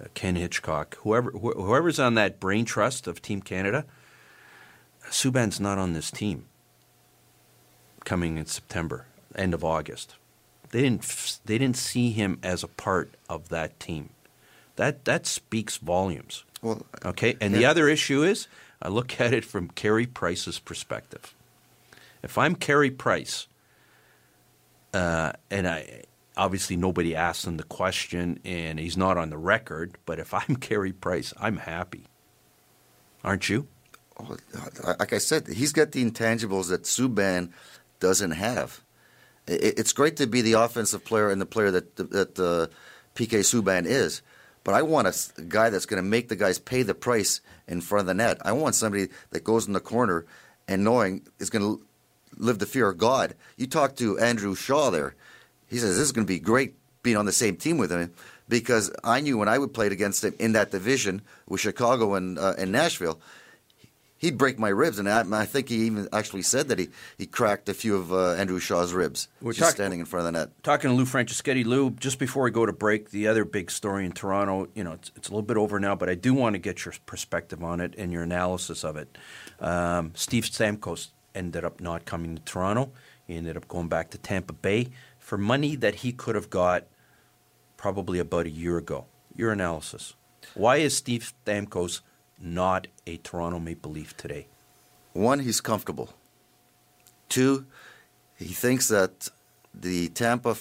uh, 0.00 0.06
Ken 0.14 0.36
Hitchcock, 0.36 0.96
whoever 0.98 1.30
wh- 1.32 1.56
whoever's 1.56 1.98
on 1.98 2.14
that 2.14 2.40
brain 2.40 2.64
trust 2.64 3.06
of 3.06 3.20
Team 3.22 3.40
Canada, 3.42 3.84
Subban's 5.10 5.58
not 5.60 5.78
on 5.78 5.92
this 5.92 6.10
team 6.10 6.46
coming 8.04 8.36
in 8.38 8.46
September, 8.46 9.06
end 9.34 9.54
of 9.54 9.64
August. 9.64 10.14
They 10.70 10.82
didn't 10.82 11.02
f- 11.02 11.40
they 11.44 11.56
didn't 11.58 11.76
see 11.78 12.10
him 12.10 12.38
as 12.42 12.62
a 12.62 12.68
part 12.68 13.14
of 13.28 13.48
that 13.48 13.78
team. 13.80 14.10
That 14.76 15.04
that 15.06 15.26
speaks 15.26 15.76
volumes. 15.78 16.44
Well, 16.62 16.84
Okay, 17.04 17.36
and 17.40 17.54
the 17.54 17.64
other 17.64 17.88
issue 17.88 18.22
is 18.22 18.48
I 18.80 18.88
look 18.88 19.20
at 19.20 19.32
it 19.32 19.44
from 19.44 19.68
Carey 19.68 20.06
Price's 20.06 20.58
perspective. 20.58 21.34
If 22.22 22.38
I'm 22.38 22.54
Carey 22.54 22.90
Price, 22.90 23.46
uh, 24.94 25.32
and 25.50 25.68
I 25.68 26.04
obviously 26.36 26.76
nobody 26.76 27.14
asked 27.14 27.46
him 27.46 27.56
the 27.56 27.64
question, 27.64 28.40
and 28.44 28.78
he's 28.78 28.96
not 28.96 29.16
on 29.16 29.30
the 29.30 29.38
record. 29.38 29.96
But 30.06 30.18
if 30.18 30.32
I'm 30.32 30.56
Carey 30.60 30.92
Price, 30.92 31.34
I'm 31.40 31.58
happy. 31.58 32.04
Aren't 33.24 33.48
you? 33.48 33.66
Like 34.84 35.12
I 35.12 35.18
said, 35.18 35.46
he's 35.46 35.72
got 35.72 35.92
the 35.92 36.04
intangibles 36.04 36.70
that 36.70 36.82
Subban 36.82 37.50
doesn't 38.00 38.32
have. 38.32 38.82
It's 39.46 39.92
great 39.92 40.16
to 40.16 40.26
be 40.26 40.42
the 40.42 40.54
offensive 40.54 41.04
player 41.04 41.30
and 41.30 41.40
the 41.40 41.46
player 41.46 41.70
that 41.70 41.96
that 41.96 42.38
uh, 42.38 42.66
PK 43.14 43.40
Subban 43.40 43.86
is, 43.86 44.22
but 44.64 44.74
I 44.74 44.82
want 44.82 45.08
a 45.08 45.42
guy 45.42 45.70
that's 45.70 45.86
going 45.86 46.02
to 46.02 46.08
make 46.08 46.28
the 46.28 46.36
guys 46.36 46.58
pay 46.58 46.82
the 46.82 46.94
price 46.94 47.40
in 47.66 47.80
front 47.80 48.02
of 48.02 48.06
the 48.06 48.14
net. 48.14 48.38
I 48.44 48.52
want 48.52 48.74
somebody 48.74 49.08
that 49.30 49.44
goes 49.44 49.66
in 49.66 49.72
the 49.72 49.80
corner 49.80 50.26
and 50.66 50.84
knowing 50.84 51.22
is 51.38 51.50
going 51.50 51.62
to 51.62 51.82
live 52.36 52.58
the 52.58 52.66
fear 52.66 52.88
of 52.88 52.98
God. 52.98 53.34
You 53.56 53.66
talk 53.66 53.96
to 53.96 54.18
Andrew 54.18 54.54
Shaw 54.54 54.90
there. 54.90 55.14
He 55.68 55.78
says 55.78 55.96
this 55.96 56.06
is 56.06 56.12
going 56.12 56.26
to 56.26 56.32
be 56.32 56.38
great 56.38 56.74
being 57.02 57.16
on 57.16 57.26
the 57.26 57.32
same 57.32 57.56
team 57.56 57.78
with 57.78 57.90
him 57.90 58.12
because 58.48 58.90
I 59.04 59.20
knew 59.20 59.38
when 59.38 59.48
I 59.48 59.58
would 59.58 59.74
played 59.74 59.92
against 59.92 60.24
him 60.24 60.34
in 60.38 60.52
that 60.52 60.70
division 60.70 61.22
with 61.46 61.60
Chicago 61.60 62.14
and 62.14 62.38
uh, 62.38 62.54
and 62.58 62.72
Nashville, 62.72 63.20
he'd 64.18 64.36
break 64.36 64.58
my 64.58 64.68
ribs, 64.68 64.98
and 64.98 65.08
I, 65.08 65.24
I 65.32 65.46
think 65.46 65.68
he 65.68 65.86
even 65.86 66.08
actually 66.12 66.42
said 66.42 66.68
that 66.68 66.78
he, 66.78 66.88
he 67.16 67.26
cracked 67.26 67.68
a 67.68 67.74
few 67.74 67.96
of 67.96 68.12
uh, 68.12 68.32
Andrew 68.32 68.58
Shaw's 68.58 68.92
ribs 68.92 69.28
We're 69.40 69.52
just 69.52 69.60
talk- 69.70 69.74
standing 69.76 70.00
in 70.00 70.06
front 70.06 70.26
of 70.26 70.32
the 70.32 70.38
net. 70.38 70.62
Talking 70.62 70.90
to 70.90 70.96
Lou 70.96 71.04
Franceschetti. 71.04 71.64
Lou, 71.64 71.90
just 71.90 72.18
before 72.18 72.42
we 72.42 72.50
go 72.50 72.66
to 72.66 72.72
break, 72.72 73.10
the 73.10 73.28
other 73.28 73.44
big 73.44 73.70
story 73.70 74.04
in 74.04 74.12
Toronto, 74.12 74.68
you 74.74 74.84
know, 74.84 74.92
it's, 74.92 75.10
it's 75.16 75.28
a 75.28 75.30
little 75.30 75.42
bit 75.42 75.56
over 75.56 75.80
now, 75.80 75.94
but 75.94 76.08
I 76.08 76.14
do 76.14 76.34
want 76.34 76.54
to 76.54 76.58
get 76.58 76.84
your 76.84 76.94
perspective 77.06 77.62
on 77.62 77.80
it 77.80 77.94
and 77.96 78.12
your 78.12 78.22
analysis 78.22 78.84
of 78.84 78.96
it. 78.96 79.16
Um, 79.60 80.12
Steve 80.14 80.44
Stamkos 80.44 81.08
ended 81.34 81.64
up 81.64 81.80
not 81.80 82.04
coming 82.04 82.36
to 82.36 82.42
Toronto. 82.42 82.90
He 83.26 83.36
ended 83.36 83.56
up 83.56 83.68
going 83.68 83.88
back 83.88 84.10
to 84.10 84.18
Tampa 84.18 84.52
Bay 84.52 84.88
for 85.18 85.38
money 85.38 85.76
that 85.76 85.96
he 85.96 86.12
could 86.12 86.34
have 86.34 86.50
got 86.50 86.86
probably 87.76 88.18
about 88.18 88.46
a 88.46 88.50
year 88.50 88.78
ago. 88.78 89.06
Your 89.36 89.52
analysis. 89.52 90.14
Why 90.54 90.76
is 90.78 90.96
Steve 90.96 91.32
Stamkos 91.46 92.00
not 92.40 92.86
a 93.06 93.16
Toronto 93.18 93.58
Maple 93.58 93.90
Leaf 93.90 94.16
today? 94.16 94.46
One, 95.12 95.40
he's 95.40 95.60
comfortable. 95.60 96.10
Two, 97.28 97.66
he 98.36 98.54
thinks 98.54 98.88
that 98.88 99.28
the 99.74 100.08
Tampa 100.08 100.56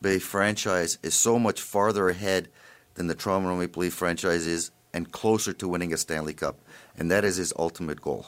Bay 0.00 0.18
franchise 0.18 0.98
is 1.02 1.14
so 1.14 1.38
much 1.38 1.60
farther 1.60 2.08
ahead 2.08 2.48
than 2.94 3.06
the 3.06 3.14
Toronto 3.14 3.56
Maple 3.56 3.82
Leaf 3.82 3.94
franchise 3.94 4.46
is 4.46 4.70
and 4.92 5.10
closer 5.10 5.52
to 5.52 5.68
winning 5.68 5.92
a 5.92 5.96
Stanley 5.96 6.34
Cup. 6.34 6.58
And 6.96 7.10
that 7.10 7.24
is 7.24 7.36
his 7.36 7.52
ultimate 7.58 8.00
goal. 8.00 8.26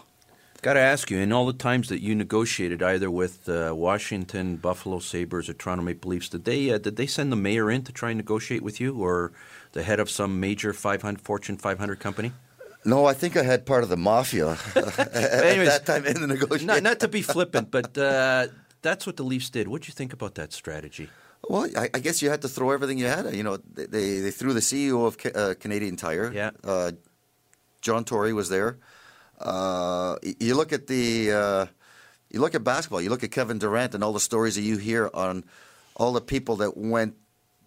Got 0.62 0.74
to 0.74 0.80
ask 0.80 1.10
you, 1.10 1.18
in 1.18 1.30
all 1.30 1.44
the 1.44 1.52
times 1.52 1.90
that 1.90 2.00
you 2.00 2.14
negotiated 2.14 2.82
either 2.82 3.10
with 3.10 3.46
uh, 3.50 3.74
Washington, 3.76 4.56
Buffalo 4.56 4.98
Sabres, 4.98 5.50
or 5.50 5.52
Toronto 5.52 5.84
Maple 5.84 6.10
Leafs, 6.10 6.30
did 6.30 6.46
they 6.46 6.70
uh, 6.70 6.78
did 6.78 6.96
they 6.96 7.06
send 7.06 7.30
the 7.30 7.36
mayor 7.36 7.70
in 7.70 7.82
to 7.82 7.92
try 7.92 8.10
and 8.12 8.16
negotiate 8.16 8.62
with 8.62 8.80
you, 8.80 8.96
or 8.96 9.32
the 9.72 9.82
head 9.82 10.00
of 10.00 10.08
some 10.08 10.40
major 10.40 10.72
500 10.72 11.20
Fortune 11.20 11.58
500 11.58 12.00
company? 12.00 12.32
No, 12.84 13.06
I 13.06 13.14
think 13.14 13.36
I 13.36 13.42
had 13.42 13.64
part 13.64 13.82
of 13.82 13.88
the 13.88 13.96
mafia 13.96 14.58
at 14.76 15.16
Anyways, 15.16 15.68
that 15.68 15.86
time 15.86 16.04
in 16.04 16.20
the 16.20 16.26
negotiation. 16.26 16.66
Not, 16.66 16.82
not 16.82 17.00
to 17.00 17.08
be 17.08 17.22
flippant, 17.22 17.70
but 17.70 17.96
uh, 17.96 18.48
that's 18.82 19.06
what 19.06 19.16
the 19.16 19.22
Leafs 19.22 19.50
did. 19.50 19.68
What 19.68 19.82
do 19.82 19.88
you 19.88 19.94
think 19.94 20.12
about 20.12 20.34
that 20.34 20.52
strategy? 20.52 21.08
Well, 21.48 21.68
I, 21.76 21.90
I, 21.94 21.98
guess 21.98 22.22
you 22.22 22.30
had 22.30 22.42
to 22.42 22.48
throw 22.48 22.70
everything 22.70 22.98
you 22.98 23.06
had. 23.06 23.34
You 23.34 23.42
know, 23.42 23.58
they 23.74 24.20
they 24.20 24.30
threw 24.30 24.52
the 24.52 24.60
CEO 24.60 25.06
of 25.06 25.18
uh, 25.34 25.54
Canadian 25.60 25.96
Tire. 25.96 26.32
Yeah. 26.32 26.50
Uh, 26.62 26.92
John 27.80 28.04
Tory 28.04 28.32
was 28.32 28.48
there. 28.48 28.78
Uh, 29.38 30.16
you 30.22 30.54
look 30.54 30.72
at 30.72 30.86
the 30.86 31.32
uh, 31.32 31.66
you 32.30 32.40
look 32.40 32.54
at 32.54 32.64
basketball. 32.64 33.02
You 33.02 33.10
look 33.10 33.24
at 33.24 33.30
Kevin 33.30 33.58
Durant 33.58 33.94
and 33.94 34.02
all 34.02 34.12
the 34.12 34.20
stories 34.20 34.54
that 34.54 34.62
you 34.62 34.78
hear 34.78 35.10
on 35.12 35.44
all 35.96 36.12
the 36.12 36.20
people 36.20 36.56
that 36.56 36.76
went 36.76 37.14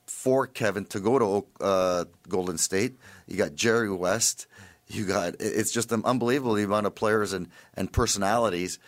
for 0.08 0.48
Kevin 0.48 0.86
to 0.86 1.00
go 1.00 1.20
to 1.20 1.64
uh, 1.64 2.06
Golden 2.28 2.58
State. 2.58 2.98
You 3.28 3.38
got 3.38 3.54
Jerry 3.54 3.92
West. 3.92 4.48
You 4.88 5.06
got 5.06 5.36
it's 5.40 5.72
just 5.72 5.92
an 5.92 6.02
unbelievable 6.06 6.54
the 6.54 6.64
amount 6.64 6.88
of 6.88 6.96
players 6.96 7.34
and, 7.34 7.50
and 7.74 7.92
personalities 7.92 8.80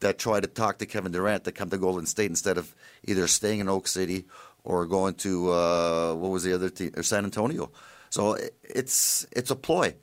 that 0.00 0.18
try 0.18 0.40
to 0.40 0.46
talk 0.46 0.78
to 0.78 0.86
Kevin 0.86 1.12
Durant 1.12 1.44
to 1.44 1.52
come 1.52 1.70
to 1.70 1.78
Golden 1.78 2.06
State 2.06 2.30
instead 2.30 2.58
of 2.58 2.74
either 3.04 3.26
staying 3.26 3.60
in 3.60 3.68
Oak 3.68 3.86
City 3.86 4.24
or 4.64 4.86
going 4.86 5.14
to 5.14 5.52
uh, 5.52 6.14
what 6.14 6.30
was 6.30 6.42
the 6.42 6.54
other 6.54 6.70
team 6.70 6.92
or 6.96 7.02
San 7.02 7.24
Antonio. 7.24 7.70
So 8.10 8.36
it's 8.62 9.26
it's 9.32 9.50
a 9.50 9.56
ploy, 9.56 9.94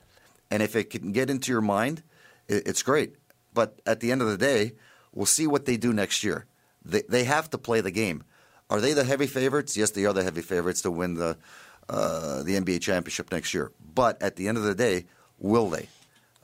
and 0.50 0.64
if 0.64 0.76
it 0.76 0.90
can 0.90 1.12
get 1.12 1.30
into 1.30 1.52
your 1.52 1.62
mind, 1.62 2.04
it's 2.48 2.84
great. 2.84 3.16
But 3.54 3.82
at 3.86 4.00
the 4.00 4.12
end 4.12 4.22
of 4.22 4.28
the 4.28 4.38
day, 4.38 4.74
we'll 5.14 5.26
see 5.26 5.48
what 5.48 5.66
they 5.66 5.78
do 5.78 5.94
next 5.94 6.24
year. 6.24 6.46
They 6.84 7.04
they 7.08 7.24
have 7.26 7.50
to 7.50 7.58
play 7.58 7.82
the 7.82 7.92
game. 7.92 8.24
Are 8.70 8.80
they 8.80 8.94
the 8.94 9.04
heavy 9.04 9.28
favorites? 9.28 9.76
Yes, 9.76 9.92
they 9.92 10.06
are 10.06 10.14
the 10.14 10.24
heavy 10.24 10.42
favorites 10.42 10.82
to 10.84 10.92
win 10.92 11.16
the 11.16 11.38
uh, 11.90 12.44
the 12.44 12.56
NBA 12.60 12.82
championship 12.82 13.32
next 13.32 13.54
year. 13.54 13.72
But 13.94 14.22
at 14.22 14.36
the 14.36 14.48
end 14.48 14.58
of 14.58 14.64
the 14.64 14.76
day, 14.76 15.06
will 15.42 15.70
they? 15.70 15.90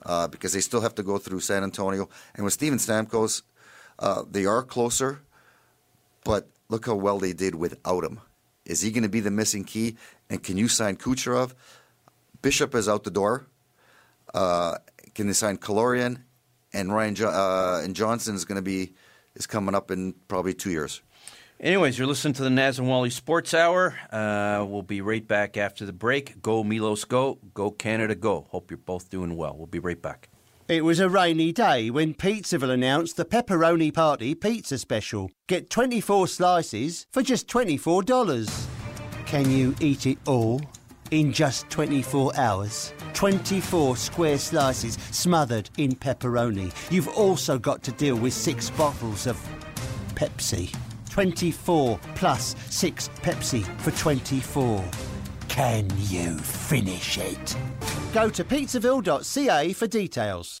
Uh, 0.04 0.28
because 0.28 0.52
they 0.52 0.60
still 0.60 0.80
have 0.80 0.94
to 0.96 1.02
go 1.02 1.18
through 1.18 1.40
San 1.40 1.64
Antonio. 1.64 2.08
And 2.34 2.44
with 2.44 2.52
Steven 2.52 2.78
Stamkos, 2.78 3.42
uh, 3.98 4.22
they 4.30 4.44
are 4.46 4.62
closer, 4.62 5.20
but 6.24 6.48
look 6.68 6.86
how 6.86 6.94
well 6.94 7.18
they 7.18 7.32
did 7.32 7.54
without 7.54 8.04
him. 8.04 8.20
Is 8.64 8.82
he 8.82 8.90
going 8.90 9.02
to 9.02 9.08
be 9.08 9.20
the 9.20 9.30
missing 9.30 9.64
key? 9.64 9.96
And 10.28 10.42
can 10.42 10.56
you 10.56 10.68
sign 10.68 10.96
Kucherov? 10.96 11.54
Bishop 12.42 12.74
is 12.74 12.88
out 12.88 13.04
the 13.04 13.10
door. 13.10 13.46
Uh, 14.32 14.76
can 15.14 15.26
they 15.26 15.32
sign 15.32 15.56
Killorn? 15.56 16.22
And 16.72 16.92
Ryan 16.92 17.14
jo- 17.14 17.30
uh, 17.30 17.80
and 17.82 17.96
Johnson 17.96 18.34
is 18.34 18.44
going 18.44 18.56
to 18.56 18.62
be 18.62 18.92
is 19.34 19.46
coming 19.46 19.74
up 19.74 19.90
in 19.90 20.14
probably 20.28 20.52
two 20.52 20.70
years. 20.70 21.00
Anyways, 21.60 21.98
you're 21.98 22.06
listening 22.06 22.34
to 22.34 22.44
the 22.44 22.50
Naz 22.50 22.78
and 22.78 22.86
Wally 22.86 23.10
Sports 23.10 23.52
Hour. 23.52 23.98
Uh, 24.12 24.64
we'll 24.64 24.82
be 24.82 25.00
right 25.00 25.26
back 25.26 25.56
after 25.56 25.84
the 25.84 25.92
break. 25.92 26.40
Go 26.40 26.62
Milos, 26.62 27.04
go. 27.04 27.40
Go 27.52 27.72
Canada, 27.72 28.14
go. 28.14 28.46
Hope 28.50 28.70
you're 28.70 28.78
both 28.78 29.10
doing 29.10 29.36
well. 29.36 29.56
We'll 29.56 29.66
be 29.66 29.80
right 29.80 30.00
back. 30.00 30.28
It 30.68 30.84
was 30.84 31.00
a 31.00 31.08
rainy 31.08 31.50
day 31.50 31.90
when 31.90 32.14
Pizzaville 32.14 32.70
announced 32.70 33.16
the 33.16 33.24
Pepperoni 33.24 33.92
Party 33.92 34.36
Pizza 34.36 34.78
Special. 34.78 35.32
Get 35.48 35.68
24 35.68 36.28
slices 36.28 37.08
for 37.10 37.22
just 37.22 37.48
$24. 37.48 38.66
Can 39.26 39.50
you 39.50 39.74
eat 39.80 40.06
it 40.06 40.18
all 40.28 40.60
in 41.10 41.32
just 41.32 41.68
24 41.70 42.36
hours? 42.36 42.92
24 43.14 43.96
square 43.96 44.38
slices 44.38 44.96
smothered 45.10 45.70
in 45.76 45.90
pepperoni. 45.90 46.72
You've 46.92 47.08
also 47.08 47.58
got 47.58 47.82
to 47.82 47.90
deal 47.90 48.14
with 48.14 48.32
six 48.32 48.70
bottles 48.70 49.26
of 49.26 49.36
Pepsi. 50.14 50.72
24 51.08 51.98
plus 52.14 52.54
6 52.70 53.08
Pepsi 53.22 53.64
for 53.80 53.90
24. 53.92 54.84
Can 55.48 55.88
you 55.98 56.38
finish 56.38 57.18
it? 57.18 57.56
Go 58.12 58.30
to 58.30 58.44
pizzaville.ca 58.44 59.72
for 59.72 59.86
details. 59.86 60.60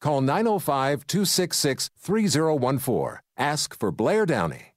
Call 0.00 0.22
905 0.22 1.06
266 1.06 1.90
3014. 1.98 3.20
Ask 3.36 3.78
for 3.78 3.92
Blair 3.92 4.24
Downey. 4.24 4.74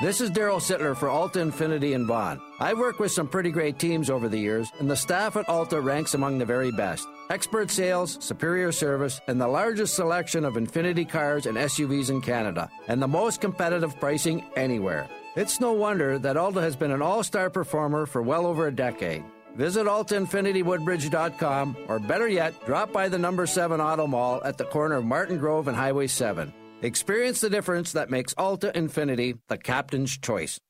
This 0.00 0.20
is 0.20 0.30
Darryl 0.30 0.60
Sittler 0.60 0.96
for 0.96 1.08
Alta 1.08 1.40
Infiniti 1.40 1.94
and 1.94 2.06
Vaughan. 2.06 2.40
I've 2.60 2.78
worked 2.78 3.00
with 3.00 3.10
some 3.10 3.26
pretty 3.26 3.50
great 3.50 3.80
teams 3.80 4.10
over 4.10 4.28
the 4.28 4.38
years, 4.38 4.70
and 4.78 4.88
the 4.88 4.94
staff 4.94 5.36
at 5.36 5.48
Alta 5.48 5.80
ranks 5.80 6.14
among 6.14 6.38
the 6.38 6.44
very 6.44 6.70
best. 6.70 7.08
Expert 7.30 7.68
sales, 7.70 8.16
superior 8.20 8.70
service, 8.70 9.20
and 9.26 9.40
the 9.40 9.48
largest 9.48 9.96
selection 9.96 10.44
of 10.44 10.54
Infiniti 10.54 11.08
cars 11.08 11.46
and 11.46 11.56
SUVs 11.56 12.10
in 12.10 12.20
Canada, 12.20 12.70
and 12.86 13.02
the 13.02 13.08
most 13.08 13.40
competitive 13.40 13.98
pricing 13.98 14.44
anywhere. 14.54 15.08
It's 15.34 15.60
no 15.60 15.72
wonder 15.72 16.18
that 16.20 16.36
Alta 16.36 16.60
has 16.60 16.76
been 16.76 16.92
an 16.92 17.02
all 17.02 17.24
star 17.24 17.50
performer 17.50 18.06
for 18.06 18.22
well 18.22 18.46
over 18.46 18.68
a 18.68 18.74
decade. 18.74 19.24
Visit 19.58 19.86
altainfinitiwoodbridge.com, 19.88 21.76
or 21.88 21.98
better 21.98 22.28
yet, 22.28 22.64
drop 22.64 22.92
by 22.92 23.08
the 23.08 23.18
number 23.18 23.44
7 23.44 23.80
Auto 23.80 24.06
Mall 24.06 24.40
at 24.44 24.56
the 24.56 24.64
corner 24.64 24.94
of 24.94 25.04
Martin 25.04 25.36
Grove 25.36 25.66
and 25.66 25.76
Highway 25.76 26.06
7. 26.06 26.54
Experience 26.82 27.40
the 27.40 27.50
difference 27.50 27.90
that 27.90 28.08
makes 28.08 28.32
Alta 28.38 28.70
Infiniti 28.72 29.36
the 29.48 29.58
captain's 29.58 30.16
choice. 30.16 30.60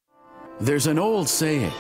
There's 0.59 0.87
an 0.87 0.99
old 0.99 1.29
saying 1.29 1.71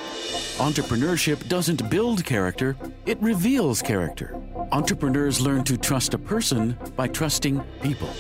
entrepreneurship 0.59 1.49
doesn't 1.49 1.89
build 1.89 2.27
character, 2.27 2.77
it 3.07 3.19
reveals 3.23 3.81
character. 3.81 4.39
Entrepreneurs 4.71 5.41
learn 5.41 5.65
to 5.65 5.79
trust 5.79 6.13
a 6.13 6.19
person 6.19 6.77
by 6.95 7.09
trusting 7.09 7.65
people. 7.81 8.11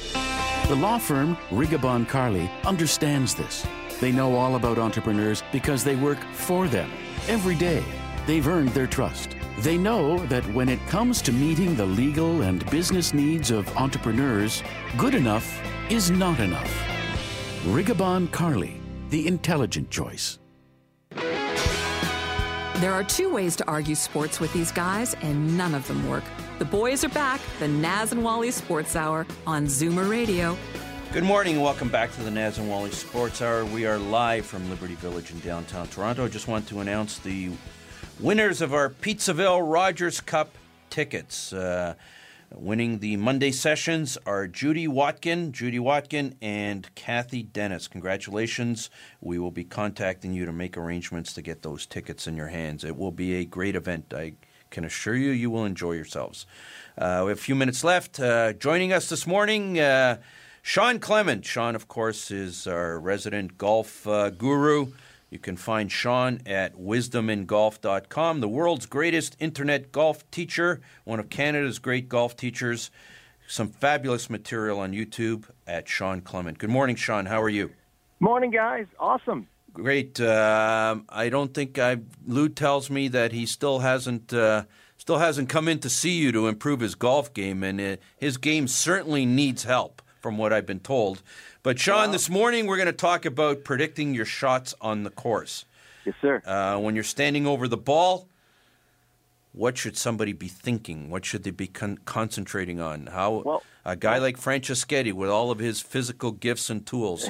The 0.68 0.76
law 0.76 0.96
firm 0.96 1.36
Rigabon 1.50 2.08
Carly 2.08 2.50
understands 2.64 3.34
this. 3.34 3.66
They 4.00 4.12
know 4.12 4.34
all 4.34 4.56
about 4.56 4.78
entrepreneurs 4.78 5.42
because 5.52 5.84
they 5.84 5.96
work 5.96 6.18
for 6.32 6.68
them 6.68 6.90
every 7.28 7.54
day. 7.54 7.84
They've 8.28 8.46
earned 8.46 8.68
their 8.74 8.86
trust. 8.86 9.34
They 9.60 9.78
know 9.78 10.18
that 10.26 10.44
when 10.52 10.68
it 10.68 10.78
comes 10.86 11.22
to 11.22 11.32
meeting 11.32 11.74
the 11.74 11.86
legal 11.86 12.42
and 12.42 12.62
business 12.70 13.14
needs 13.14 13.50
of 13.50 13.74
entrepreneurs, 13.74 14.62
good 14.98 15.14
enough 15.14 15.58
is 15.90 16.10
not 16.10 16.38
enough. 16.38 16.70
Rigabon 17.64 18.30
Carly, 18.30 18.82
the 19.08 19.26
intelligent 19.26 19.88
choice. 19.88 20.38
There 21.10 22.92
are 22.92 23.02
two 23.02 23.32
ways 23.32 23.56
to 23.56 23.66
argue 23.66 23.94
sports 23.94 24.40
with 24.40 24.52
these 24.52 24.72
guys, 24.72 25.14
and 25.22 25.56
none 25.56 25.74
of 25.74 25.88
them 25.88 26.06
work. 26.06 26.24
The 26.58 26.66
boys 26.66 27.04
are 27.04 27.08
back, 27.08 27.40
the 27.60 27.68
Naz 27.68 28.12
and 28.12 28.22
Wally 28.22 28.50
Sports 28.50 28.94
Hour 28.94 29.26
on 29.46 29.64
Zoomer 29.64 30.06
Radio. 30.06 30.54
Good 31.14 31.24
morning 31.24 31.54
and 31.54 31.62
welcome 31.62 31.88
back 31.88 32.12
to 32.12 32.22
the 32.22 32.30
Naz 32.30 32.58
and 32.58 32.68
Wally 32.68 32.90
Sports 32.90 33.40
Hour. 33.40 33.64
We 33.64 33.86
are 33.86 33.96
live 33.96 34.44
from 34.44 34.68
Liberty 34.68 34.96
Village 34.96 35.30
in 35.30 35.40
downtown 35.40 35.88
Toronto. 35.88 36.26
I 36.26 36.28
just 36.28 36.46
want 36.46 36.68
to 36.68 36.80
announce 36.80 37.16
the 37.20 37.48
winners 38.20 38.60
of 38.60 38.74
our 38.74 38.90
Pizzaville 38.90 39.60
Rogers 39.62 40.20
Cup 40.20 40.50
tickets. 40.90 41.52
Uh, 41.52 41.94
winning 42.52 42.98
the 42.98 43.16
Monday 43.16 43.52
sessions 43.52 44.18
are 44.26 44.48
Judy 44.48 44.88
Watkin, 44.88 45.52
Judy 45.52 45.78
Watkin, 45.78 46.34
and 46.42 46.92
Kathy 46.96 47.44
Dennis. 47.44 47.86
Congratulations. 47.86 48.90
We 49.20 49.38
will 49.38 49.52
be 49.52 49.62
contacting 49.62 50.32
you 50.32 50.46
to 50.46 50.52
make 50.52 50.76
arrangements 50.76 51.32
to 51.34 51.42
get 51.42 51.62
those 51.62 51.86
tickets 51.86 52.26
in 52.26 52.36
your 52.36 52.48
hands. 52.48 52.82
It 52.82 52.96
will 52.96 53.12
be 53.12 53.34
a 53.34 53.44
great 53.44 53.76
event. 53.76 54.12
I 54.12 54.32
can 54.70 54.84
assure 54.84 55.16
you, 55.16 55.30
you 55.30 55.50
will 55.50 55.64
enjoy 55.64 55.92
yourselves. 55.92 56.44
Uh, 56.96 57.22
we 57.24 57.30
have 57.30 57.38
a 57.38 57.40
few 57.40 57.54
minutes 57.54 57.84
left. 57.84 58.18
Uh, 58.18 58.52
joining 58.52 58.92
us 58.92 59.08
this 59.08 59.26
morning, 59.26 59.78
uh, 59.78 60.18
Shawn 60.62 60.98
Clement. 60.98 61.44
Shawn, 61.44 61.76
of 61.76 61.86
course, 61.86 62.32
is 62.32 62.66
our 62.66 62.98
resident 62.98 63.56
golf 63.58 64.06
uh, 64.08 64.30
guru. 64.30 64.88
You 65.30 65.38
can 65.38 65.56
find 65.56 65.92
Shawn 65.92 66.40
at 66.46 66.76
wisdomingolf.com, 66.76 68.40
the 68.40 68.48
world's 68.48 68.86
greatest 68.86 69.36
internet 69.38 69.92
golf 69.92 70.28
teacher, 70.30 70.80
one 71.04 71.20
of 71.20 71.28
Canada's 71.28 71.78
great 71.78 72.08
golf 72.08 72.36
teachers. 72.36 72.90
Some 73.46 73.68
fabulous 73.68 74.28
material 74.28 74.78
on 74.80 74.92
YouTube 74.92 75.44
at 75.66 75.88
Shawn 75.88 76.20
Clement. 76.20 76.58
Good 76.58 76.70
morning, 76.70 76.96
Shawn. 76.96 77.26
How 77.26 77.40
are 77.40 77.48
you? 77.48 77.70
Morning, 78.20 78.50
guys. 78.50 78.86
Awesome. 78.98 79.48
Great. 79.72 80.20
Uh, 80.20 80.96
I 81.08 81.28
don't 81.28 81.54
think 81.54 81.78
I. 81.78 81.98
Lou 82.26 82.48
tells 82.48 82.90
me 82.90 83.08
that 83.08 83.32
he 83.32 83.46
still 83.46 83.78
hasn't 83.78 84.34
uh, 84.34 84.64
still 84.98 85.18
hasn't 85.18 85.48
come 85.48 85.68
in 85.68 85.78
to 85.78 85.88
see 85.88 86.18
you 86.18 86.32
to 86.32 86.46
improve 86.46 86.80
his 86.80 86.94
golf 86.94 87.32
game, 87.32 87.62
and 87.62 87.80
uh, 87.80 87.96
his 88.16 88.36
game 88.36 88.68
certainly 88.68 89.24
needs 89.24 89.64
help 89.64 90.02
from 90.20 90.36
what 90.36 90.52
I've 90.52 90.66
been 90.66 90.80
told. 90.80 91.22
But 91.68 91.78
Shawn, 91.78 92.12
this 92.12 92.30
morning 92.30 92.66
we're 92.66 92.78
going 92.78 92.86
to 92.86 92.94
talk 92.94 93.26
about 93.26 93.62
predicting 93.62 94.14
your 94.14 94.24
shots 94.24 94.74
on 94.80 95.02
the 95.02 95.10
course. 95.10 95.66
Yes, 96.06 96.14
sir. 96.22 96.40
Uh, 96.46 96.78
when 96.78 96.94
you're 96.94 97.04
standing 97.04 97.46
over 97.46 97.68
the 97.68 97.76
ball, 97.76 98.26
what 99.52 99.76
should 99.76 99.94
somebody 99.94 100.32
be 100.32 100.48
thinking? 100.48 101.10
What 101.10 101.26
should 101.26 101.42
they 101.42 101.50
be 101.50 101.66
con- 101.66 101.98
concentrating 102.06 102.80
on? 102.80 103.08
How 103.08 103.42
Well- 103.44 103.62
a 103.84 103.96
guy 103.96 104.16
like 104.16 104.38
Franceschetti 104.38 105.12
with 105.12 105.28
all 105.28 105.50
of 105.50 105.58
his 105.58 105.82
physical 105.82 106.32
gifts 106.32 106.70
and 106.70 106.86
tools, 106.86 107.28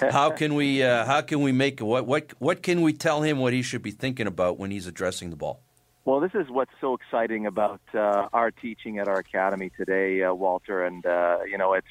how 0.00 0.30
can 0.30 0.54
we 0.54 0.82
uh, 0.82 1.04
how 1.04 1.20
can 1.20 1.42
we 1.42 1.52
make 1.52 1.80
what 1.80 2.06
what 2.06 2.32
what 2.38 2.62
can 2.62 2.80
we 2.80 2.94
tell 2.94 3.20
him 3.20 3.38
what 3.38 3.52
he 3.52 3.60
should 3.60 3.82
be 3.82 3.90
thinking 3.90 4.26
about 4.26 4.58
when 4.58 4.70
he's 4.70 4.86
addressing 4.86 5.28
the 5.28 5.36
ball? 5.36 5.60
Well, 6.06 6.20
this 6.20 6.32
is 6.34 6.48
what's 6.48 6.72
so 6.80 6.94
exciting 6.94 7.44
about 7.44 7.82
uh, 7.92 8.28
our 8.32 8.50
teaching 8.50 8.98
at 8.98 9.08
our 9.08 9.18
academy 9.18 9.70
today, 9.76 10.22
uh, 10.22 10.32
Walter. 10.32 10.82
And 10.84 11.04
uh, 11.04 11.40
you 11.46 11.58
know, 11.58 11.74
it's 11.74 11.86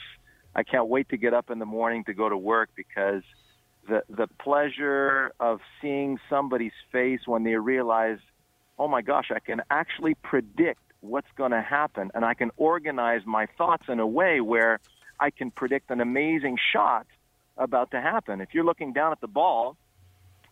I 0.56 0.64
can't 0.64 0.88
wait 0.88 1.10
to 1.10 1.18
get 1.18 1.34
up 1.34 1.50
in 1.50 1.60
the 1.60 1.66
morning 1.66 2.04
to 2.06 2.14
go 2.14 2.30
to 2.30 2.38
work 2.38 2.70
because 2.76 3.24
the 3.88 4.04
the 4.10 4.28
pleasure 4.40 5.32
of 5.40 5.60
seeing 5.82 6.20
somebody's 6.30 6.74
face 6.92 7.22
when 7.26 7.44
they 7.44 7.56
realize, 7.56 8.20
oh 8.80 8.88
my 8.88 9.02
gosh, 9.02 9.32
I 9.34 9.40
can 9.40 9.62
actually 9.70 10.16
predict 10.16 10.80
what's 11.02 11.28
going 11.36 11.52
to 11.52 11.62
happen, 11.62 12.12
and 12.14 12.24
I 12.24 12.34
can 12.34 12.52
organize 12.56 13.22
my 13.26 13.48
thoughts 13.58 13.84
in 13.90 14.00
a 14.00 14.08
way 14.08 14.40
where 14.42 14.80
I 15.20 15.32
can 15.32 15.52
predict 15.52 15.92
an 15.92 16.00
amazing 16.00 16.58
shot 16.72 17.06
about 17.58 17.92
to 17.92 18.02
happen. 18.02 18.42
If 18.42 18.50
you're 18.54 18.64
looking 18.64 18.94
down 18.94 19.12
at 19.12 19.22
the 19.22 19.28
ball 19.28 19.76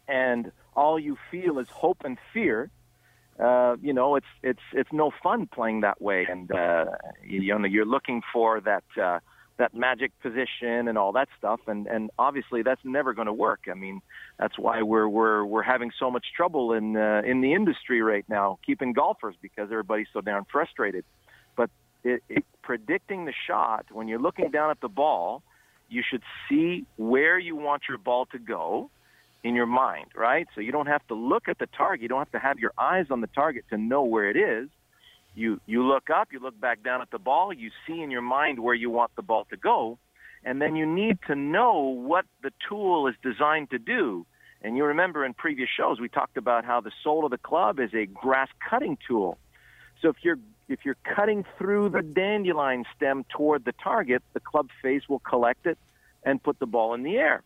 and 0.08 0.52
all 0.76 0.99
you 0.99 1.18
feel 1.30 1.60
is 1.60 1.68
hope 1.70 2.02
and 2.04 2.18
fear, 2.34 2.70
uh, 3.39 3.78
you 3.82 3.93
know, 3.93 4.16
it's 4.16 4.28
it's 4.43 4.62
it's 4.74 4.91
no 4.91 5.12
fun 5.24 5.47
playing 5.47 5.82
that 5.82 6.02
way, 6.02 6.28
and 6.30 6.52
uh, 6.52 6.86
you 7.24 7.58
know 7.58 7.66
you're 7.66 7.86
looking 7.86 8.22
for 8.34 8.60
that 8.62 8.84
uh, 9.02 9.20
that 9.58 9.74
magic 9.74 10.12
position 10.22 10.88
and 10.88 10.97
all 10.97 11.12
that 11.14 11.28
stuff, 11.38 11.60
and 11.68 11.88
and 11.88 12.10
obviously 12.18 12.64
that's 12.64 12.82
never 12.84 13.14
going 13.14 13.28
to 13.28 13.34
work. 13.34 13.62
I 13.70 13.74
mean, 13.74 14.02
that's 14.39 14.58
why 14.58 14.82
we're 14.82 15.08
we're 15.08 15.45
we're 15.45 15.64
having 15.64 15.91
so 15.99 16.10
much 16.10 16.26
trouble 16.36 16.74
in 16.74 16.97
uh, 16.97 17.22
in 17.26 17.41
the 17.41 17.54
industry 17.54 18.02
right 18.02 18.26
now, 18.28 18.60
keeping 18.66 18.93
golfers 18.93 19.36
because 19.41 19.70
everybody's 19.72 20.08
so 20.14 20.22
darn 20.22 20.45
frustrated. 20.52 21.06
But 21.56 21.70
it, 22.04 22.24
it, 22.30 22.45
predicting 22.64 23.26
the 23.26 23.34
shot 23.47 23.86
when 23.91 24.08
you're 24.08 24.22
looking 24.22 24.52
down 24.52 24.72
at 24.72 24.82
the 24.82 24.89
ball, 24.89 25.43
you 25.89 26.02
should 26.10 26.24
see 26.49 26.86
where 26.97 27.38
you 27.38 27.56
want 27.56 27.84
your 27.88 27.97
ball 27.97 28.26
to 28.28 28.39
go 28.39 28.89
in 29.43 29.56
your 29.56 29.66
mind, 29.66 30.08
right? 30.16 30.47
So 30.56 30.62
you 30.62 30.72
don't 30.72 30.88
have 30.88 31.06
to 31.08 31.16
look 31.16 31.47
at 31.47 31.60
the 31.60 31.68
target. 31.68 32.02
You 32.02 32.08
don't 32.08 32.20
have 32.20 32.32
to 32.32 32.39
have 32.39 32.60
your 32.60 32.74
eyes 32.78 33.08
on 33.10 33.22
the 33.22 33.28
target 33.28 33.66
to 33.70 33.78
know 33.78 34.04
where 34.04 34.30
it 34.30 34.38
is. 34.38 34.70
You 35.34 35.62
you 35.66 35.84
look 35.84 36.10
up, 36.10 36.30
you 36.32 36.40
look 36.40 36.60
back 36.60 36.84
down 36.84 37.02
at 37.02 37.12
the 37.12 37.20
ball, 37.20 37.54
you 37.54 37.72
see 37.88 38.02
in 38.02 38.12
your 38.12 38.22
mind 38.22 38.60
where 38.60 38.76
you 38.76 38.90
want 38.90 39.12
the 39.16 39.22
ball 39.22 39.46
to 39.50 39.58
go, 39.58 39.98
and 40.44 40.62
then 40.62 40.76
you 40.76 40.86
need 40.86 41.20
to 41.28 41.36
know 41.36 41.82
what 41.84 42.26
the 42.44 42.52
tool 42.68 43.08
is 43.08 43.16
designed 43.24 43.70
to 43.72 43.80
do. 43.80 44.26
And 44.62 44.78
you 44.78 44.86
remember 44.86 45.26
in 45.26 45.34
previous 45.34 45.70
shows 45.76 46.00
we 46.00 46.10
talked 46.10 46.38
about 46.38 46.66
how 46.66 46.82
the 46.82 46.92
sole 47.04 47.26
of 47.26 47.32
the 47.32 47.38
club 47.38 47.80
is 47.80 47.94
a 47.94 48.06
grass 48.06 48.50
cutting 48.70 48.98
tool. 49.08 49.38
So 50.02 50.10
if 50.10 50.18
you're 50.22 50.40
if 50.68 50.80
you're 50.86 50.98
cutting 51.16 51.46
through 51.58 51.90
the 51.90 52.02
dandelion 52.02 52.86
stem 52.96 53.26
toward 53.30 53.66
the 53.66 53.74
target, 53.74 54.22
the 54.34 54.40
club 54.40 54.70
face 54.82 55.04
will 55.10 55.20
collect 55.20 55.66
it 55.66 55.78
and 56.24 56.42
put 56.42 56.60
the 56.60 56.66
ball 56.66 56.94
in 56.94 57.04
the 57.04 57.18
air. 57.18 57.44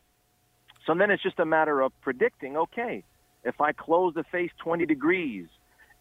So 0.86 0.94
then 0.94 1.10
it's 1.10 1.24
just 1.24 1.40
a 1.40 1.46
matter 1.46 1.82
of 1.82 1.92
predicting, 2.02 2.56
okay, 2.58 3.04
if 3.44 3.60
I 3.60 3.72
close 3.72 4.14
the 4.14 4.24
face 4.24 4.52
20 4.60 4.86
degrees 4.86 5.48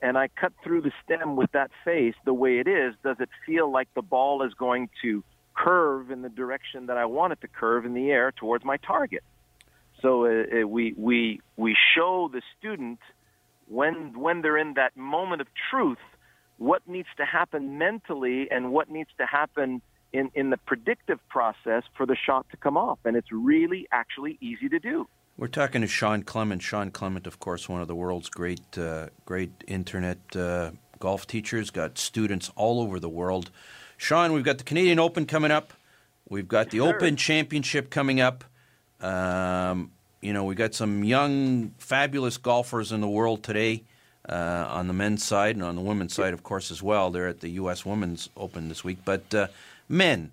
and 0.05 0.19
I 0.19 0.29
cut 0.29 0.53
through 0.63 0.83
the 0.83 0.93
stem 1.03 1.35
with 1.35 1.51
that 1.53 1.71
face 1.83 2.15
the 2.27 2.35
way 2.35 2.59
it 2.59 2.69
is, 2.69 2.95
does 3.03 3.17
it 3.21 3.31
feel 3.47 3.73
like 3.73 3.89
the 3.95 4.03
ball 4.03 4.43
is 4.43 4.53
going 4.53 4.91
to 5.01 5.25
curve 5.57 6.11
in 6.11 6.21
the 6.21 6.29
direction 6.29 6.87
that 6.87 6.99
I 6.99 7.07
want 7.07 7.33
it 7.33 7.41
to 7.41 7.49
curve 7.49 7.87
in 7.87 7.95
the 7.95 8.11
air 8.11 8.31
towards 8.31 8.67
my 8.67 8.77
target? 8.77 9.25
So 10.03 10.27
uh, 10.27 10.29
uh, 10.29 10.69
we 10.69 10.93
we 10.99 11.41
we 11.57 11.75
show 11.95 12.29
the 12.31 12.43
student 12.59 12.99
when 13.67 14.13
when 14.21 14.43
they're 14.43 14.59
in 14.59 14.75
that 14.75 14.95
moment 14.95 15.41
of 15.41 15.47
truth 15.71 16.05
what 16.59 16.87
needs 16.87 17.09
to 17.17 17.25
happen 17.25 17.79
mentally 17.79 18.49
and 18.51 18.73
what 18.73 18.91
needs 18.91 19.11
to 19.17 19.25
happen 19.25 19.81
in, 20.13 20.31
in 20.35 20.51
the 20.51 20.59
predictive 20.59 21.19
process 21.31 21.83
for 21.97 22.05
the 22.05 22.15
shot 22.15 22.47
to 22.51 22.59
come 22.59 22.77
off. 22.77 22.99
And 23.07 23.17
it's 23.17 23.33
really 23.33 23.89
actually 23.91 24.37
easy 24.43 24.69
to 24.69 24.79
do. 24.79 25.09
We're 25.37 25.49
talking 25.49 25.81
to 25.81 25.89
Shawn 25.89 26.23
Clement. 26.23 26.63
Shawn 26.63 26.93
Clement, 26.93 27.27
of 27.27 27.41
course, 27.41 27.69
one 27.69 27.81
of 27.81 27.89
the 27.89 27.95
world's 27.95 28.29
great, 28.29 28.79
uh, 28.79 29.09
great 29.25 29.51
internet 29.67 30.19
uh, 30.37 30.71
golf 31.01 31.27
teachers. 31.27 31.71
Got 31.71 31.99
students 31.99 32.53
all 32.55 32.81
over 32.81 33.01
the 33.01 33.09
world. 33.09 33.51
Shawn, 33.97 34.33
we've 34.33 34.45
got 34.45 34.59
the 34.59 34.65
Canadian 34.65 35.01
Open 35.01 35.27
coming 35.27 35.51
up. 35.51 35.73
We've 36.29 36.47
got 36.47 36.71
the 36.71 36.81
Open 36.81 37.17
Championship 37.17 37.91
coming 37.91 38.21
up. 38.21 38.45
Um, 39.01 39.91
you 40.21 40.33
know, 40.33 40.45
we've 40.45 40.57
got 40.57 40.73
some 40.73 41.03
young, 41.03 41.75
fabulous 41.79 42.37
golfers 42.37 42.93
in 42.93 43.01
the 43.01 43.09
world 43.09 43.43
today. 43.43 43.83
Uh, 44.27 44.67
on 44.71 44.87
the 44.87 44.95
men's 44.95 45.23
side 45.23 45.55
and 45.55 45.63
on 45.63 45.77
the 45.77 45.83
women's 45.83 46.15
side, 46.15 46.33
of 46.33 46.43
course, 46.43 46.71
as 46.71 46.83
well. 46.83 47.11
They're 47.11 47.29
at 47.29 47.41
the 47.41 47.51
U.S. 47.51 47.85
Women's 47.85 48.31
Open 48.39 48.71
this 48.71 48.83
week. 48.83 48.99
But 49.05 49.35
uh, 49.35 49.49
men, 49.87 50.31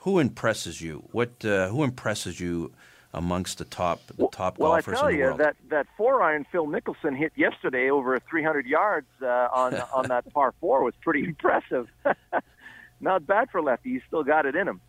who 0.00 0.20
impresses 0.20 0.80
you? 0.80 1.02
What 1.10 1.44
uh, 1.44 1.66
who 1.68 1.82
impresses 1.82 2.38
you 2.38 2.70
amongst 3.14 3.58
the 3.58 3.64
top 3.64 4.00
the 4.06 4.28
top 4.28 4.58
well, 4.58 4.72
golfers 4.72 4.94
I 4.94 5.00
tell 5.00 5.08
in 5.08 5.14
the 5.14 5.18
you 5.18 5.24
world? 5.26 5.40
that 5.40 5.56
that 5.68 5.86
four 5.96 6.22
iron 6.22 6.46
Phil 6.50 6.66
Mickelson 6.66 7.16
hit 7.16 7.32
yesterday 7.36 7.90
over 7.90 8.18
300 8.18 8.66
yards 8.66 9.06
uh, 9.20 9.48
on 9.52 9.74
on 9.94 10.08
that 10.08 10.32
par 10.32 10.54
four 10.60 10.82
was 10.82 10.94
pretty 11.00 11.24
impressive. 11.24 11.88
Not 13.00 13.26
bad 13.26 13.50
for 13.50 13.60
lefty. 13.60 13.94
He's 13.94 14.02
still 14.06 14.22
got 14.22 14.46
it 14.46 14.54
in 14.54 14.68
him. 14.68 14.80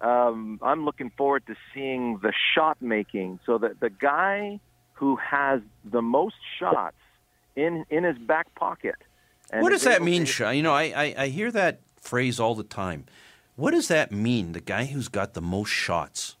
Um, 0.00 0.58
I'm 0.62 0.84
looking 0.84 1.10
forward 1.16 1.46
to 1.48 1.56
seeing 1.74 2.18
the 2.22 2.32
shot 2.54 2.80
making. 2.80 3.40
So 3.44 3.58
that 3.58 3.80
the 3.80 3.90
guy 3.90 4.60
who 4.94 5.16
has 5.16 5.60
the 5.84 6.02
most 6.02 6.36
shots 6.58 6.96
in 7.54 7.84
in 7.90 8.04
his 8.04 8.18
back 8.18 8.52
pocket. 8.54 8.96
what 9.52 9.70
does 9.70 9.82
that 9.82 10.02
mean, 10.02 10.24
Sean? 10.24 10.56
You 10.56 10.62
know, 10.62 10.74
I, 10.74 10.82
I, 10.84 11.14
I 11.18 11.26
hear 11.28 11.50
that 11.52 11.80
phrase 12.00 12.40
all 12.40 12.54
the 12.54 12.64
time. 12.64 13.04
What 13.54 13.72
does 13.72 13.88
that 13.88 14.12
mean? 14.12 14.52
The 14.52 14.60
guy 14.60 14.86
who's 14.86 15.08
got 15.08 15.34
the 15.34 15.42
most 15.42 15.70
shots. 15.70 16.36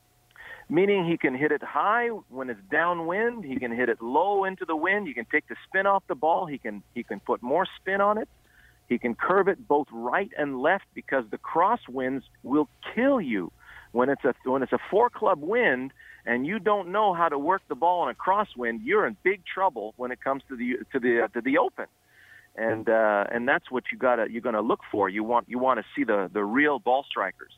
Meaning 0.68 1.06
he 1.06 1.16
can 1.16 1.34
hit 1.34 1.52
it 1.52 1.62
high 1.62 2.08
when 2.08 2.50
it's 2.50 2.60
downwind. 2.70 3.44
He 3.44 3.56
can 3.56 3.72
hit 3.72 3.88
it 3.88 4.02
low 4.02 4.44
into 4.44 4.64
the 4.64 4.76
wind. 4.76 5.06
You 5.06 5.14
can 5.14 5.26
take 5.30 5.48
the 5.48 5.56
spin 5.66 5.86
off 5.86 6.02
the 6.08 6.14
ball. 6.14 6.46
He 6.46 6.58
can 6.58 6.82
he 6.94 7.02
can 7.02 7.20
put 7.20 7.42
more 7.42 7.66
spin 7.80 8.00
on 8.00 8.18
it. 8.18 8.28
He 8.88 8.98
can 8.98 9.14
curve 9.14 9.48
it 9.48 9.68
both 9.68 9.86
right 9.92 10.30
and 10.38 10.60
left 10.60 10.84
because 10.94 11.24
the 11.30 11.38
crosswinds 11.38 12.22
will 12.42 12.68
kill 12.94 13.20
you 13.20 13.52
when 13.92 14.08
it's 14.08 14.24
a 14.24 14.34
when 14.44 14.62
it's 14.62 14.72
a 14.72 14.78
four 14.90 15.10
club 15.10 15.40
wind 15.40 15.92
and 16.26 16.46
you 16.46 16.58
don't 16.58 16.88
know 16.90 17.14
how 17.14 17.28
to 17.28 17.38
work 17.38 17.62
the 17.68 17.74
ball 17.74 18.08
in 18.08 18.10
a 18.10 18.14
crosswind. 18.14 18.80
You're 18.84 19.06
in 19.06 19.16
big 19.22 19.42
trouble 19.46 19.94
when 19.96 20.10
it 20.10 20.20
comes 20.22 20.42
to 20.48 20.56
the 20.56 20.78
to 20.92 21.00
the 21.00 21.28
to 21.32 21.40
the 21.40 21.58
open. 21.58 21.86
And 22.56 22.88
uh, 22.88 23.24
and 23.30 23.46
that's 23.48 23.70
what 23.70 23.84
you 23.92 23.98
gotta 23.98 24.26
you're 24.30 24.42
gonna 24.42 24.60
look 24.60 24.80
for. 24.90 25.08
You 25.08 25.24
want 25.24 25.48
you 25.48 25.58
want 25.58 25.80
to 25.80 25.86
see 25.96 26.04
the 26.04 26.30
the 26.32 26.44
real 26.44 26.78
ball 26.78 27.04
strikers. 27.08 27.52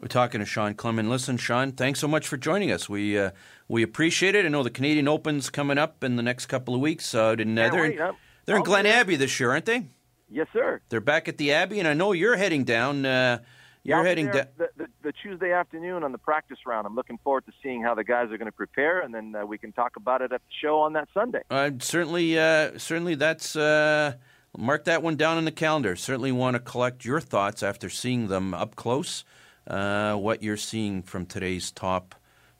We're 0.00 0.08
talking 0.08 0.40
to 0.40 0.46
Shawn 0.46 0.74
Clement. 0.74 1.08
Listen, 1.08 1.36
Shawn, 1.36 1.72
thanks 1.72 2.00
so 2.00 2.08
much 2.08 2.26
for 2.26 2.36
joining 2.36 2.72
us. 2.72 2.88
We 2.88 3.16
uh, 3.18 3.30
we 3.68 3.82
appreciate 3.82 4.34
it. 4.34 4.44
I 4.44 4.48
know 4.48 4.62
the 4.62 4.70
Canadian 4.70 5.06
Open's 5.06 5.48
coming 5.50 5.78
up 5.78 6.02
in 6.02 6.16
the 6.16 6.22
next 6.22 6.46
couple 6.46 6.74
of 6.74 6.80
weeks. 6.80 7.14
Uh, 7.14 7.36
in, 7.38 7.56
uh, 7.58 7.68
they're 7.70 7.84
in, 7.84 8.14
they're 8.44 8.56
in 8.56 8.62
Glen. 8.64 8.86
Abbey 8.86 9.16
this 9.16 9.38
year, 9.38 9.50
aren't 9.52 9.66
they? 9.66 9.86
Yes, 10.28 10.48
sir. 10.52 10.80
They're 10.88 11.00
back 11.00 11.28
at 11.28 11.36
the 11.38 11.52
Abbey, 11.52 11.78
and 11.78 11.86
I 11.86 11.94
know 11.94 12.12
you're 12.12 12.36
heading 12.36 12.64
down. 12.64 13.04
Uh, 13.04 13.38
You're 13.84 14.04
heading 14.04 14.26
da- 14.26 14.44
the, 14.56 14.70
the, 14.76 14.86
the 15.02 15.12
Tuesday 15.12 15.52
afternoon 15.52 16.04
on 16.04 16.12
the 16.12 16.18
practice 16.18 16.58
round. 16.66 16.86
I'm 16.86 16.94
looking 16.94 17.18
forward 17.22 17.44
to 17.46 17.52
seeing 17.62 17.82
how 17.82 17.94
the 17.94 18.04
guys 18.04 18.30
are 18.30 18.38
going 18.38 18.46
to 18.46 18.52
prepare, 18.52 19.00
and 19.00 19.12
then 19.12 19.34
uh, 19.34 19.44
we 19.44 19.58
can 19.58 19.72
talk 19.72 19.96
about 19.96 20.22
it 20.22 20.32
at 20.32 20.40
the 20.40 20.54
show 20.60 20.78
on 20.80 20.94
that 20.94 21.08
Sunday. 21.12 21.42
Uh, 21.50 21.70
certainly, 21.80 22.38
uh, 22.38 22.78
certainly, 22.78 23.14
that's 23.14 23.54
uh, 23.56 24.14
mark 24.56 24.84
that 24.84 25.02
one 25.02 25.16
down 25.16 25.36
in 25.36 25.44
the 25.44 25.52
calendar. 25.52 25.96
Certainly, 25.96 26.32
want 26.32 26.54
to 26.54 26.60
collect 26.60 27.04
your 27.04 27.20
thoughts 27.20 27.62
after 27.62 27.90
seeing 27.90 28.28
them 28.28 28.54
up 28.54 28.74
close. 28.74 29.24
Uh, 29.66 30.16
what 30.16 30.42
you're 30.42 30.56
seeing 30.56 31.02
from 31.02 31.26
today's 31.26 31.70
top, 31.70 32.14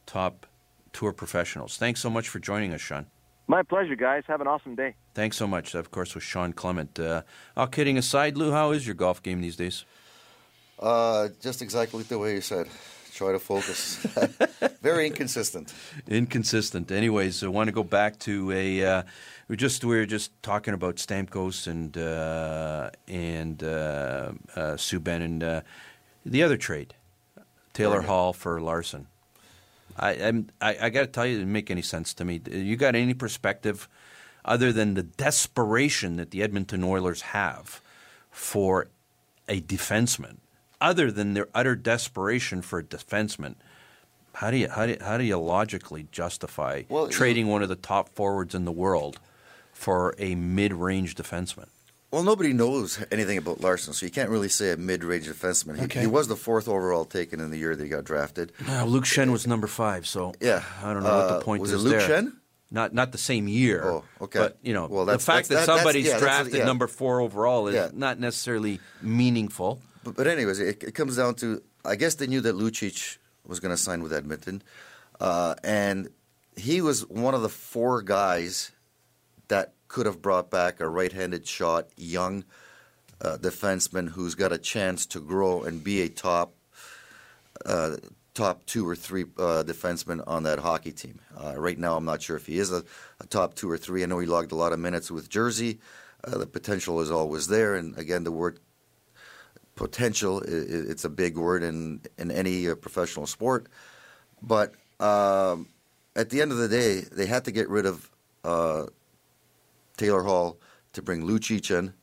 top 0.07 0.47
tour 0.93 1.13
professionals. 1.13 1.77
Thanks 1.77 2.01
so 2.01 2.11
much 2.11 2.29
for 2.29 2.39
joining 2.39 2.73
us, 2.73 2.81
Shawn. 2.81 3.07
My 3.49 3.63
pleasure, 3.63 3.97
guys. 3.97 4.23
Have 4.29 4.41
an 4.41 4.47
awesome 4.47 4.77
day. 4.77 4.95
Thanks 5.15 5.37
so 5.37 5.47
much. 5.47 5.73
That, 5.73 5.81
of 5.81 5.91
course, 5.91 6.15
was 6.15 6.23
Shawn 6.23 6.53
Clement. 6.53 6.99
Uh, 6.99 7.23
all 7.57 7.67
kidding 7.67 7.99
aside, 7.99 8.37
Lou, 8.37 8.53
how 8.53 8.71
is 8.71 8.87
your 8.87 8.95
golf 8.95 9.23
game 9.23 9.41
these 9.41 9.57
days? 9.57 9.85
Uh, 10.79 11.29
just 11.41 11.61
exactly 11.61 12.03
the 12.05 12.19
way 12.19 12.35
you 12.35 12.41
said. 12.41 12.69
Try 13.15 13.33
to 13.33 13.39
focus. 13.39 13.97
Very 14.83 15.07
inconsistent. 15.07 15.75
Inconsistent. 16.09 16.91
Anyways, 16.91 17.45
I 17.45 17.49
want 17.49 17.69
to 17.69 17.73
go 17.73 17.85
back 17.85 18.19
to 18.21 18.51
a. 18.53 18.85
Uh, 18.85 19.03
we 19.49 19.57
just 19.57 19.85
we 19.85 19.97
were 19.97 20.07
just 20.07 20.31
talking 20.43 20.73
about 20.73 20.97
Stamkos 20.97 21.67
and 21.67 21.97
uh, 21.99 22.91
and 23.07 23.63
uh, 23.63 24.33
uh, 24.57 24.61
Subban 24.77 25.23
and 25.23 25.43
uh, 25.43 25.61
the 26.25 26.43
other 26.43 26.57
trade, 26.57 26.95
Taylor. 27.73 28.03
Hall 28.03 28.33
for 28.33 28.61
Larsson. 28.61 29.07
I 29.99 30.13
I'm, 30.13 30.49
I, 30.61 30.77
I 30.83 30.91
got 30.91 31.01
to 31.03 31.07
tell 31.07 31.27
you, 31.27 31.37
it 31.37 31.39
didn't 31.39 31.53
make 31.53 31.71
any 31.71 31.83
sense 31.83 32.15
to 32.15 32.25
me. 32.25 32.41
You 32.51 32.77
got 32.77 32.95
any 32.95 33.15
perspective 33.15 33.89
other 34.45 34.73
than 34.73 34.95
the 34.95 35.03
desperation 35.03 36.17
that 36.17 36.31
the 36.31 36.43
Edmonton 36.43 36.83
Oilers 36.83 37.23
have 37.23 37.81
for 38.31 38.89
a 39.49 39.61
defenseman, 39.61 40.37
other 40.81 41.11
than 41.11 41.35
their 41.35 41.49
utter 41.55 41.77
desperation 41.77 42.63
for 42.63 42.79
a 42.79 42.85
defenseman? 42.85 43.55
How 44.35 44.51
do 44.51 44.57
you 44.57 44.69
how 44.69 44.87
do 44.87 44.93
you, 44.93 44.99
how 45.01 45.19
do 45.19 45.25
you 45.25 45.37
logically 45.37 46.07
justify 46.11 46.83
Well, 46.89 47.09
trading 47.09 47.49
one 47.49 47.63
of 47.63 47.69
the 47.69 47.77
top 47.77 48.09
forwards 48.09 48.55
in 48.55 48.65
the 48.65 48.73
world 48.73 49.21
for 49.73 50.15
a 50.19 50.35
mid-range 50.35 51.15
defenseman? 51.15 51.69
Well, 52.13 52.23
nobody 52.23 52.53
knows 52.53 53.03
anything 53.11 53.39
about 53.39 53.63
Larsson, 53.63 53.95
so 53.95 54.05
you 54.05 54.13
can't 54.13 54.29
really 54.29 54.51
say 54.51 54.71
a 54.73 54.77
mid-range 54.77 55.27
defenseman. 55.29 55.79
He, 55.79 55.85
Okay. 55.85 56.01
he 56.03 56.07
was 56.07 56.29
the 56.29 56.37
fourth 56.37 56.69
overall 56.69 57.07
taken 57.07 57.41
in 57.41 57.51
the 57.51 57.57
year 57.59 57.75
that 57.75 57.83
he 57.83 57.89
got 57.89 58.05
drafted. 58.05 58.53
Uh, 58.69 58.85
Luke 58.85 59.05
Schenn 59.05 59.33
was 59.33 59.47
number 59.47 59.67
five, 59.67 60.07
so 60.07 60.35
Yeah. 60.39 60.63
I 60.83 60.93
don't 60.93 61.03
know 61.03 61.09
what 61.09 61.31
Uh, 61.31 61.39
the 61.39 61.45
point 61.45 61.63
was 61.63 61.73
is 61.73 61.81
it 61.83 61.89
Luke 61.89 61.99
there. 61.99 62.09
Schenn? 62.23 62.33
Not 62.71 62.93
not 62.95 63.13
the 63.13 63.19
same 63.19 63.49
year. 63.49 63.83
Oh, 63.85 64.05
okay. 64.23 64.39
But 64.41 64.59
you 64.63 64.73
know, 64.75 64.87
Well, 64.91 65.05
the 65.07 65.19
fact 65.19 65.49
that 65.49 65.55
that- 65.55 65.67
somebody's 65.67 66.05
yeah, 66.07 66.19
that's- 66.19 66.23
drafted 66.23 66.59
yeah. 66.61 66.65
number 66.67 66.87
four 66.87 67.21
overall 67.21 67.67
is 67.69 67.75
Yeah. 67.75 67.89
not 67.93 68.19
necessarily 68.21 68.81
meaningful. 69.03 69.81
But, 70.05 70.15
but 70.17 70.27
anyways, 70.27 70.59
it, 70.59 70.83
it 70.83 70.95
comes 70.95 71.17
down 71.17 71.35
to 71.37 71.63
I 71.85 71.97
guess 71.97 72.15
they 72.17 72.27
knew 72.27 72.41
that 72.43 72.55
Lucic 72.55 73.17
was 73.47 73.59
going 73.61 73.75
to 73.75 73.83
sign 73.83 74.03
with 74.03 74.13
Edmonton, 74.13 74.63
uh, 75.21 75.55
and 75.65 76.09
he 76.57 76.81
was 76.81 77.07
one 77.09 77.35
of 77.35 77.43
the 77.43 77.49
four 77.49 78.03
guys 78.03 78.71
that 79.49 79.73
could 79.93 80.07
have 80.07 80.23
brought 80.23 80.51
back 80.51 80.81
a 80.81 80.89
right-handed 80.89 81.47
shot, 81.47 81.87
young 81.97 82.45
uh, 83.21 83.37
defenseman 83.37 84.09
who's 84.09 84.35
got 84.35 84.51
a 84.51 84.57
chance 84.57 85.05
to 85.05 85.21
grow 85.21 85.63
and 85.63 85.85
be 85.85 86.01
a 86.01 86.09
top 86.09 86.55
uh, 87.67 87.97
top 88.35 88.65
two 88.65 88.89
or 88.89 88.97
three 88.97 89.25
uh, 89.39 89.63
defenseman 89.63 90.25
on 90.27 90.45
that 90.45 90.59
hockey 90.59 90.93
team. 90.93 91.21
Uh, 91.37 91.55
right 91.59 91.79
now, 91.79 91.95
I'm 91.97 92.07
not 92.07 92.23
sure 92.23 92.37
if 92.37 92.47
he 92.47 92.59
is 92.59 92.73
a, 92.73 92.83
a 93.21 93.27
top 93.27 93.55
two 93.55 93.71
or 93.71 93.77
three. 93.77 94.03
I 94.03 94.07
know 94.07 94.19
he 94.19 94.27
logged 94.27 94.53
a 94.53 94.57
lot 94.57 94.73
of 94.73 94.79
minutes 94.79 95.11
with 95.11 95.29
Jersey. 95.29 95.79
Uh, 96.25 96.39
the 96.39 96.47
potential 96.47 97.01
is 97.03 97.11
always 97.11 97.47
there, 97.49 97.75
and 97.75 97.97
again, 97.99 98.25
the 98.25 98.33
word 98.33 98.59
potential 99.75 100.43
i- 100.47 100.51
i- 100.51 100.87
it's 100.93 101.05
a 101.05 101.11
big 101.11 101.37
word 101.37 101.63
in 101.63 102.01
in 102.17 102.31
any 102.31 102.67
uh, 102.67 102.75
professional 102.77 103.27
sport. 103.27 103.67
But 104.41 104.73
um, 105.01 105.69
at 106.17 106.31
the 106.31 106.41
end 106.41 106.51
of 106.51 106.59
the 106.59 106.69
day, 106.69 107.01
they 107.13 107.27
had 107.27 107.45
to 107.45 107.53
get 107.53 107.69
rid 107.69 107.85
of 107.85 108.11
uh, 108.45 108.87
Taylor 110.03 110.25
Hall 110.25 110.59
to 110.95 111.01
bring 111.01 111.23
Lucic 111.23 111.71
in 111.71 111.95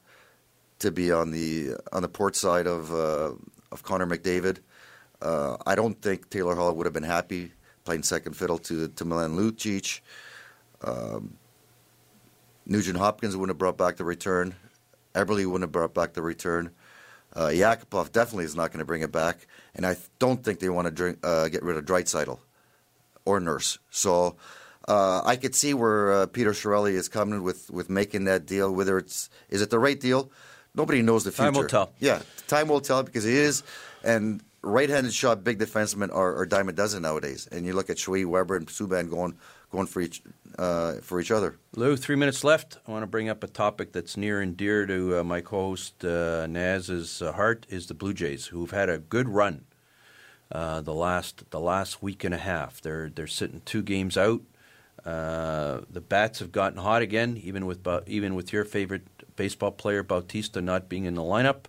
to 0.80 0.90
be 0.90 1.12
on 1.12 1.32
the 1.32 1.76
on 1.92 2.02
the 2.02 2.08
port 2.08 2.34
side 2.34 2.66
of 2.66 2.94
uh, 2.94 3.34
of 3.74 3.84
Connor 3.84 4.08
McDavid. 4.08 4.60
Uh, 5.22 5.58
I 5.66 5.76
don't 5.76 6.02
think 6.02 6.30
Taylor 6.30 6.56
Hall 6.56 6.74
would 6.74 6.86
have 6.86 6.94
been 6.94 7.04
happy 7.04 7.52
playing 7.84 8.04
second 8.04 8.38
fiddle 8.38 8.58
to 8.60 8.88
to 8.88 9.04
Milan 9.04 9.36
Lucic. 9.36 10.00
Um, 10.82 11.36
Nugent 12.66 12.98
Hopkins 12.98 13.36
wouldn't 13.36 13.50
have 13.50 13.58
brought 13.58 13.78
back 13.78 13.98
the 13.98 14.06
return. 14.06 14.56
Eberle 15.14 15.46
wouldn't 15.46 15.64
have 15.64 15.74
brought 15.74 15.94
back 15.94 16.14
the 16.14 16.22
return. 16.22 16.72
Uh, 17.34 17.48
Yakupov 17.48 18.14
definitely 18.14 18.46
is 18.46 18.56
not 18.56 18.72
going 18.72 18.80
to 18.80 18.86
bring 18.86 19.02
it 19.02 19.12
back, 19.12 19.46
and 19.76 19.86
I 19.86 19.98
don't 20.20 20.42
think 20.42 20.60
they 20.60 20.70
want 20.70 20.86
to 20.86 20.92
drink, 20.92 21.20
uh, 21.22 21.50
get 21.50 21.64
rid 21.64 21.76
of 21.76 21.84
Draisaitl 21.84 22.40
or 23.26 23.42
Nurse. 23.42 23.78
So 23.90 24.38
uh, 24.90 25.22
I 25.24 25.36
could 25.36 25.54
see 25.54 25.74
where 25.74 26.12
uh, 26.12 26.26
Peter 26.26 26.52
Chiarelli 26.52 26.94
is 26.94 27.08
coming 27.08 27.44
with, 27.44 27.70
with 27.70 27.90
making 27.90 28.26
that 28.26 28.46
deal. 28.46 28.74
Whether 28.74 28.98
it's 28.98 29.30
is 29.48 29.62
it 29.62 29.70
the 29.70 29.80
right 29.80 30.00
deal, 30.00 30.32
nobody 30.74 31.02
knows 31.04 31.24
the 31.24 31.32
future. 31.32 31.52
Time 31.52 31.54
will 31.54 31.68
tell. 31.68 31.92
Yeah, 32.00 32.22
time 32.48 32.68
will 32.68 32.82
tell 32.82 33.04
because 33.04 33.26
it 33.26 33.36
is. 33.36 33.64
And 34.04 34.42
right-handed 34.62 35.14
shot 35.14 35.44
big 35.44 35.60
defensemen 35.60 36.14
are, 36.14 36.36
are 36.38 36.46
dime 36.46 36.70
a 36.70 36.74
dozen 36.74 37.04
nowadays. 37.04 37.48
And 37.52 37.66
you 37.66 37.74
look 37.74 37.90
at 37.90 38.00
Shui, 38.00 38.26
Weber, 38.26 38.56
and 38.56 38.68
Subban 38.68 39.10
going 39.10 39.38
going 39.72 39.86
for 39.86 40.02
each 40.02 40.24
uh, 40.58 40.96
for 41.02 41.22
each 41.22 41.30
other. 41.30 41.58
Lou, 41.76 41.96
three 41.96 42.16
minutes 42.16 42.44
left. 42.44 42.80
I 42.88 42.92
want 42.92 43.04
to 43.04 43.08
bring 43.08 43.30
up 43.30 43.44
a 43.44 43.48
topic 43.48 43.94
that's 43.94 44.18
near 44.18 44.42
and 44.42 44.58
dear 44.58 44.88
to 44.88 45.20
uh, 45.20 45.24
my 45.24 45.42
co-host 45.42 46.04
uh, 46.04 46.48
Naz's 46.48 47.22
uh, 47.22 47.34
heart: 47.34 47.68
is 47.70 47.86
the 47.86 47.94
Blue 47.94 48.14
Jays, 48.14 48.48
who've 48.48 48.72
had 48.72 48.90
a 48.90 48.98
good 48.98 49.30
run 49.30 49.66
uh, 50.52 50.82
the 50.82 50.96
last 50.96 51.52
the 51.52 51.60
last 51.60 52.02
week 52.02 52.24
and 52.24 52.34
a 52.34 52.40
half. 52.40 52.82
They're 52.82 53.12
they're 53.14 53.28
sitting 53.28 53.62
two 53.66 53.84
games 53.84 54.18
out. 54.18 54.42
Uh, 55.10 55.82
the 55.90 56.02
bats 56.02 56.38
have 56.38 56.52
gotten 56.52 56.78
hot 56.78 57.02
again, 57.02 57.40
even 57.44 57.66
with 57.66 57.88
even 58.06 58.36
with 58.36 58.54
your 58.54 58.64
favorite 58.64 59.08
baseball 59.36 59.72
player 59.72 60.04
Bautista 60.04 60.62
not 60.62 60.88
being 60.88 61.06
in 61.06 61.16
the 61.16 61.24
lineup. 61.24 61.66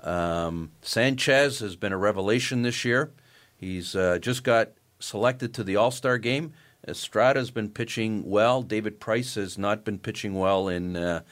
Um, 0.00 0.70
Sanchez 0.80 1.58
has 1.58 1.74
been 1.74 1.92
a 1.92 1.96
revelation 1.96 2.62
this 2.62 2.84
year. 2.84 3.10
He's 3.56 3.96
uh, 3.96 4.18
just 4.20 4.44
got 4.44 4.70
selected 5.00 5.52
to 5.54 5.64
the 5.64 5.74
All 5.74 5.90
Star 5.90 6.18
game. 6.18 6.52
Estrada's 6.86 7.50
been 7.50 7.68
pitching 7.68 8.22
well. 8.30 8.62
David 8.62 9.00
Price 9.00 9.34
has 9.34 9.58
not 9.58 9.84
been 9.84 9.98
pitching 9.98 10.34
well 10.34 10.68
in 10.68 10.96
uh, 10.96 11.22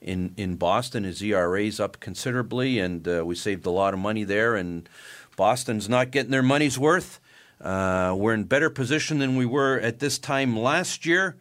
in 0.00 0.34
in 0.36 0.54
Boston. 0.54 1.02
His 1.02 1.20
ERA's 1.20 1.80
up 1.80 1.98
considerably, 1.98 2.78
and 2.78 3.08
uh, 3.08 3.24
we 3.26 3.34
saved 3.34 3.66
a 3.66 3.70
lot 3.70 3.92
of 3.92 3.98
money 3.98 4.22
there. 4.22 4.54
And 4.54 4.88
Boston's 5.36 5.88
not 5.88 6.12
getting 6.12 6.30
their 6.30 6.44
money's 6.44 6.78
worth. 6.78 7.18
Uh, 7.62 8.14
we're 8.18 8.34
in 8.34 8.44
better 8.44 8.70
position 8.70 9.18
than 9.18 9.36
we 9.36 9.46
were 9.46 9.78
at 9.78 10.00
this 10.00 10.18
time 10.18 10.58
last 10.58 11.06
year. 11.06 11.36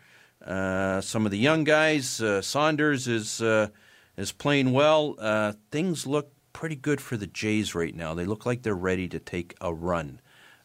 Uh, 0.46 1.02
some 1.02 1.26
of 1.26 1.32
the 1.32 1.38
young 1.38 1.64
guys, 1.64 2.22
uh, 2.22 2.42
Saunders 2.42 3.08
is 3.08 3.42
uh, 3.42 3.70
is 4.18 4.32
playing 4.32 4.72
well. 4.72 5.16
Uh, 5.20 5.54
things 5.72 6.06
look 6.06 6.32
pretty 6.54 6.76
good 6.76 7.02
for 7.02 7.18
the 7.18 7.28
Jays 7.28 7.74
right 7.74 7.96
now. 7.96 8.14
They 8.14 8.26
look 8.26 8.46
like 8.46 8.62
they're 8.62 8.76
ready 8.76 9.08
to 9.10 9.20
take 9.20 9.56
a 9.62 9.74
run. 9.74 10.20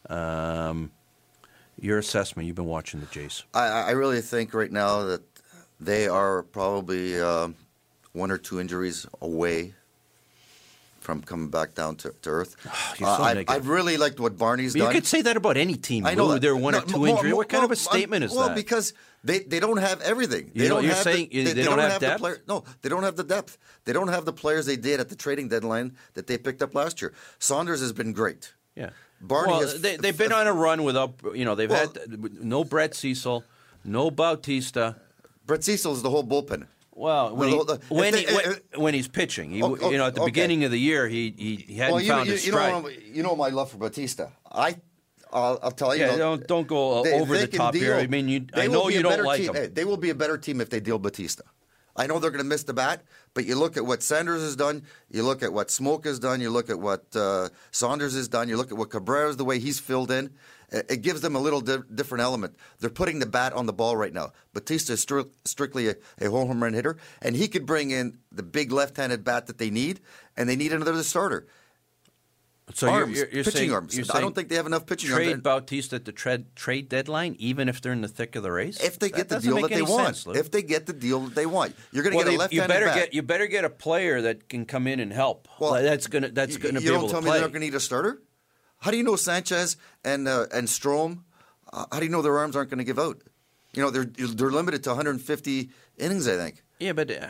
Um, 0.09 0.91
your 1.79 1.97
assessment? 1.97 2.47
You've 2.47 2.55
been 2.55 2.65
watching 2.65 2.99
the 2.99 3.05
Jays. 3.07 3.43
I, 3.53 3.67
I 3.67 3.91
really 3.91 4.21
think 4.21 4.53
right 4.53 4.71
now 4.71 5.03
that 5.03 5.21
they 5.79 6.07
are 6.07 6.43
probably 6.43 7.19
uh, 7.19 7.49
one 8.13 8.31
or 8.31 8.37
two 8.37 8.59
injuries 8.59 9.05
away 9.21 9.73
from 11.07 11.21
coming 11.21 11.47
back 11.49 11.73
down 11.73 11.95
to, 11.95 12.13
to 12.23 12.29
earth. 12.29 12.53
Uh, 12.99 13.15
so 13.17 13.23
I, 13.23 13.33
negative. 13.35 13.63
I 13.63 13.67
really 13.75 13.95
liked 13.95 14.19
what 14.19 14.37
Barney's 14.37 14.73
But 14.73 14.81
you 14.83 14.89
could 14.89 15.05
say 15.05 15.21
that 15.21 15.37
about 15.37 15.55
any 15.55 15.75
team. 15.75 16.05
I 16.05 16.15
know 16.15 16.37
They're 16.39 16.55
one 16.55 16.73
No, 16.73 16.79
or 16.79 16.85
two 16.85 16.97
more- 16.97 17.07
injuries. 17.09 17.31
more- 17.31 17.37
What 17.41 17.49
kind 17.49 17.63
of 17.63 17.71
a 17.71 17.75
statement 17.75 18.23
is 18.25 18.31
well, 18.31 18.41
that? 18.41 18.47
Well, 18.47 18.55
because 18.55 18.93
they, 19.23 19.39
they 19.51 19.59
don't 19.59 19.77
have 19.77 20.01
everything. 20.01 20.45
You 20.53 20.63
They 20.63 20.67
know, 20.69 20.75
don't 20.75 20.83
you're 20.85 20.93
have 20.95 21.03
saying 21.03 21.29
the, 21.31 21.43
they 21.53 21.63
don't 21.63 21.77
have 21.79 21.99
the 22.01 22.07
depth? 22.07 22.19
player- 22.21 22.41
no, 22.47 22.63
they 22.81 22.89
don't 22.89 23.03
have 23.03 23.15
the 23.15 23.23
depth. 23.23 23.57
They 23.85 23.93
don't 23.93 24.07
have 24.09 24.25
the 24.25 24.33
players 24.33 24.65
they 24.65 24.75
did 24.77 24.99
at 24.99 25.07
the 25.09 25.15
trading 25.15 25.47
deadline 25.47 25.95
that 26.15 26.25
they 26.27 26.37
picked 26.39 26.61
up 26.65 26.73
last 26.75 27.01
year. 27.01 27.13
Saunders 27.39 27.79
has 27.81 27.93
been 27.93 28.11
great. 28.13 28.53
Yeah. 28.75 28.89
Barney 29.21 29.51
well, 29.53 29.61
has 29.61 29.79
they, 29.81 29.95
they've 29.97 30.17
been 30.17 30.33
on 30.33 30.47
a 30.47 30.53
run 30.53 30.83
without, 30.83 31.13
you 31.35 31.45
know, 31.45 31.55
they've 31.55 31.69
Well- 31.69 31.87
had 31.93 32.43
no 32.43 32.63
Brett 32.63 32.95
Cecil, 32.95 33.43
no 33.85 34.09
Bautista. 34.11 34.95
Brett 35.45 35.63
Cecil 35.63 35.93
is 35.93 36.01
the 36.01 36.09
whole 36.09 36.23
bullpen. 36.25 36.65
Well, 36.97 37.35
when, 37.35 37.49
he, 37.49 37.55
when, 37.89 38.15
he, 38.15 38.79
when, 38.79 38.93
he's 38.95 39.07
pitching, 39.07 39.51
he, 39.51 39.61
oh, 39.61 39.75
you 39.91 39.99
know, 39.99 40.07
at 40.07 40.15
the 40.15 40.21
okay. 40.21 40.31
beginning 40.31 40.63
of 40.63 40.71
the 40.71 40.79
year, 40.79 41.07
he 41.07 41.31
he, 41.37 41.55
he 41.57 41.75
hadn't 41.75 41.93
well, 41.93 42.01
you, 42.01 42.09
found 42.09 42.25
you, 42.25 42.31
his 42.33 42.45
you 42.45 42.53
stride. 42.53 42.71
know, 42.71 42.89
you 42.89 43.21
know 43.21 43.35
my 43.35 43.49
love 43.49 43.69
for 43.69 43.77
Bautista. 43.77 44.31
I, 44.51 44.77
I'll, 45.31 45.59
I'll 45.61 45.71
tell 45.71 45.95
you. 45.95 46.01
Yeah, 46.05 46.11
know, 46.15 46.37
don't- 46.37 46.47
don't 46.47 46.67
go, 46.67 47.03
they- 47.03 47.13
over 47.13 47.37
they 47.37 47.45
the 47.45 47.55
top 47.55 47.75
here. 47.75 47.93
I 47.93 48.07
mean, 48.07 48.27
you- 48.27 48.47
I 48.55 48.65
know 48.65 48.89
you 48.89 49.03
don't 49.03 49.23
like 49.23 49.41
team. 49.41 49.49
him. 49.49 49.55
Hey, 49.55 49.67
They 49.67 49.85
will 49.85 49.97
be 49.97 50.09
a 50.09 50.15
better 50.15 50.39
team 50.39 50.59
if 50.59 50.71
they 50.71 50.79
deal 50.79 50.97
Bautista. 50.97 51.43
I 51.95 52.07
know 52.07 52.19
they're 52.19 52.31
going 52.31 52.43
to 52.43 52.49
miss 52.49 52.63
the 52.63 52.73
bat, 52.73 53.03
but 53.33 53.45
you 53.45 53.55
look 53.55 53.75
at 53.77 53.85
what 53.85 54.01
Sanders 54.03 54.41
has 54.41 54.55
done. 54.55 54.83
You 55.09 55.23
look 55.23 55.41
at 55.43 55.51
what 55.51 55.69
Smoak 55.69 56.05
has 56.05 56.19
done. 56.19 56.41
You 56.41 56.49
look 56.51 56.69
at 56.69 56.79
what 56.79 57.15
uh, 57.15 57.49
Saunders 57.71 58.13
has 58.15 58.27
done. 58.27 58.49
You 58.49 58.57
look 58.57 58.71
at 58.71 58.77
what 58.77 58.89
Cabrera's 58.89 59.37
the 59.37 59.45
way 59.45 59.57
he's 59.59 59.79
filled 59.79 60.11
in. 60.11 60.31
It 60.69 61.01
gives 61.01 61.21
them 61.21 61.35
a 61.35 61.39
little 61.39 61.61
di- 61.61 61.77
different 61.95 62.23
element. 62.23 62.55
They're 62.79 62.89
putting 62.89 63.19
the 63.19 63.25
bat 63.25 63.53
on 63.53 63.67
the 63.67 63.73
ball 63.73 63.95
right 63.95 64.11
now. 64.13 64.33
Bautista 64.53 64.93
is 64.93 65.05
stri- 65.05 65.29
strictly 65.45 65.87
a, 65.89 65.95
a 66.19 66.29
home 66.29 66.61
run 66.61 66.73
hitter, 66.73 66.97
and 67.21 67.35
he 67.37 67.47
could 67.47 67.65
bring 67.65 67.91
in 67.91 68.17
the 68.33 68.43
big 68.43 68.71
left-handed 68.73 69.23
bat 69.23 69.47
that 69.47 69.59
they 69.59 69.69
need, 69.69 70.01
and 70.35 70.49
they 70.49 70.57
need 70.57 70.73
another 70.73 71.01
starter. 71.03 71.47
So 72.73 72.87
you're- 72.87 72.95
arms, 73.03 73.17
you're, 73.17 73.29
you're 73.29 73.43
pitching 73.45 73.59
saying, 73.59 73.71
arms. 73.71 74.09
I 74.09 74.19
don't 74.19 74.35
think 74.35 74.49
they 74.49 74.55
have 74.55 74.65
enough 74.65 74.85
pitching 74.85 75.09
trade 75.09 75.29
arms. 75.31 75.41
Bautista 75.41 75.95
at 75.95 76.03
the 76.03 76.11
trade 76.11 76.53
trade 76.53 76.89
deadline, 76.89 77.37
even 77.39 77.69
if 77.69 77.79
they're 77.79 77.93
in 77.93 78.01
the 78.01 78.09
thick 78.09 78.35
of 78.35 78.43
the 78.43 78.51
race. 78.51 78.83
If 78.83 78.99
they 78.99 79.07
That 79.07 79.15
get 79.15 79.29
the 79.29 79.39
deal 79.39 79.61
that 79.61 79.69
they 79.69 79.81
want, 79.81 80.17
sense, 80.17 80.35
if 80.37 80.51
they 80.51 80.63
get 80.63 80.85
the 80.85 80.91
deal 80.91 81.21
that 81.21 81.33
they 81.35 81.45
want, 81.45 81.77
you're 81.93 82.03
going 82.03 82.11
to 82.11 82.17
well, 82.17 82.25
get 82.25 82.35
a 82.35 82.37
left-handed 82.39 82.63
you 82.63 82.67
better 82.67 82.85
bat. 82.87 82.95
get 82.95 83.13
you 83.13 83.21
better 83.21 83.47
get 83.47 83.63
a 83.63 83.69
player 83.69 84.21
that 84.23 84.49
can 84.49 84.65
come 84.65 84.85
in 84.85 84.99
and 84.99 85.13
help. 85.13 85.47
Well, 85.61 85.81
that's 85.81 86.07
gonna 86.07 86.27
that's 86.27 86.57
gonna 86.57 86.79
be. 86.81 86.83
you 86.83 86.89
be 86.91 86.93
don't 86.93 86.99
able 87.05 87.09
tell 87.09 87.21
to 87.21 87.25
me 87.25 87.29
play. 87.29 87.37
they're 87.39 87.47
not 87.47 87.53
going 87.53 87.61
to 87.61 87.67
need 87.67 87.75
a 87.75 87.79
starter. 87.79 88.21
How 88.79 88.91
do 88.91 88.97
you 88.97 89.03
know 89.03 89.15
Sanchez 89.15 89.77
and 90.03 90.27
uh, 90.27 90.45
and 90.53 90.69
Strom? 90.69 91.25
Uh, 91.71 91.85
how 91.91 91.99
do 91.99 92.05
you 92.05 92.11
know 92.11 92.21
their 92.21 92.37
arms 92.37 92.55
aren't 92.55 92.69
going 92.69 92.77
to 92.79 92.83
give 92.83 92.99
out? 92.99 93.21
You 93.73 93.83
know 93.83 93.89
they're 93.89 94.05
they're 94.05 94.51
limited 94.51 94.83
to 94.83 94.91
150 94.91 95.69
innings, 95.97 96.27
I 96.27 96.35
think. 96.35 96.63
Yeah, 96.79 96.93
but 96.93 97.11
uh, 97.11 97.27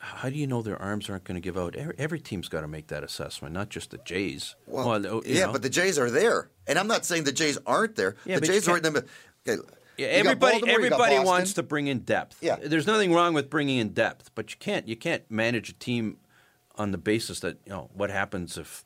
how 0.00 0.28
do 0.28 0.36
you 0.36 0.46
know 0.46 0.62
their 0.62 0.80
arms 0.80 1.08
aren't 1.08 1.24
going 1.24 1.36
to 1.36 1.40
give 1.40 1.56
out? 1.56 1.76
Every, 1.76 1.94
every 1.96 2.20
team's 2.20 2.48
got 2.48 2.62
to 2.62 2.68
make 2.68 2.88
that 2.88 3.04
assessment, 3.04 3.54
not 3.54 3.68
just 3.68 3.90
the 3.90 3.98
Jays. 3.98 4.54
Well, 4.66 5.00
you 5.02 5.22
yeah, 5.24 5.46
know. 5.46 5.52
but 5.52 5.62
the 5.62 5.70
Jays 5.70 5.98
are 5.98 6.10
there, 6.10 6.50
and 6.66 6.78
I'm 6.78 6.88
not 6.88 7.04
saying 7.04 7.24
the 7.24 7.32
Jays 7.32 7.58
aren't 7.66 7.96
there. 7.96 8.16
Yeah, 8.24 8.38
the 8.38 8.46
Jays 8.46 8.68
are 8.68 8.76
in 8.76 8.82
them. 8.82 8.96
Okay, 8.96 9.62
Yeah, 9.96 10.06
everybody 10.08 10.60
Baltimore, 10.60 10.80
you 10.80 10.90
got 10.90 11.00
everybody 11.00 11.26
wants 11.26 11.54
to 11.54 11.62
bring 11.62 11.86
in 11.86 12.00
depth. 12.00 12.38
Yeah. 12.40 12.56
There's 12.56 12.86
nothing 12.86 13.12
wrong 13.12 13.34
with 13.34 13.48
bringing 13.48 13.78
in 13.78 13.90
depth, 13.90 14.30
but 14.34 14.50
you 14.50 14.56
can't 14.58 14.88
you 14.88 14.96
can't 14.96 15.28
manage 15.30 15.70
a 15.70 15.74
team 15.74 16.18
on 16.76 16.90
the 16.90 16.98
basis 16.98 17.40
that 17.40 17.58
you 17.64 17.72
know 17.72 17.90
what 17.94 18.10
happens 18.10 18.58
if 18.58 18.84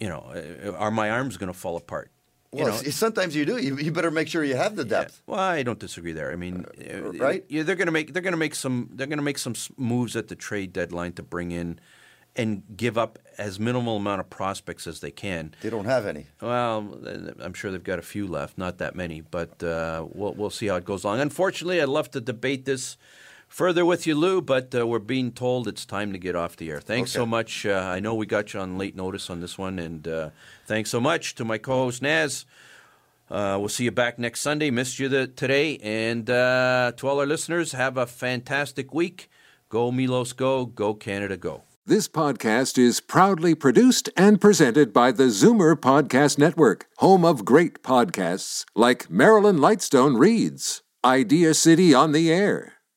you 0.00 0.08
know 0.08 0.24
uh, 0.34 0.72
are 0.72 0.90
my 0.90 1.10
arms 1.10 1.36
going 1.36 1.52
to 1.52 1.58
fall 1.58 1.76
apart? 1.76 2.10
You 2.52 2.64
Well, 2.64 2.82
know, 2.82 2.90
sometimes 2.90 3.36
you 3.36 3.44
do. 3.46 3.58
You, 3.58 3.76
you 3.76 3.92
better 3.92 4.10
make 4.10 4.26
sure 4.26 4.42
you 4.42 4.56
have 4.56 4.74
the 4.74 4.84
depth. 4.84 5.22
Well, 5.26 5.38
I 5.38 5.62
don't 5.62 5.78
disagree 5.78 6.12
there. 6.12 6.32
I 6.32 6.36
mean, 6.36 6.66
uh, 6.92 7.12
right? 7.12 7.44
Yeah, 7.48 7.62
they're 7.62 7.76
going 7.76 7.86
to 7.86 7.92
make 7.92 8.12
they're 8.12 8.22
going 8.22 8.32
to 8.32 8.38
make 8.38 8.56
some 8.56 8.90
they're 8.92 9.06
going 9.06 9.18
to 9.18 9.24
make 9.24 9.38
some 9.38 9.54
moves 9.76 10.16
at 10.16 10.26
the 10.26 10.34
trade 10.34 10.72
deadline 10.72 11.12
to 11.12 11.22
bring 11.22 11.52
in 11.52 11.78
and 12.36 12.62
give 12.76 12.96
up 12.96 13.18
as 13.38 13.60
minimal 13.60 13.96
amount 13.96 14.20
of 14.20 14.30
prospects 14.30 14.86
as 14.86 15.00
they 15.00 15.10
can. 15.10 15.54
They 15.62 15.70
don't 15.70 15.84
have 15.84 16.06
any. 16.06 16.26
Well, 16.40 16.98
I'm 17.40 17.54
sure 17.54 17.70
they've 17.70 17.82
got 17.82 17.98
a 17.98 18.02
few 18.02 18.26
left, 18.26 18.56
not 18.58 18.78
that 18.78 18.94
many, 18.94 19.20
but 19.20 19.62
uh, 19.62 20.06
we'll 20.10 20.34
we'll 20.34 20.50
see 20.50 20.66
how 20.66 20.76
it 20.76 20.84
goes 20.84 21.04
along. 21.04 21.20
Unfortunately, 21.20 21.80
I'd 21.80 21.88
love 21.88 22.10
to 22.12 22.20
debate 22.20 22.64
this 22.64 22.96
further 23.50 23.84
with 23.84 24.06
you, 24.06 24.14
Lou, 24.14 24.40
but 24.40 24.74
uh, 24.74 24.86
we're 24.86 24.98
being 24.98 25.32
told 25.32 25.68
it's 25.68 25.84
time 25.84 26.12
to 26.12 26.18
get 26.18 26.34
off 26.34 26.56
the 26.56 26.70
air. 26.70 26.80
Thanks 26.80 27.10
so 27.10 27.26
much. 27.26 27.66
Uh, 27.66 27.72
I 27.72 28.00
know 28.00 28.14
we 28.14 28.24
got 28.24 28.54
you 28.54 28.60
on 28.60 28.78
late 28.78 28.96
notice 28.96 29.28
on 29.28 29.40
this 29.40 29.58
one, 29.58 29.78
and 29.78 30.08
uh, 30.08 30.30
thanks 30.66 30.88
so 30.88 31.00
much 31.00 31.34
to 31.34 31.44
my 31.44 31.58
co-host 31.58 32.00
Naz. 32.00 32.46
Uh, 33.30 33.56
we'll 33.60 33.68
see 33.68 33.84
you 33.84 33.92
back 33.92 34.18
next 34.18 34.40
Sunday. 34.40 34.70
Missed 34.70 34.98
you 34.98 35.08
the, 35.08 35.26
today, 35.26 35.76
and 35.82 36.30
uh, 36.30 36.92
to 36.96 37.06
all 37.06 37.20
our 37.20 37.26
listeners, 37.26 37.72
have 37.72 37.96
a 37.96 38.06
fantastic 38.06 38.94
week. 38.94 39.28
Go 39.68 39.92
Milos, 39.92 40.32
go! 40.32 40.66
Go 40.66 40.94
Canada, 40.94 41.36
go! 41.36 41.64
This 41.86 42.08
podcast 42.08 42.78
is 42.78 43.00
proudly 43.00 43.54
produced 43.54 44.10
and 44.16 44.40
presented 44.40 44.92
by 44.92 45.12
the 45.12 45.24
Zoomer 45.24 45.74
Podcast 45.74 46.38
Network, 46.38 46.86
home 46.98 47.24
of 47.24 47.44
great 47.44 47.82
podcasts 47.82 48.64
like 48.74 49.10
Marilyn 49.10 49.58
Lightstone 49.58 50.18
Reads, 50.18 50.82
Idea 51.04 51.54
City 51.54 51.94
on 51.94 52.12
the 52.12 52.32
Air, 52.32 52.74